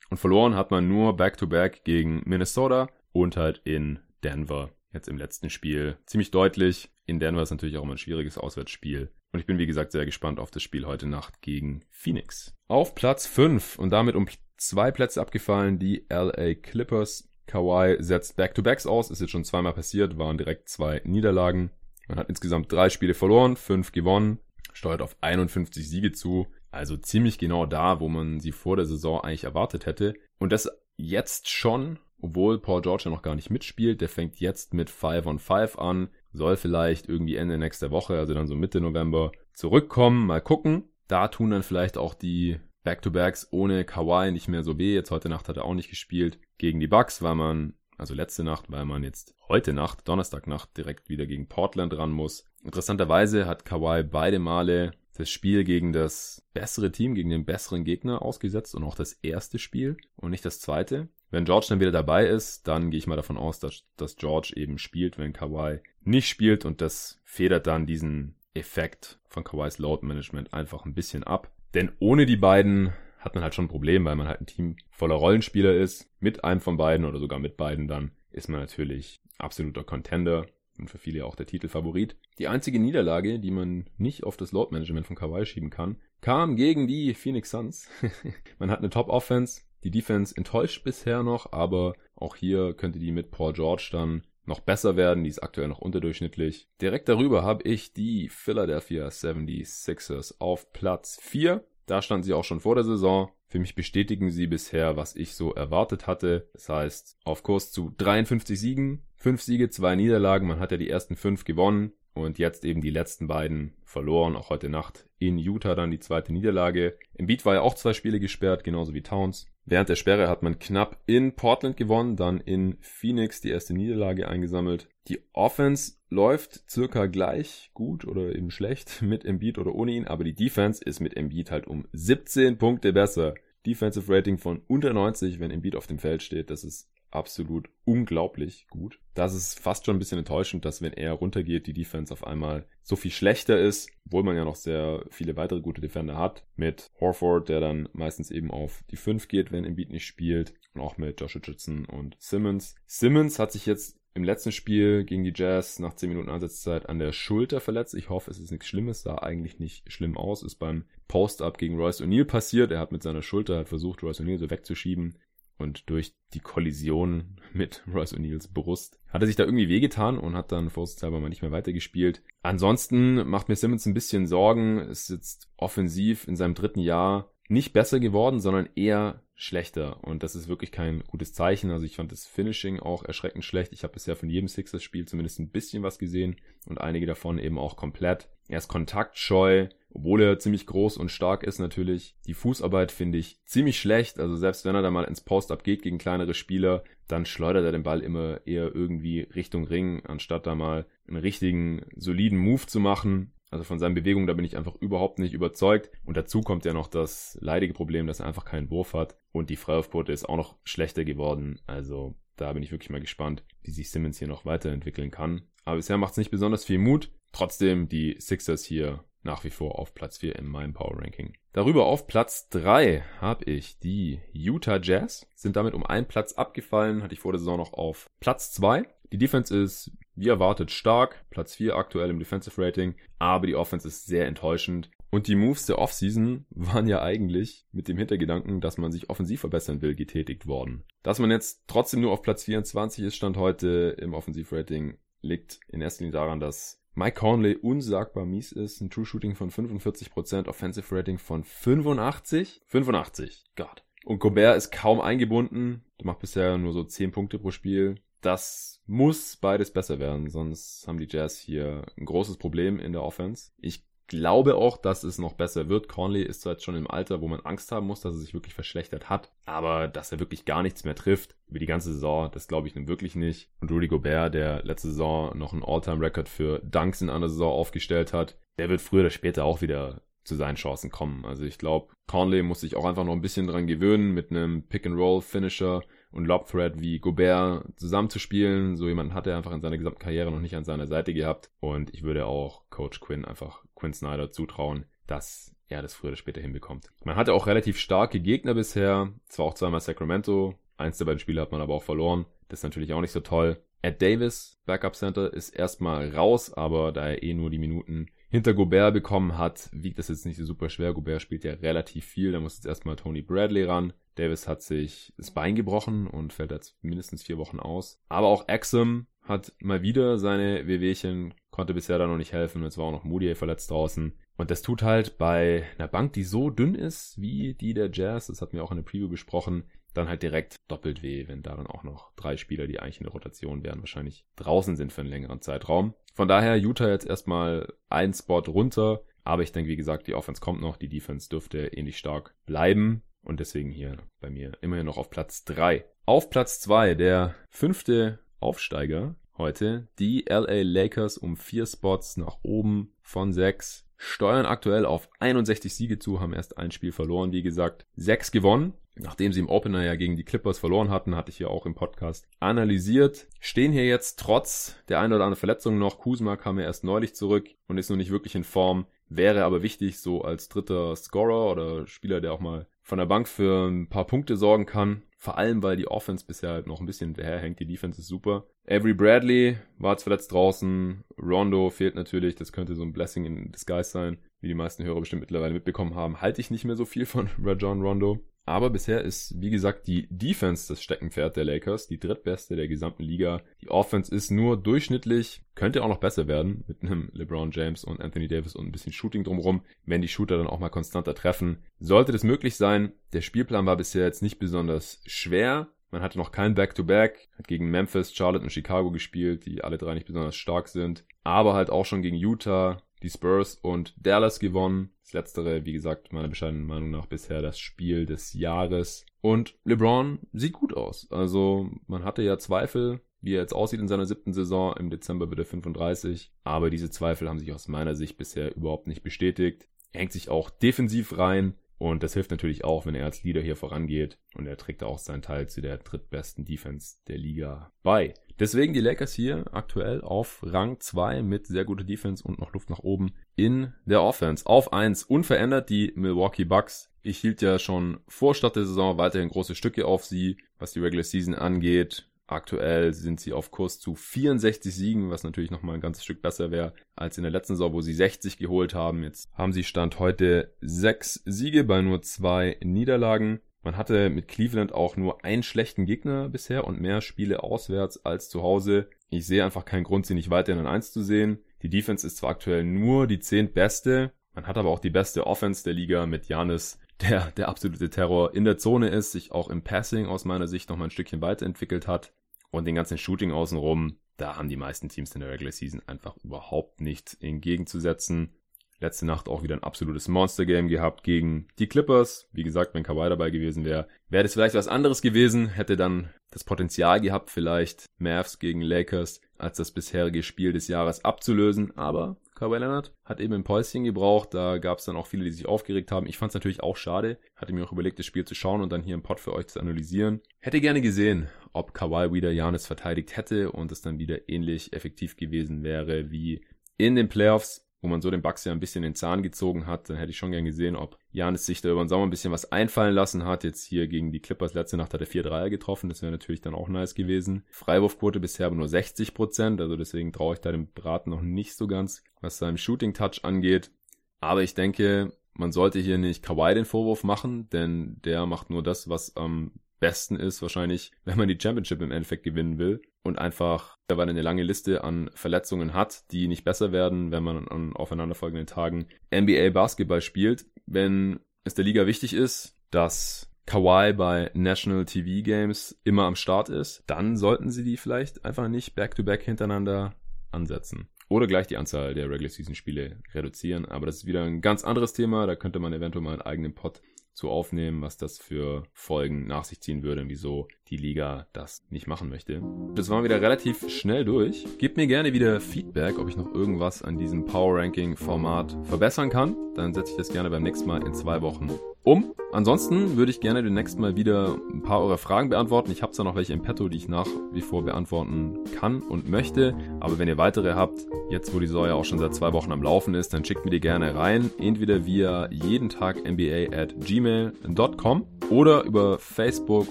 Und 0.10 0.18
verloren 0.18 0.56
hat 0.56 0.72
man 0.72 0.88
nur 0.88 1.18
Back-to-Back 1.18 1.76
-back 1.76 1.84
gegen 1.84 2.22
Minnesota 2.26 2.88
und 3.12 3.36
halt 3.36 3.62
in 3.66 4.00
Denver 4.24 4.72
jetzt 4.94 5.08
im 5.08 5.18
letzten 5.18 5.50
Spiel 5.50 5.98
ziemlich 6.06 6.32
deutlich. 6.32 6.90
In 7.06 7.20
Denver 7.20 7.42
ist 7.42 7.52
natürlich 7.52 7.78
auch 7.78 7.84
immer 7.84 7.96
ein 7.96 8.00
schwieriges 8.00 8.38
Auswärtsspiel. 8.38 9.12
Und 9.32 9.40
ich 9.40 9.46
bin, 9.46 9.58
wie 9.58 9.68
gesagt, 9.68 9.92
sehr 9.92 10.06
gespannt 10.06 10.40
auf 10.40 10.52
das 10.52 10.64
Spiel 10.64 10.86
heute 10.86 11.08
Nacht 11.08 11.42
gegen 11.42 11.84
Phoenix. 11.90 12.56
Auf 12.68 12.96
Platz 12.96 13.28
5 13.28 13.78
und 13.78 13.90
damit 13.92 14.16
um 14.16 14.28
zwei 14.58 14.92
Plätze 14.92 15.22
abgefallen, 15.22 15.80
die 15.80 16.06
LA 16.10 16.56
Clippers. 16.56 17.30
Kawhi 17.46 17.96
setzt 18.00 18.36
Back-to-Backs 18.36 18.88
aus, 18.88 19.10
ist 19.10 19.22
jetzt 19.22 19.32
schon 19.32 19.46
zweimal 19.46 19.74
passiert, 19.74 20.18
waren 20.18 20.38
direkt 20.38 20.68
zwei 20.68 21.02
Niederlagen. 21.06 21.72
Man 22.08 22.20
hat 22.20 22.30
insgesamt 22.30 22.72
drei 22.72 22.90
Spiele 22.90 23.14
verloren, 23.14 23.56
fünf 23.56 23.92
gewonnen, 23.92 24.40
steuert 24.74 25.02
auf 25.02 25.16
51 25.22 25.90
Siege 25.90 26.12
zu. 26.12 26.48
Also 26.72 26.98
ziemlich 26.98 27.38
genau 27.38 27.66
da, 27.66 28.00
wo 28.00 28.10
man 28.10 28.40
sie 28.40 28.52
vor 28.52 28.76
der 28.76 28.86
Saison 28.86 29.22
eigentlich 29.22 29.46
erwartet 29.46 29.86
hätte. 29.86 30.16
Und 30.40 30.52
das 30.52 30.70
jetzt 30.98 31.50
schon 31.50 32.00
obwohl 32.22 32.60
Paul 32.60 32.82
George 32.82 33.04
ja 33.06 33.12
noch 33.12 33.22
gar 33.22 33.36
nicht 33.36 33.50
mitspielt. 33.50 34.02
Der 34.02 34.10
fängt 34.10 34.40
jetzt 34.40 34.74
mit 34.74 34.90
5 34.90 35.26
on 35.26 35.40
5 35.40 35.78
an, 35.78 36.10
soll 36.32 36.58
vielleicht 36.58 37.08
irgendwie 37.08 37.36
Ende 37.36 37.58
nächster 37.58 37.92
Woche, 37.92 38.18
also 38.18 38.34
dann 38.34 38.48
so 38.48 38.56
Mitte 38.56 38.82
November, 38.82 39.32
zurückkommen. 39.54 40.26
Mal 40.26 40.42
gucken. 40.42 40.86
Da 41.08 41.28
tun 41.30 41.52
dann 41.52 41.64
vielleicht 41.64 41.98
auch 41.98 42.14
die 42.14 42.60
Back-to-Backs 42.84 43.50
ohne 43.52 43.86
Kawhi 43.86 44.32
nicht 44.32 44.48
mehr 44.48 44.64
so 44.64 44.78
weh. 44.78 44.94
Jetzt 44.94 45.12
heute 45.12 45.30
Nacht 45.30 45.50
hat 45.50 45.58
er 45.58 45.66
auch 45.66 45.74
nicht 45.74 45.90
gespielt. 45.90 46.40
Gegen 46.58 46.80
die 46.80 46.88
Bucks, 46.88 47.22
weil 47.22 47.36
man, 47.36 47.74
also 47.98 48.14
letzte 48.14 48.44
Nacht, 48.44 48.72
weil 48.72 48.86
man 48.86 49.04
jetzt 49.04 49.36
heute 49.48 49.74
Nacht, 49.74 50.08
Donnerstagnacht 50.08 50.76
direkt 50.78 51.10
wieder 51.10 51.26
gegen 51.26 51.48
Portland 51.48 51.98
ran 51.98 52.12
muss. 52.12 52.46
Interessanterweise 52.64 53.46
hat 53.46 53.66
Kawhi 53.66 54.04
beide 54.04 54.40
Male 54.40 54.92
das 55.18 55.30
Spiel 55.30 55.64
gegen 55.64 55.94
das 55.94 56.46
bessere 56.54 56.92
Team, 56.92 57.16
gegen 57.16 57.30
den 57.30 57.46
besseren 57.46 57.84
Gegner 57.84 58.22
ausgesetzt 58.22 58.76
und 58.76 58.84
auch 58.84 58.96
das 58.96 59.14
erste 59.14 59.60
Spiel 59.60 59.98
und 60.16 60.32
nicht 60.32 60.46
das 60.46 60.60
zweite. 60.60 61.10
Wenn 61.30 61.46
George 61.46 61.68
dann 61.70 61.80
wieder 61.80 61.92
dabei 61.92 62.26
ist, 62.26 62.68
dann 62.68 62.90
gehe 62.90 62.98
ich 62.98 63.08
mal 63.08 63.16
davon 63.16 63.38
aus, 63.38 63.60
dass, 63.60 63.84
dass 63.98 64.16
George 64.16 64.54
eben 64.56 64.78
spielt, 64.78 65.18
wenn 65.18 65.34
Kawhi 65.34 65.80
nicht 66.04 66.30
spielt 66.30 66.66
und 66.66 66.82
das 66.82 67.20
federt 67.26 67.68
dann 67.68 67.86
diesen 67.86 68.36
Effekt 68.54 69.20
von 69.28 69.44
Kawhis 69.44 69.78
Load 69.78 70.06
Management 70.06 70.54
einfach 70.54 70.86
ein 70.86 70.94
bisschen 70.94 71.24
ab. 71.24 71.52
Denn 71.74 71.92
ohne 72.00 72.26
die 72.26 72.38
beiden 72.38 72.94
hat 73.20 73.36
man 73.36 73.44
halt 73.44 73.56
schon 73.56 73.66
ein 73.66 73.70
Problem, 73.70 74.06
weil 74.06 74.16
man 74.16 74.28
halt 74.28 74.42
ein 74.42 74.46
Team 74.46 74.78
voller 74.90 75.16
Rollenspieler 75.16 75.74
ist. 75.74 76.10
Mit 76.20 76.44
einem 76.44 76.62
von 76.62 76.78
beiden 76.78 77.06
oder 77.06 77.20
sogar 77.20 77.40
mit 77.40 77.58
beiden 77.58 77.88
dann 77.88 78.12
ist 78.32 78.48
man 78.48 78.60
natürlich 78.60 79.20
absoluter 79.38 79.84
Contender 79.84 80.46
und 80.80 80.90
für 80.90 80.98
viele 80.98 81.26
auch 81.26 81.36
der 81.36 81.46
Titelfavorit. 81.46 82.16
Die 82.38 82.48
einzige 82.48 82.80
Niederlage, 82.80 83.40
die 83.40 83.52
man 83.52 83.90
nicht 83.98 84.24
auf 84.24 84.38
das 84.38 84.52
Load 84.52 84.72
Management 84.72 85.08
von 85.08 85.16
Kawhi 85.16 85.46
schieben 85.46 85.70
kann, 85.70 85.98
kam 86.22 86.56
gegen 86.56 86.88
die 86.88 87.14
Phoenix 87.14 87.50
Suns. 87.50 87.90
man 88.60 88.72
hat 88.72 88.80
eine 88.80 88.90
Top 88.90 89.10
Offense, 89.10 89.62
die 89.84 89.92
Defense 89.92 90.36
enttäuscht 90.36 90.84
bisher 90.84 91.24
noch, 91.24 91.52
aber 91.52 91.94
auch 92.16 92.36
hier 92.36 92.74
könnte 92.74 93.00
die 93.00 93.12
mit 93.12 93.32
Paul 93.32 93.54
George 93.54 93.90
dann 93.92 94.24
noch 94.46 94.60
besser 94.60 94.96
werden. 94.96 95.24
Die 95.24 95.30
ist 95.30 95.44
aktuell 95.44 95.68
noch 95.68 95.80
unterdurchschnittlich. 95.80 96.68
Direkt 96.82 97.10
darüber 97.10 97.44
habe 97.44 97.64
ich 97.64 97.94
die 97.94 98.30
Philadelphia 98.30 99.08
76ers 99.08 100.36
auf 100.40 100.72
Platz 100.74 101.20
4. 101.22 101.64
Da 101.86 102.02
standen 102.02 102.24
sie 102.24 102.34
auch 102.34 102.44
schon 102.44 102.60
vor 102.60 102.76
der 102.76 102.84
Saison. 102.84 103.30
Für 103.48 103.60
mich 103.60 103.76
bestätigen 103.76 104.30
sie 104.30 104.48
bisher, 104.48 104.98
was 104.98 105.16
ich 105.16 105.36
so 105.36 105.54
erwartet 105.54 106.08
hatte. 106.08 106.50
Das 106.54 106.68
heißt, 106.68 107.18
auf 107.24 107.44
Kurs 107.44 107.72
zu 107.72 107.94
53 107.98 108.60
Siegen, 108.60 109.04
5 109.16 109.42
Siege, 109.42 109.70
2 109.70 109.96
Niederlagen. 109.96 110.48
Man 110.48 110.60
hat 110.60 110.72
ja 110.72 110.78
die 110.78 110.90
ersten 110.90 111.16
5 111.16 111.46
gewonnen 111.46 111.94
und 112.18 112.38
jetzt 112.38 112.66
eben 112.66 112.82
die 112.82 112.90
letzten 112.90 113.28
beiden 113.28 113.74
verloren, 113.84 114.36
auch 114.36 114.50
heute 114.50 114.70
Nacht 114.70 115.06
in 115.20 115.38
Utah 115.38 115.76
dann 115.76 115.92
die 115.92 116.00
zweite 116.00 116.34
Niederlage. 116.34 116.98
Im 117.16 117.28
Beat 117.28 117.46
war 117.46 117.56
ja 117.56 117.62
auch 117.62 117.74
zwei 117.74 117.94
Spiele 117.94 118.20
gesperrt, 118.20 118.64
genauso 118.64 118.94
wie 118.94 119.02
Towns. 119.02 119.48
Während 119.66 119.90
der 119.90 119.96
Sperre 119.96 120.30
hat 120.30 120.44
man 120.44 120.60
knapp 120.60 121.02
in 121.06 121.36
Portland 121.36 121.76
gewonnen, 121.76 122.16
dann 122.16 122.40
in 122.40 122.78
Phoenix 122.80 123.42
die 123.42 123.50
erste 123.50 123.74
Niederlage 123.74 124.28
eingesammelt. 124.28 124.88
Die 125.08 125.20
Offense 125.34 125.94
läuft 126.10 126.70
circa 126.70 127.08
gleich 127.08 127.72
gut 127.74 128.06
oder 128.06 128.34
eben 128.36 128.52
schlecht 128.52 129.02
mit 129.02 129.26
Embiid 129.26 129.58
oder 129.58 129.74
ohne 129.74 129.92
ihn, 129.92 130.08
aber 130.08 130.24
die 130.24 130.36
Defense 130.36 130.84
ist 130.84 131.00
mit 131.00 131.18
Embiid 131.18 131.52
halt 131.52 131.68
um 131.68 131.88
17 131.92 132.58
Punkte 132.58 132.94
besser. 132.94 133.34
Defensive 133.66 134.14
Rating 134.14 134.38
von 134.38 134.62
unter 134.68 134.94
90, 134.94 135.40
wenn 135.40 135.52
Embiid 135.52 135.76
auf 135.76 135.88
dem 135.88 136.00
Feld 136.00 136.24
steht, 136.24 136.50
das 136.50 136.64
ist 136.64 136.90
absolut 137.12 137.70
unglaublich 137.86 138.68
gut. 138.70 139.00
Das 139.14 139.34
ist 139.34 139.60
fast 139.60 139.86
schon 139.86 139.96
ein 139.96 140.00
bisschen 140.00 140.20
enttäuschend, 140.20 140.66
dass 140.66 140.82
wenn 140.82 140.94
er 140.94 141.14
runtergeht, 141.14 141.68
die 141.68 141.74
Defense 141.74 142.14
auf 142.14 142.26
einmal 142.26 142.68
so 142.82 142.96
viel 142.96 143.12
schlechter 143.12 143.60
ist, 143.60 143.90
obwohl 144.06 144.24
man 144.24 144.36
ja 144.36 144.46
noch 144.46 144.56
sehr 144.56 145.06
viele 145.10 145.36
weitere 145.36 145.62
gute 145.62 145.82
Defender 145.82 146.18
hat. 146.18 146.46
Mit 146.56 146.92
Horford, 147.00 147.50
der 147.50 147.60
dann 147.60 147.90
meistens 147.94 148.32
eben 148.32 148.52
auf 148.52 148.84
die 148.92 148.98
5 148.98 149.28
geht, 149.28 149.52
wenn 149.52 149.66
Embiid 149.66 149.90
nicht 149.90 150.06
spielt. 150.06 150.54
Und 150.74 150.82
auch 150.82 150.98
mit 150.98 151.20
Josh 151.20 151.36
Richardson 151.36 151.86
und 151.86 152.16
Simmons. 152.20 152.76
Simmons 152.86 153.40
hat 153.40 153.52
sich 153.52 153.66
jetzt 153.66 153.98
im 154.14 154.24
letzten 154.24 154.52
Spiel 154.52 155.04
gegen 155.04 155.24
die 155.24 155.34
Jazz 155.36 155.80
nach 155.80 155.94
10 155.94 156.10
Minuten 156.10 156.30
Einsatzzeit 156.30 156.90
an 156.90 156.98
der 156.98 157.12
Schulter 157.12 157.60
verletzt. 157.60 157.94
Ich 157.94 158.10
hoffe, 158.10 158.32
es 158.32 158.40
ist 158.40 158.52
nichts 158.52 158.68
Schlimmes, 158.68 159.04
sah 159.04 159.20
eigentlich 159.20 159.60
nicht 159.60 159.92
schlimm 159.92 160.18
aus. 160.18 160.42
Ist 160.44 160.56
beim 160.56 160.86
Post-Up 161.08 161.58
gegen 161.58 161.78
Royce 161.78 162.02
O'Neal 162.02 162.26
passiert. 162.26 162.72
Er 162.72 162.80
hat 162.80 162.92
mit 162.92 163.04
seiner 163.04 163.22
Schulter 163.22 163.58
halt 163.58 163.70
versucht, 163.70 164.04
Royce 164.04 164.22
O'Neal 164.22 164.40
so 164.40 164.50
wegzuschieben 164.50 165.18
und 165.58 165.90
durch 165.90 166.16
die 166.34 166.40
Kollision 166.40 167.40
mit 167.54 167.84
Royce 167.94 168.14
O'Neills 168.14 168.54
Brust 168.54 169.00
hat 169.08 169.22
er 169.22 169.28
sich 169.28 169.36
da 169.36 169.44
irgendwie 169.44 169.70
wehgetan 169.70 170.18
und 170.18 170.36
hat 170.36 170.52
dann 170.52 170.70
vorsichtshalber 170.70 171.20
mal 171.20 171.30
nicht 171.30 171.42
mehr 171.42 171.52
weitergespielt. 171.52 172.24
Ansonsten 172.42 173.28
macht 173.28 173.50
mir 173.50 173.56
Simmons 173.56 173.86
ein 173.86 173.94
bisschen 173.94 174.28
Sorgen. 174.28 174.80
Ist 174.80 175.10
jetzt 175.10 175.50
offensiv 175.58 176.28
in 176.28 176.36
seinem 176.36 176.54
dritten 176.54 176.82
Jahr 176.82 177.32
nicht 177.48 177.74
besser 177.74 178.00
geworden, 178.00 178.40
sondern 178.40 178.70
eher 178.76 179.24
schlechter. 179.40 180.04
Und 180.04 180.24
das 180.24 180.36
ist 180.36 180.48
wirklich 180.48 180.72
kein 180.72 181.04
gutes 181.08 181.32
Zeichen. 181.32 181.70
Also 181.70 181.86
ich 181.86 181.96
fand 181.96 182.12
das 182.12 182.26
Finishing 182.26 182.80
auch 182.80 183.06
erschreckend 183.06 183.46
schlecht. 183.46 183.72
Ich 183.72 183.84
habe 183.84 183.94
bisher 183.94 184.16
von 184.16 184.30
jedem 184.30 184.48
Sixers-Spiel 184.48 185.08
zumindest 185.08 185.40
ein 185.40 185.52
bisschen 185.52 185.84
was 185.84 186.00
gesehen 186.00 186.36
und 186.66 186.82
einige 186.82 187.06
davon 187.06 187.38
eben 187.38 187.60
auch 187.60 187.78
komplett. 187.78 188.28
Er 188.50 188.58
ist 188.58 188.68
kontaktscheu, 188.68 189.68
obwohl 189.94 190.22
er 190.24 190.40
ziemlich 190.40 190.66
groß 190.66 190.98
und 190.98 191.10
stark 191.12 191.44
ist 191.44 191.60
natürlich. 191.60 192.16
Die 192.26 192.34
Fußarbeit 192.34 192.92
finde 192.92 193.20
ich 193.20 193.40
ziemlich 193.46 193.80
schlecht. 193.80 194.20
Also 194.20 194.36
selbst 194.36 194.66
wenn 194.66 194.76
er 194.76 194.82
da 194.82 194.90
mal 194.90 195.04
ins 195.04 195.22
Post-Up 195.22 195.64
geht 195.64 195.84
gegen 195.84 196.00
kleinere 196.00 196.34
Spieler, 196.34 196.84
dann 197.08 197.26
schleudert 197.26 197.64
er 197.64 197.72
den 197.72 197.84
Ball 197.84 198.02
immer 198.02 198.42
eher 198.48 198.74
irgendwie 198.74 199.22
Richtung 199.22 199.66
Ring, 199.66 200.04
anstatt 200.06 200.48
da 200.48 200.56
mal 200.56 200.88
einen 201.08 201.18
richtigen, 201.18 201.86
soliden 201.96 202.40
Move 202.40 202.66
zu 202.66 202.80
machen. 202.80 203.34
Also 203.50 203.64
von 203.64 203.80
seinen 203.80 203.96
Bewegungen, 203.96 204.28
da 204.28 204.34
bin 204.34 204.46
ich 204.46 204.58
einfach 204.58 204.76
überhaupt 204.76 205.20
nicht 205.20 205.34
überzeugt. 205.34 205.90
Und 206.06 206.18
dazu 206.18 206.42
kommt 206.42 206.66
ja 206.66 206.74
noch 206.74 206.88
das 206.88 207.38
leidige 207.42 207.74
Problem, 207.74 208.08
dass 208.08 208.20
er 208.20 208.28
einfach 208.28 208.46
keinen 208.46 208.70
Wurf 208.70 208.94
hat. 208.94 209.18
Und 209.32 209.50
die 209.50 209.56
Freiwurfquote 209.56 210.12
ist 210.12 210.28
auch 210.28 210.38
noch 210.38 210.58
schlechter 210.64 211.06
geworden. 211.06 211.60
Also 211.66 212.16
da 212.36 212.52
bin 212.54 212.64
ich 212.64 212.72
wirklich 212.72 212.90
mal 212.90 213.02
gespannt, 213.02 213.44
wie 213.64 213.72
sich 213.72 213.90
Simmons 213.90 214.20
hier 214.20 214.28
noch 214.28 214.46
weiterentwickeln 214.46 215.12
kann. 215.12 215.44
Aber 215.64 215.78
bisher 215.78 215.98
macht 215.98 216.12
es 216.12 216.18
nicht 216.18 216.32
besonders 216.32 216.66
viel 216.66 216.78
Mut. 216.78 217.12
Trotzdem 217.32 217.88
die 217.90 218.16
Sixers 218.20 218.64
hier 218.64 219.04
nach 219.24 219.44
wie 219.44 219.50
vor 219.50 219.80
auf 219.80 219.94
Platz 219.94 220.20
4 220.20 220.36
in 220.38 220.48
meinem 220.48 220.74
Power 220.74 221.02
Ranking. 221.02 221.34
Darüber 221.54 221.86
auf 221.86 222.08
Platz 222.08 222.50
3 222.50 223.04
habe 223.20 223.46
ich 223.46 223.80
die 223.80 224.22
Utah 224.32 224.80
Jazz. 224.82 225.28
Sind 225.36 225.56
damit 225.56 225.74
um 225.74 225.86
einen 225.86 226.08
Platz 226.08 226.34
abgefallen. 226.34 227.04
Hatte 227.04 227.14
ich 227.14 227.20
vor 227.20 227.32
der 227.32 227.40
Saison 227.40 227.58
noch 227.58 227.74
auf 227.74 228.10
Platz 228.20 228.52
2. 228.54 228.86
Die 229.12 229.18
Defense 229.18 229.58
ist 229.58 229.92
wie 230.16 230.28
erwartet 230.28 230.72
stark, 230.72 231.26
Platz 231.30 231.56
4 231.56 231.76
aktuell 231.76 232.10
im 232.10 232.20
Defensive 232.20 232.62
Rating, 232.62 232.96
aber 233.20 233.48
die 233.48 233.56
Offense 233.56 233.88
ist 233.88 234.08
sehr 234.08 234.26
enttäuschend. 234.26 234.90
Und 235.10 235.28
die 235.28 235.36
Moves 235.36 235.66
der 235.66 235.80
Offseason 235.80 236.46
waren 236.50 236.88
ja 236.88 237.02
eigentlich 237.02 237.66
mit 237.72 237.88
dem 237.88 237.98
Hintergedanken, 237.98 238.60
dass 238.60 238.78
man 238.78 238.92
sich 238.92 239.10
offensiv 239.10 239.40
verbessern 239.40 239.82
will, 239.82 239.96
getätigt 239.96 240.48
worden. 240.48 240.84
Dass 241.04 241.20
man 241.20 241.32
jetzt 241.32 241.64
trotzdem 241.68 242.02
nur 242.02 242.12
auf 242.12 242.22
Platz 242.22 242.44
24 242.44 243.06
ist, 243.06 243.16
stand 243.16 243.38
heute 243.38 243.96
im 244.00 244.14
Offensivrating, 244.14 244.98
liegt 245.22 245.60
in 245.68 245.82
erster 245.82 246.04
Linie 246.04 246.20
daran, 246.20 246.40
dass 246.40 246.82
Mike 246.98 247.20
Conley 247.20 247.56
unsagbar 247.56 248.26
mies 248.26 248.52
ist. 248.52 248.82
Ein 248.82 248.90
True 248.90 249.06
Shooting 249.06 249.36
von 249.36 249.52
45%, 249.52 250.48
Offensive 250.48 250.96
Rating 250.96 251.20
von 251.20 251.44
85. 251.44 252.64
85, 252.66 253.46
Gott. 253.56 253.84
Und 254.04 254.18
Gobert 254.18 254.58
ist 254.58 254.72
kaum 254.72 255.00
eingebunden. 255.00 255.84
Der 256.00 256.08
macht 256.08 256.20
bisher 256.20 256.58
nur 256.58 256.74
so 256.74 256.84
10 256.84 257.12
Punkte 257.12 257.38
pro 257.38 257.52
Spiel 257.52 258.02
das 258.22 258.82
muss 258.88 259.38
beides 259.38 259.72
besser 259.72 260.00
werden, 260.00 260.30
sonst 260.30 260.88
haben 260.88 260.98
die 260.98 261.08
Jazz 261.10 261.40
hier 261.40 261.86
ein 261.98 262.06
großes 262.06 262.38
Problem 262.38 262.80
in 262.80 262.92
der 262.92 263.04
Offense. 263.04 263.52
Ich 263.58 263.87
glaube 264.08 264.56
auch, 264.56 264.78
dass 264.78 265.04
es 265.04 265.18
noch 265.18 265.34
besser 265.34 265.70
wird. 265.70 265.88
Conley 265.88 266.24
ist 266.24 266.42
zwar 266.42 266.54
jetzt 266.54 266.64
schon 266.64 266.76
im 266.76 266.90
Alter, 266.90 267.22
wo 267.22 267.28
man 267.28 267.42
Angst 267.42 267.72
haben 267.72 267.88
muss, 267.88 268.02
dass 268.02 268.16
er 268.16 268.20
sich 268.20 268.34
wirklich 268.34 268.54
verschlechtert 268.54 269.10
hat, 269.10 269.32
aber 269.46 269.88
dass 269.88 270.12
er 270.12 270.20
wirklich 270.20 270.46
gar 270.46 270.64
nichts 270.64 270.84
mehr 270.84 270.96
trifft 270.96 271.36
über 271.48 271.60
die 271.60 271.66
ganze 271.66 271.94
Saison, 271.94 272.30
das 272.32 272.48
glaube 272.48 272.68
ich 272.68 272.76
nun 272.76 272.88
wirklich 272.88 273.16
nicht. 273.16 273.50
Und 273.62 273.72
Rudy 273.72 273.88
Gobert, 273.88 274.34
der 274.34 274.64
letzte 274.64 274.90
Saison 274.90 275.38
noch 275.38 275.54
einen 275.54 275.64
All-Time-Record 275.64 276.30
für 276.30 276.60
Dunks 276.60 277.02
in 277.02 277.10
einer 277.10 277.30
Saison 277.30 277.52
aufgestellt 277.52 278.14
hat, 278.14 278.38
der 278.58 278.70
wird 278.70 278.82
früher 278.82 279.02
oder 279.02 279.10
später 279.10 279.46
auch 279.46 279.62
wieder 279.62 280.02
zu 280.24 280.36
seinen 280.36 280.56
Chancen 280.56 280.90
kommen. 280.90 281.26
Also 281.26 281.44
ich 281.44 281.58
glaube, 281.58 281.94
Conley 282.08 282.44
muss 282.44 282.62
sich 282.62 282.76
auch 282.76 282.86
einfach 282.86 283.06
noch 283.06 283.14
ein 283.14 283.22
bisschen 283.22 283.48
dran 283.48 283.68
gewöhnen, 283.68 284.14
mit 284.14 284.32
einem 284.32 284.64
Pick-and-Roll-Finisher 284.64 285.82
und 286.12 286.26
Lob-Thread 286.26 286.80
wie 286.80 287.00
Gobert 287.00 287.66
zusammenzuspielen. 287.78 288.76
So 288.76 288.88
jemanden 288.88 289.14
hat 289.14 289.28
er 289.28 289.38
einfach 289.38 289.52
in 289.52 289.62
seiner 289.62 289.78
gesamten 289.78 290.00
Karriere 290.00 290.32
noch 290.32 290.40
nicht 290.40 290.56
an 290.56 290.64
seiner 290.64 290.88
Seite 290.88 291.14
gehabt. 291.14 291.50
Und 291.60 291.94
ich 291.94 292.04
würde 292.04 292.26
auch 292.26 292.64
Coach 292.70 293.00
Quinn 293.00 293.26
einfach 293.26 293.64
Quinn 293.76 293.94
Snyder 293.94 294.32
zutrauen, 294.32 294.86
dass 295.06 295.56
er 295.70 295.82
das 295.82 295.94
früher 295.94 296.10
oder 296.10 296.18
später 296.18 296.42
hinbekommt. 296.42 296.88
Man 297.04 297.16
hatte 297.16 297.34
auch 297.34 297.48
relativ 297.48 297.78
starke 297.78 298.20
Gegner 298.20 298.54
bisher. 298.54 299.14
Zwar 299.28 299.46
auch 299.46 299.54
zweimal 299.54 299.82
Sacramento. 299.82 300.56
Eins 300.78 300.98
der 300.98 301.06
beiden 301.06 301.20
Spiele 301.20 301.42
hat 301.42 301.52
man 301.52 301.62
aber 301.62 301.74
auch 301.74 301.84
verloren. 301.84 302.26
Das 302.50 302.60
ist 302.60 302.64
natürlich 302.64 302.94
auch 302.94 303.02
nicht 303.02 303.12
so 303.12 303.20
toll. 303.20 303.62
Ed 303.82 304.02
Davis, 304.02 304.60
Backup 304.66 304.96
Center, 304.96 305.32
ist 305.34 305.50
erstmal 305.50 306.10
raus, 306.10 306.54
aber 306.54 306.92
da 306.92 307.08
er 307.08 307.24
eh 307.24 307.34
nur 307.34 307.50
die 307.50 307.60
Minuten 307.60 308.08
hinter 308.30 308.54
Gobert 308.54 308.94
bekommen 308.94 309.38
hat, 309.38 309.70
wiegt 309.72 310.00
das 310.00 310.10
jetzt 310.10 310.26
nicht 310.26 310.38
so 310.38 310.46
super 310.46 310.70
schwer. 310.70 310.94
Gobert 310.94 311.22
spielt 311.22 311.44
ja 311.44 311.54
relativ 311.54 312.06
viel, 312.06 312.32
da 312.32 312.40
muss 312.40 312.58
jetzt 312.58 312.66
erstmal 312.66 312.96
Tony 312.96 313.22
Bradley 313.22 313.64
ran. 313.64 313.94
Davis 314.16 314.48
hat 314.48 314.62
sich 314.62 315.14
das 315.18 315.32
Bein 315.32 315.56
gebrochen 315.56 316.08
und 316.08 316.34
fällt 316.34 316.52
jetzt 316.52 316.76
mindestens 316.82 317.24
vier 317.24 317.38
Wochen 317.38 317.60
aus. 317.60 318.02
Aber 318.10 318.28
auch 318.28 318.48
Exum 318.48 319.08
hat 319.22 319.54
mal 319.60 319.82
wieder 319.82 320.18
seine 320.18 320.68
Wehwehchen, 320.68 321.34
konnte 321.52 321.74
bisher 321.74 321.98
da 321.98 322.08
noch 322.08 322.18
nicht 322.18 322.34
helfen. 322.34 322.64
Jetzt 322.64 322.78
war 322.78 322.86
auch 322.86 322.92
noch 322.92 323.04
Moody 323.04 323.36
verletzt 323.36 323.72
draußen. 323.72 324.14
Und 324.38 324.52
das 324.52 324.62
tut 324.62 324.84
halt 324.84 325.18
bei 325.18 325.66
einer 325.78 325.88
Bank, 325.88 326.14
die 326.14 326.24
so 326.24 326.50
dünn 326.50 326.76
ist 326.76 327.20
wie 327.20 327.56
die 327.56 327.74
der 327.74 327.90
Jazz, 327.92 328.28
das 328.28 328.42
hatten 328.42 328.54
wir 328.54 328.64
auch 328.64 328.72
in 328.72 328.78
der 328.78 328.84
Preview 328.84 329.10
besprochen, 329.10 329.64
dann 329.98 330.10
halt 330.10 330.24
direkt 330.24 330.56
doppelt 330.68 331.04
weh, 331.04 331.28
wenn 331.28 331.44
da 331.44 331.56
dann 331.56 331.68
auch 331.68 331.84
noch 331.84 332.14
drei 332.16 332.38
Spieler, 332.38 332.68
die 332.68 332.80
eigentlich 332.80 333.00
in 333.00 333.06
der 333.06 333.14
Rotation 333.14 333.64
wären, 333.64 333.80
wahrscheinlich 333.80 334.26
draußen 334.36 334.76
sind 334.76 334.94
für 334.94 335.02
einen 335.02 335.10
längeren 335.10 335.42
Zeitraum. 335.42 335.94
Von 336.14 336.28
daher 336.28 336.58
Utah 336.58 336.90
jetzt 336.90 337.06
erstmal 337.06 337.74
ein 337.90 338.14
Spot 338.14 338.40
runter, 338.40 339.02
aber 339.24 339.44
ich 339.44 339.52
denke, 339.52 339.70
wie 339.70 339.76
gesagt, 339.76 340.08
die 340.08 340.16
Offense 340.16 340.42
kommt 340.42 340.62
noch, 340.62 340.78
die 340.78 340.90
Defense 340.90 341.30
dürfte 341.30 341.68
ähnlich 341.68 341.98
stark 341.98 342.36
bleiben 342.46 343.04
und 343.24 343.40
deswegen 343.40 343.72
hier 343.72 343.98
bei 344.22 344.30
mir 344.30 344.54
immerhin 344.62 344.86
noch 344.86 344.98
auf 344.98 345.10
Platz 345.10 345.44
drei. 345.44 345.86
Auf 346.06 346.30
Platz 346.30 346.60
zwei 346.60 346.96
der 346.96 347.36
fünfte 347.50 348.20
Aufsteiger 348.40 349.16
heute, 349.38 349.88
die 350.00 350.26
LA 350.28 350.62
Lakers 350.64 351.18
um 351.18 351.38
vier 351.38 351.66
Spots 351.66 352.18
nach 352.18 352.38
oben 352.44 352.94
von 353.02 353.34
sechs 353.34 353.87
steuern 353.98 354.46
aktuell 354.46 354.86
auf 354.86 355.10
61 355.20 355.76
Siege 355.76 356.00
zu, 356.00 356.20
haben 356.20 356.34
erst 356.34 356.58
ein 356.58 356.72
Spiel 356.72 356.92
verloren, 356.92 357.32
wie 357.32 357.44
gesagt, 357.44 357.86
sechs 357.96 358.32
gewonnen. 358.32 358.74
Nachdem 359.00 359.32
sie 359.32 359.42
im 359.42 359.50
Opener 359.50 359.84
ja 359.84 359.96
gegen 359.96 360.16
die 360.16 360.24
Clippers 360.24 360.58
verloren 360.58 360.90
hatten, 360.90 361.16
hatte 361.16 361.30
ich 361.30 361.38
hier 361.38 361.52
auch 361.52 361.66
im 361.66 361.76
Podcast 361.76 362.28
analysiert. 362.40 363.28
Stehen 363.40 363.72
hier 363.72 363.86
jetzt 363.86 364.20
trotz 364.20 364.76
der 364.90 365.00
ein 365.00 365.14
oder 365.14 365.24
anderen 365.24 365.40
Verletzung 365.40 365.78
noch. 365.78 366.00
Kuzma 366.00 366.36
kam 366.36 366.58
ja 366.58 366.66
erst 366.66 366.84
neulich 366.84 367.14
zurück 367.14 367.48
und 367.68 367.78
ist 367.78 367.90
noch 367.90 367.98
nicht 367.98 368.12
wirklich 368.12 368.34
in 368.36 368.44
Form. 368.44 368.88
Wäre 369.10 369.44
aber 369.44 369.62
wichtig, 369.62 370.00
so 370.00 370.22
als 370.22 370.50
dritter 370.50 370.96
Scorer 370.96 371.52
oder 371.52 371.88
Spieler, 371.88 372.22
der 372.22 372.34
auch 372.34 372.40
mal 372.40 372.68
von 372.88 373.00
der 373.00 373.06
Bank 373.06 373.28
für 373.28 373.68
ein 373.68 373.90
paar 373.90 374.08
Punkte 374.08 374.38
sorgen 374.38 374.66
kann. 374.66 375.02
Vor 375.18 375.38
allem, 375.38 375.62
weil 375.62 375.76
die 375.76 375.90
Offense 375.90 376.26
bisher 376.26 376.52
halt 376.52 376.68
noch 376.68 376.80
ein 376.80 376.86
bisschen 376.86 377.10
hinterherhängt. 377.10 377.60
Die 377.60 377.66
Defense 377.66 378.00
ist 378.00 378.08
super. 378.08 378.48
Avery 378.66 378.94
Bradley 378.94 379.58
war 379.78 379.92
jetzt 379.92 380.04
verletzt 380.04 380.32
draußen. 380.32 381.04
Rondo 381.22 381.70
fehlt 381.70 381.96
natürlich. 381.96 382.36
Das 382.36 382.54
könnte 382.54 382.76
so 382.76 382.84
ein 382.84 382.94
Blessing 382.94 383.26
in 383.26 383.52
Disguise 383.52 383.90
sein, 383.90 384.20
wie 384.40 384.48
die 384.48 384.54
meisten 384.54 384.86
Hörer 384.86 385.02
bestimmt 385.02 385.20
mittlerweile 385.20 385.54
mitbekommen 385.54 385.96
haben. 385.96 386.22
Halte 386.22 386.40
ich 386.40 386.50
nicht 386.50 386.64
mehr 386.64 386.78
so 386.78 386.86
viel 386.86 387.06
von 387.06 387.30
Rajon 387.44 387.82
Rondo. 387.82 388.22
Aber 388.48 388.70
bisher 388.70 389.02
ist, 389.02 389.42
wie 389.42 389.50
gesagt, 389.50 389.88
die 389.88 390.08
Defense 390.10 390.70
das 390.70 390.82
Steckenpferd 390.82 391.36
der 391.36 391.44
Lakers, 391.44 391.88
die 391.88 392.00
drittbeste 392.00 392.56
der 392.56 392.70
gesamten 392.70 393.04
Liga. 393.04 393.42
Die 393.62 393.70
Offense 393.70 394.16
ist 394.16 394.32
nur 394.32 394.56
durchschnittlich, 394.56 395.42
könnte 395.54 395.84
auch 395.84 395.90
noch 395.90 396.00
besser 396.00 396.30
werden 396.30 396.64
mit 396.66 396.82
einem 396.82 397.10
LeBron 397.12 397.52
James 397.52 397.84
und 397.84 398.00
Anthony 398.00 398.30
Davis 398.30 398.56
und 398.56 398.66
ein 398.66 398.72
bisschen 398.72 398.94
Shooting 398.94 399.26
drumherum, 399.26 399.64
wenn 399.86 400.02
die 400.02 400.08
Shooter 400.08 400.38
dann 400.38 400.48
auch 400.48 400.60
mal 400.60 400.70
konstanter 400.70 401.14
treffen. 401.14 401.58
Sollte 401.82 402.14
das 402.14 402.24
möglich 402.24 402.56
sein, 402.56 402.94
der 403.12 403.20
Spielplan 403.20 403.66
war 403.66 403.76
bisher 403.76 404.06
jetzt 404.06 404.22
nicht 404.24 404.40
besonders 404.40 405.02
schwer. 405.06 405.68
Man 405.92 406.02
hatte 406.02 406.18
noch 406.18 406.32
kein 406.32 406.56
Back-to-Back, 406.56 407.16
-Back, 407.16 407.38
hat 407.38 407.50
gegen 407.50 407.70
Memphis, 407.70 408.14
Charlotte 408.14 408.46
und 408.46 408.52
Chicago 408.52 408.92
gespielt, 408.92 409.46
die 409.46 409.62
alle 409.62 409.78
drei 409.78 409.94
nicht 409.94 410.08
besonders 410.08 410.38
stark 410.38 410.70
sind. 410.70 411.04
Aber 411.26 411.54
halt 411.54 411.70
auch 411.70 411.86
schon 411.86 412.02
gegen 412.02 412.16
Utah, 412.16 412.82
die 413.04 413.10
Spurs 413.10 413.56
und 413.56 413.94
Dallas 413.98 414.40
gewonnen. 414.40 414.92
Das 415.04 415.14
letztere, 415.14 415.66
wie 415.66 415.74
gesagt, 415.74 416.14
meiner 416.14 416.28
bescheidenen 416.28 416.66
Meinung 416.66 416.92
nach 416.92 417.06
bisher 417.06 417.42
das 417.42 417.60
Spiel 417.60 418.06
des 418.06 418.34
Jahres. 418.34 419.06
Und 419.22 419.56
LeBron 419.64 420.20
sieht 420.34 420.54
gut 420.54 420.76
aus. 420.76 421.10
Also 421.12 421.70
man 421.88 422.04
hatte 422.04 422.22
ja 422.22 422.38
Zweifel, 422.38 423.02
wie 423.22 423.34
er 423.34 423.42
jetzt 423.42 423.54
aussieht 423.54 423.80
in 423.80 423.88
seiner 423.88 424.06
siebten 424.06 424.34
Saison. 424.34 424.76
Im 424.78 424.90
Dezember 424.90 425.30
wird 425.30 425.40
er 425.40 425.46
35. 425.46 426.32
Aber 426.44 426.70
diese 426.70 426.90
Zweifel 426.90 427.30
haben 427.30 427.40
sich 427.40 427.54
aus 427.54 427.68
meiner 427.68 427.96
Sicht 427.96 428.18
bisher 428.18 428.56
überhaupt 428.56 428.88
nicht 428.88 429.04
bestätigt. 429.04 429.68
Er 429.92 430.02
hängt 430.02 430.12
sich 430.12 430.30
auch 430.30 430.50
defensiv 430.50 431.18
rein. 431.18 431.56
Und 431.78 432.02
das 432.04 432.14
hilft 432.14 432.32
natürlich 432.32 432.64
auch, 432.64 432.86
wenn 432.86 432.96
er 432.96 433.06
als 433.06 433.24
Leader 433.24 433.42
hier 433.42 433.56
vorangeht. 433.56 434.18
Und 434.36 434.48
er 434.48 434.58
trägt 434.58 434.84
auch 434.84 434.98
seinen 434.98 435.22
Teil 435.22 435.48
zu 435.48 435.62
der 435.62 435.78
drittbesten 435.78 436.44
Defense 436.44 436.98
der 437.08 437.18
Liga 437.18 437.72
bei. 437.84 438.14
Deswegen 438.40 438.74
die 438.74 438.82
Lakers 438.82 439.14
hier 439.14 439.46
aktuell 439.52 440.02
auf 440.02 440.44
Rang 440.44 440.80
2 440.80 441.24
mit 441.24 441.48
sehr 441.48 441.66
guter 441.66 441.84
Defense 441.84 442.24
und 442.24 442.40
noch 442.40 442.54
Luft 442.54 442.70
nach 442.70 442.80
oben 442.80 443.14
in 443.36 443.74
der 443.86 444.02
Offense. 444.02 444.46
Auf 444.46 444.74
1 444.74 445.04
unverändert 445.04 445.70
die 445.70 445.94
Milwaukee 445.96 446.46
Bucks. 446.46 446.92
Ich 447.02 447.20
hielt 447.20 447.42
ja 447.42 447.58
schon 447.58 448.00
vor 448.08 448.36
Start 448.36 448.56
der 448.56 448.66
Saison 448.66 448.98
weiterhin 448.98 449.30
große 449.30 449.56
Stücke 449.56 449.86
auf 449.86 450.06
sie, 450.06 450.38
was 450.60 450.74
die 450.74 450.80
Regular 450.80 451.04
Season 451.04 451.34
angeht. 451.34 452.08
Aktuell 452.28 452.94
sind 452.94 453.22
sie 453.22 453.32
auf 453.32 453.52
Kurs 453.52 453.80
zu 453.80 453.96
64 453.96 454.76
Siegen, 454.76 455.10
was 455.10 455.24
natürlich 455.24 455.50
nochmal 455.50 455.76
ein 455.76 455.82
ganzes 455.82 456.04
Stück 456.04 456.22
besser 456.22 456.52
wäre 456.52 456.74
als 456.96 457.18
in 457.18 457.24
der 457.24 457.32
letzten 457.32 457.54
Saison, 457.54 457.72
wo 457.72 457.82
sie 457.82 457.94
60 457.94 458.38
geholt 458.38 458.74
haben. 458.74 459.04
Jetzt 459.04 459.30
haben 459.34 459.54
sie 459.54 459.64
Stand 459.64 459.98
heute 460.00 460.54
sechs 460.60 461.22
Siege 461.26 461.64
bei 461.64 461.82
nur 461.82 462.02
zwei 462.02 462.58
Niederlagen. 462.62 463.40
Man 463.64 463.78
hatte 463.78 464.10
mit 464.10 464.28
Cleveland 464.28 464.74
auch 464.74 464.98
nur 464.98 465.24
einen 465.24 465.44
schlechten 465.44 465.86
Gegner 465.86 466.28
bisher 466.28 466.66
und 466.66 466.82
mehr 466.82 467.00
Spiele 467.02 467.44
auswärts 467.44 468.06
als 468.06 468.30
zu 468.30 468.44
Hause. 468.44 468.90
Ich 469.10 469.26
sehe 469.26 469.46
einfach 469.46 469.66
keinen 469.66 469.86
Grund, 469.86 470.06
sie 470.06 470.14
nicht 470.14 470.30
weiterhin 470.30 470.62
in 470.62 470.68
1 470.68 470.92
zu 470.92 471.02
sehen. 471.02 471.40
Die 471.62 471.70
Defense 471.70 472.06
ist 472.06 472.18
zwar 472.18 472.32
aktuell 472.32 472.64
nur 472.64 473.08
die 473.08 473.20
zehntbeste, 473.20 474.12
man 474.38 474.46
hat 474.46 474.58
aber 474.60 474.70
auch 474.70 474.80
die 474.80 474.92
beste 474.92 475.26
Offense 475.26 475.64
der 475.64 475.74
Liga 475.74 476.06
mit 476.06 476.28
Janis, 476.28 476.80
der 477.02 477.32
der 477.32 477.50
absolute 477.50 477.90
Terror 477.90 478.34
in 478.34 478.46
der 478.46 478.58
Zone 478.58 478.90
ist, 478.90 479.12
sich 479.12 479.32
auch 479.32 479.50
im 479.50 479.62
Passing 479.62 480.08
aus 480.08 480.26
meiner 480.26 480.48
Sicht 480.48 480.70
noch 480.70 480.78
mal 480.78 480.86
ein 480.86 480.92
Stückchen 480.92 481.22
weiterentwickelt 481.22 481.88
hat 481.88 482.14
und 482.52 482.66
den 482.66 482.76
ganzen 482.76 482.98
Shooting 482.98 483.32
außenrum, 483.32 483.98
da 484.18 484.36
haben 484.36 484.50
die 484.50 484.58
meisten 484.58 484.90
Teams 484.90 485.14
in 485.14 485.22
der 485.22 485.30
Regular 485.30 485.52
Season 485.52 485.82
einfach 485.86 486.18
überhaupt 486.24 486.82
nichts 486.82 487.14
entgegenzusetzen. 487.16 488.34
Letzte 488.80 489.08
Nacht 489.08 489.28
auch 489.28 489.42
wieder 489.42 489.56
ein 489.56 489.64
absolutes 489.64 490.08
Monster-Game 490.08 490.68
gehabt 490.68 491.04
gegen 491.04 491.48
die 491.58 491.68
Clippers. 491.68 492.28
Wie 492.32 492.44
gesagt, 492.44 492.76
wenn 492.76 492.84
Kawhi 492.84 493.10
dabei 493.10 493.32
gewesen 493.32 493.66
wäre, 493.66 493.88
wäre 494.10 494.24
das 494.24 494.34
vielleicht 494.34 494.54
was 494.54 494.68
anderes 494.68 495.02
gewesen, 495.02 495.48
hätte 495.48 495.78
dann 495.78 496.10
das 496.30 496.44
Potenzial 496.44 497.02
gehabt, 497.02 497.32
vielleicht 497.32 497.86
Mavs 497.98 498.38
gegen 498.38 498.62
Lakers 498.62 499.22
als 499.40 499.58
das 499.58 499.72
bisherige 499.72 500.22
Spiel 500.22 500.54
des 500.54 500.68
Jahres 500.68 501.04
abzulösen. 501.04 501.76
Aber 501.76 502.18
Kawhi 502.38 502.60
Leonard 502.60 502.94
hat 503.04 503.20
eben 503.20 503.34
ein 503.34 503.44
Päuschen 503.44 503.84
gebraucht. 503.84 504.34
Da 504.34 504.60
gab 504.60 504.78
es 504.78 504.86
dann 504.86 504.96
auch 504.96 505.08
viele, 505.08 505.24
die 505.24 505.32
sich 505.32 505.48
aufgeregt 505.48 505.92
haben. 505.92 506.06
Ich 506.06 506.20
fand 506.20 506.30
es 506.30 506.34
natürlich 506.36 506.62
auch 506.62 506.78
schade. 506.78 507.18
Hatte 507.36 507.52
mir 507.52 507.66
auch 507.66 507.72
überlegt, 507.72 507.98
das 507.98 508.06
Spiel 508.06 508.26
zu 508.26 508.36
schauen 508.36 508.62
und 508.62 508.72
dann 508.72 508.84
hier 508.84 508.94
im 508.94 509.02
Pod 509.02 509.20
für 509.20 509.34
euch 509.34 509.48
zu 509.48 509.60
analysieren. 509.60 510.22
Hätte 510.40 510.62
gerne 510.62 510.82
gesehen, 510.82 511.28
ob 511.52 511.74
Kawhi 511.74 512.14
wieder 512.14 512.32
Janis 512.32 512.68
verteidigt 512.68 513.18
hätte 513.18 513.52
und 513.52 513.72
es 513.72 513.82
dann 513.82 513.98
wieder 513.98 514.30
ähnlich 514.30 514.72
effektiv 514.74 515.18
gewesen 515.18 515.64
wäre 515.64 516.12
wie 516.12 516.46
in 516.78 516.96
den 516.96 517.10
Playoffs 517.10 517.67
wo 517.82 517.88
man 517.88 518.02
so 518.02 518.10
den 518.10 518.22
Bucks 518.22 518.44
ja 518.46 518.52
ein 518.52 518.60
bisschen 518.60 518.82
den 518.82 518.96
Zahn 518.96 519.22
gezogen 519.22 519.68
hat, 519.68 519.90
dann 519.90 519.98
hätte 519.98 520.12
ich 520.12 520.18
schon 520.18 520.32
gern 520.32 520.46
gesehen, 520.46 520.76
ob 520.76 520.98
Janis 521.12 521.46
sich 521.46 521.62
da 521.62 521.70
über 521.70 521.84
den 521.84 521.90
Sommer 521.90 522.06
ein 522.06 522.10
bisschen 522.10 522.32
was 522.32 522.52
einfallen 522.52 522.96
lassen 522.96 523.26
hat. 523.26 523.44
Jetzt 523.44 523.66
hier 523.66 523.88
gegen 523.88 524.12
die 524.12 524.20
Clippers 524.20 524.54
letzte 524.54 524.78
Nacht 524.78 524.94
hat 524.94 525.02
er 525.02 525.08
4 525.08 525.24
Dreier 525.24 525.50
getroffen, 525.50 525.90
das 525.90 526.02
wäre 526.02 526.12
natürlich 526.12 526.42
dann 526.42 526.56
auch 526.56 526.70
nice 526.70 526.96
gewesen. 526.96 527.46
Freiwurfquote 527.52 528.20
bisher 528.20 528.48
aber 528.48 528.56
nur 528.56 528.68
60 528.68 529.14
Prozent, 529.14 529.62
also 529.62 529.76
deswegen 529.76 530.12
traue 530.12 530.34
ich 530.34 530.42
da 530.42 530.52
dem 530.52 530.68
Braten 530.74 531.12
noch 531.12 531.22
nicht 531.22 531.56
so 531.56 531.68
ganz, 531.68 532.04
was 532.22 532.38
seinem 532.38 532.58
Shooting 532.58 532.94
Touch 532.94 533.24
angeht. 533.24 533.72
Aber 534.20 534.42
ich 534.42 534.56
denke, 534.56 535.14
man 535.34 535.52
sollte 535.52 535.80
hier 535.80 536.00
nicht 536.00 536.24
Kawhi 536.24 536.56
den 536.56 536.66
Vorwurf 536.66 537.04
machen, 537.04 537.48
denn 537.50 538.02
der 538.04 538.26
macht 538.26 538.50
nur 538.50 538.64
das, 538.64 538.90
was 538.90 539.16
am 539.16 539.52
besten 539.80 540.16
ist 540.16 540.42
wahrscheinlich, 540.42 540.92
wenn 541.06 541.20
man 541.20 541.28
die 541.28 541.38
Championship 541.40 541.82
im 541.82 541.92
Endeffekt 541.92 542.24
gewinnen 542.24 542.58
will 542.58 542.82
und 543.08 543.18
einfach, 543.18 543.78
weil 543.88 544.08
er 544.08 544.12
eine 544.12 544.22
lange 544.22 544.44
Liste 544.44 544.84
an 544.84 545.10
Verletzungen 545.14 545.74
hat, 545.74 546.12
die 546.12 546.28
nicht 546.28 546.44
besser 546.44 546.72
werden, 546.72 547.12
wenn 547.12 547.24
man 547.24 547.48
an 547.48 547.76
aufeinanderfolgenden 547.76 548.48
Tagen 548.48 548.88
NBA 549.14 549.50
Basketball 549.50 550.02
spielt. 550.02 550.46
Wenn 550.66 551.20
es 551.44 551.56
der 551.56 551.66
Liga 551.66 551.88
wichtig 551.88 552.14
ist, 552.14 552.58
dass 552.70 553.32
Kawhi 553.46 553.94
bei 553.94 554.30
National 554.34 554.86
TV 554.86 555.24
Games 555.24 555.80
immer 555.84 556.04
am 556.04 556.16
Start 556.16 556.50
ist, 556.50 556.84
dann 556.88 557.18
sollten 557.18 557.50
sie 557.50 557.64
die 557.64 557.78
vielleicht 557.78 558.26
einfach 558.26 558.50
nicht 558.50 558.76
back-to-back 558.76 559.22
-back 559.22 559.26
hintereinander 559.26 559.96
ansetzen. 560.32 560.90
Oder 561.10 561.28
gleich 561.28 561.48
die 561.48 561.56
Anzahl 561.56 561.94
der 561.94 562.10
Regular 562.10 562.30
Season 562.30 562.56
Spiele 562.56 562.98
reduzieren. 563.14 563.66
Aber 563.66 563.86
das 563.86 563.98
ist 563.98 564.06
wieder 564.06 564.24
ein 564.24 564.42
ganz 564.42 564.66
anderes 564.66 564.92
Thema. 564.92 565.26
Da 565.26 565.38
könnte 565.38 565.60
man 565.60 565.72
eventuell 565.72 566.04
mal 566.04 566.12
einen 566.12 566.22
eigenen 566.22 566.54
Pod 566.54 566.82
zu 567.18 567.30
aufnehmen, 567.30 567.82
was 567.82 567.98
das 567.98 568.20
für 568.20 568.64
Folgen 568.74 569.26
nach 569.26 569.44
sich 569.44 569.60
ziehen 569.60 569.82
würde 569.82 570.04
und 570.04 570.10
wieso 570.10 570.48
die 570.70 570.78
Liga 570.78 571.26
das 571.34 571.64
nicht 571.72 571.88
machen 571.88 572.10
möchte. 572.10 572.44
Das 572.76 572.90
war 572.90 573.04
wieder 573.04 573.20
relativ 573.22 573.68
schnell 573.70 574.06
durch. 574.06 574.46
Gebt 574.60 574.78
mir 574.78 574.86
gerne 574.86 575.14
wieder 575.14 575.42
Feedback, 575.42 575.98
ob 575.98 576.10
ich 576.10 576.16
noch 576.16 576.32
irgendwas 576.32 576.84
an 576.84 577.00
diesem 577.00 577.26
Power 577.26 577.58
Ranking 577.58 577.98
Format 577.98 578.56
verbessern 578.64 579.10
kann. 579.10 579.36
Dann 579.56 579.74
setze 579.74 579.92
ich 579.92 579.98
das 579.98 580.10
gerne 580.10 580.30
beim 580.30 580.44
nächsten 580.44 580.68
Mal 580.68 580.86
in 580.86 580.94
zwei 580.94 581.22
Wochen 581.24 581.50
um. 581.88 582.14
Ansonsten 582.34 582.98
würde 582.98 583.10
ich 583.10 583.22
gerne 583.22 583.42
demnächst 583.42 583.80
mal 583.80 583.96
wieder 583.96 584.38
ein 584.54 584.62
paar 584.62 584.82
eurer 584.82 584.98
Fragen 584.98 585.30
beantworten. 585.30 585.72
Ich 585.72 585.82
habe 585.82 585.94
zwar 585.94 586.04
noch 586.04 586.16
welche 586.16 586.34
im 586.34 586.42
Petto, 586.42 586.68
die 586.68 586.76
ich 586.76 586.90
nach 586.90 587.08
wie 587.32 587.42
vor 587.42 587.64
beantworten 587.64 588.40
kann 588.60 588.82
und 588.82 589.10
möchte. 589.10 589.56
Aber 589.80 589.98
wenn 589.98 590.10
ihr 590.10 590.18
weitere 590.18 590.54
habt, 590.54 590.86
jetzt 591.10 591.34
wo 591.34 591.40
die 591.40 591.48
Säue 591.48 591.74
auch 591.74 591.86
schon 591.86 592.00
seit 592.00 592.14
zwei 592.14 592.34
Wochen 592.34 592.52
am 592.52 592.62
Laufen 592.62 592.94
ist, 592.94 593.14
dann 593.14 593.24
schickt 593.24 593.46
mir 593.46 593.52
die 593.52 593.62
gerne 593.62 593.96
rein. 593.96 594.30
Entweder 594.38 594.86
via 594.86 595.32
jeden 595.32 595.70
Tag 595.70 596.04
NBA 596.04 596.54
at 596.54 596.76
gmail.com 596.82 598.06
oder 598.30 598.64
über 598.64 599.00
Facebook 599.00 599.68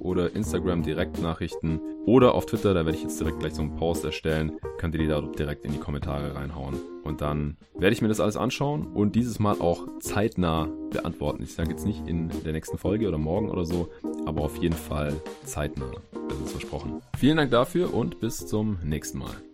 oder 0.00 0.34
Instagram 0.34 0.82
Direktnachrichten 0.82 1.80
oder 2.06 2.34
auf 2.34 2.46
Twitter, 2.46 2.74
da 2.74 2.84
werde 2.84 2.96
ich 2.96 3.02
jetzt 3.02 3.20
direkt 3.20 3.40
gleich 3.40 3.54
so 3.54 3.62
einen 3.62 3.76
Post 3.76 4.04
erstellen, 4.04 4.58
könnt 4.78 4.94
ihr 4.94 5.00
die 5.00 5.06
da 5.06 5.20
direkt 5.20 5.64
in 5.64 5.72
die 5.72 5.78
Kommentare 5.78 6.34
reinhauen. 6.34 6.76
Und 7.02 7.20
dann 7.20 7.56
werde 7.78 7.94
ich 7.94 8.02
mir 8.02 8.08
das 8.08 8.20
alles 8.20 8.36
anschauen 8.36 8.86
und 8.86 9.16
dieses 9.16 9.38
Mal 9.38 9.56
auch 9.60 9.86
zeitnah 10.00 10.68
beantworten. 10.90 11.42
Ich 11.42 11.54
sage 11.54 11.70
jetzt 11.70 11.86
nicht 11.86 12.06
in 12.06 12.30
der 12.44 12.52
nächsten 12.52 12.78
Folge 12.78 13.08
oder 13.08 13.18
morgen 13.18 13.50
oder 13.50 13.64
so, 13.64 13.88
aber 14.26 14.42
auf 14.42 14.56
jeden 14.56 14.76
Fall 14.76 15.14
zeitnah. 15.44 15.90
Das 16.28 16.38
ist 16.38 16.52
versprochen. 16.52 17.00
Vielen 17.18 17.36
Dank 17.36 17.50
dafür 17.50 17.92
und 17.94 18.20
bis 18.20 18.46
zum 18.46 18.78
nächsten 18.82 19.18
Mal. 19.18 19.49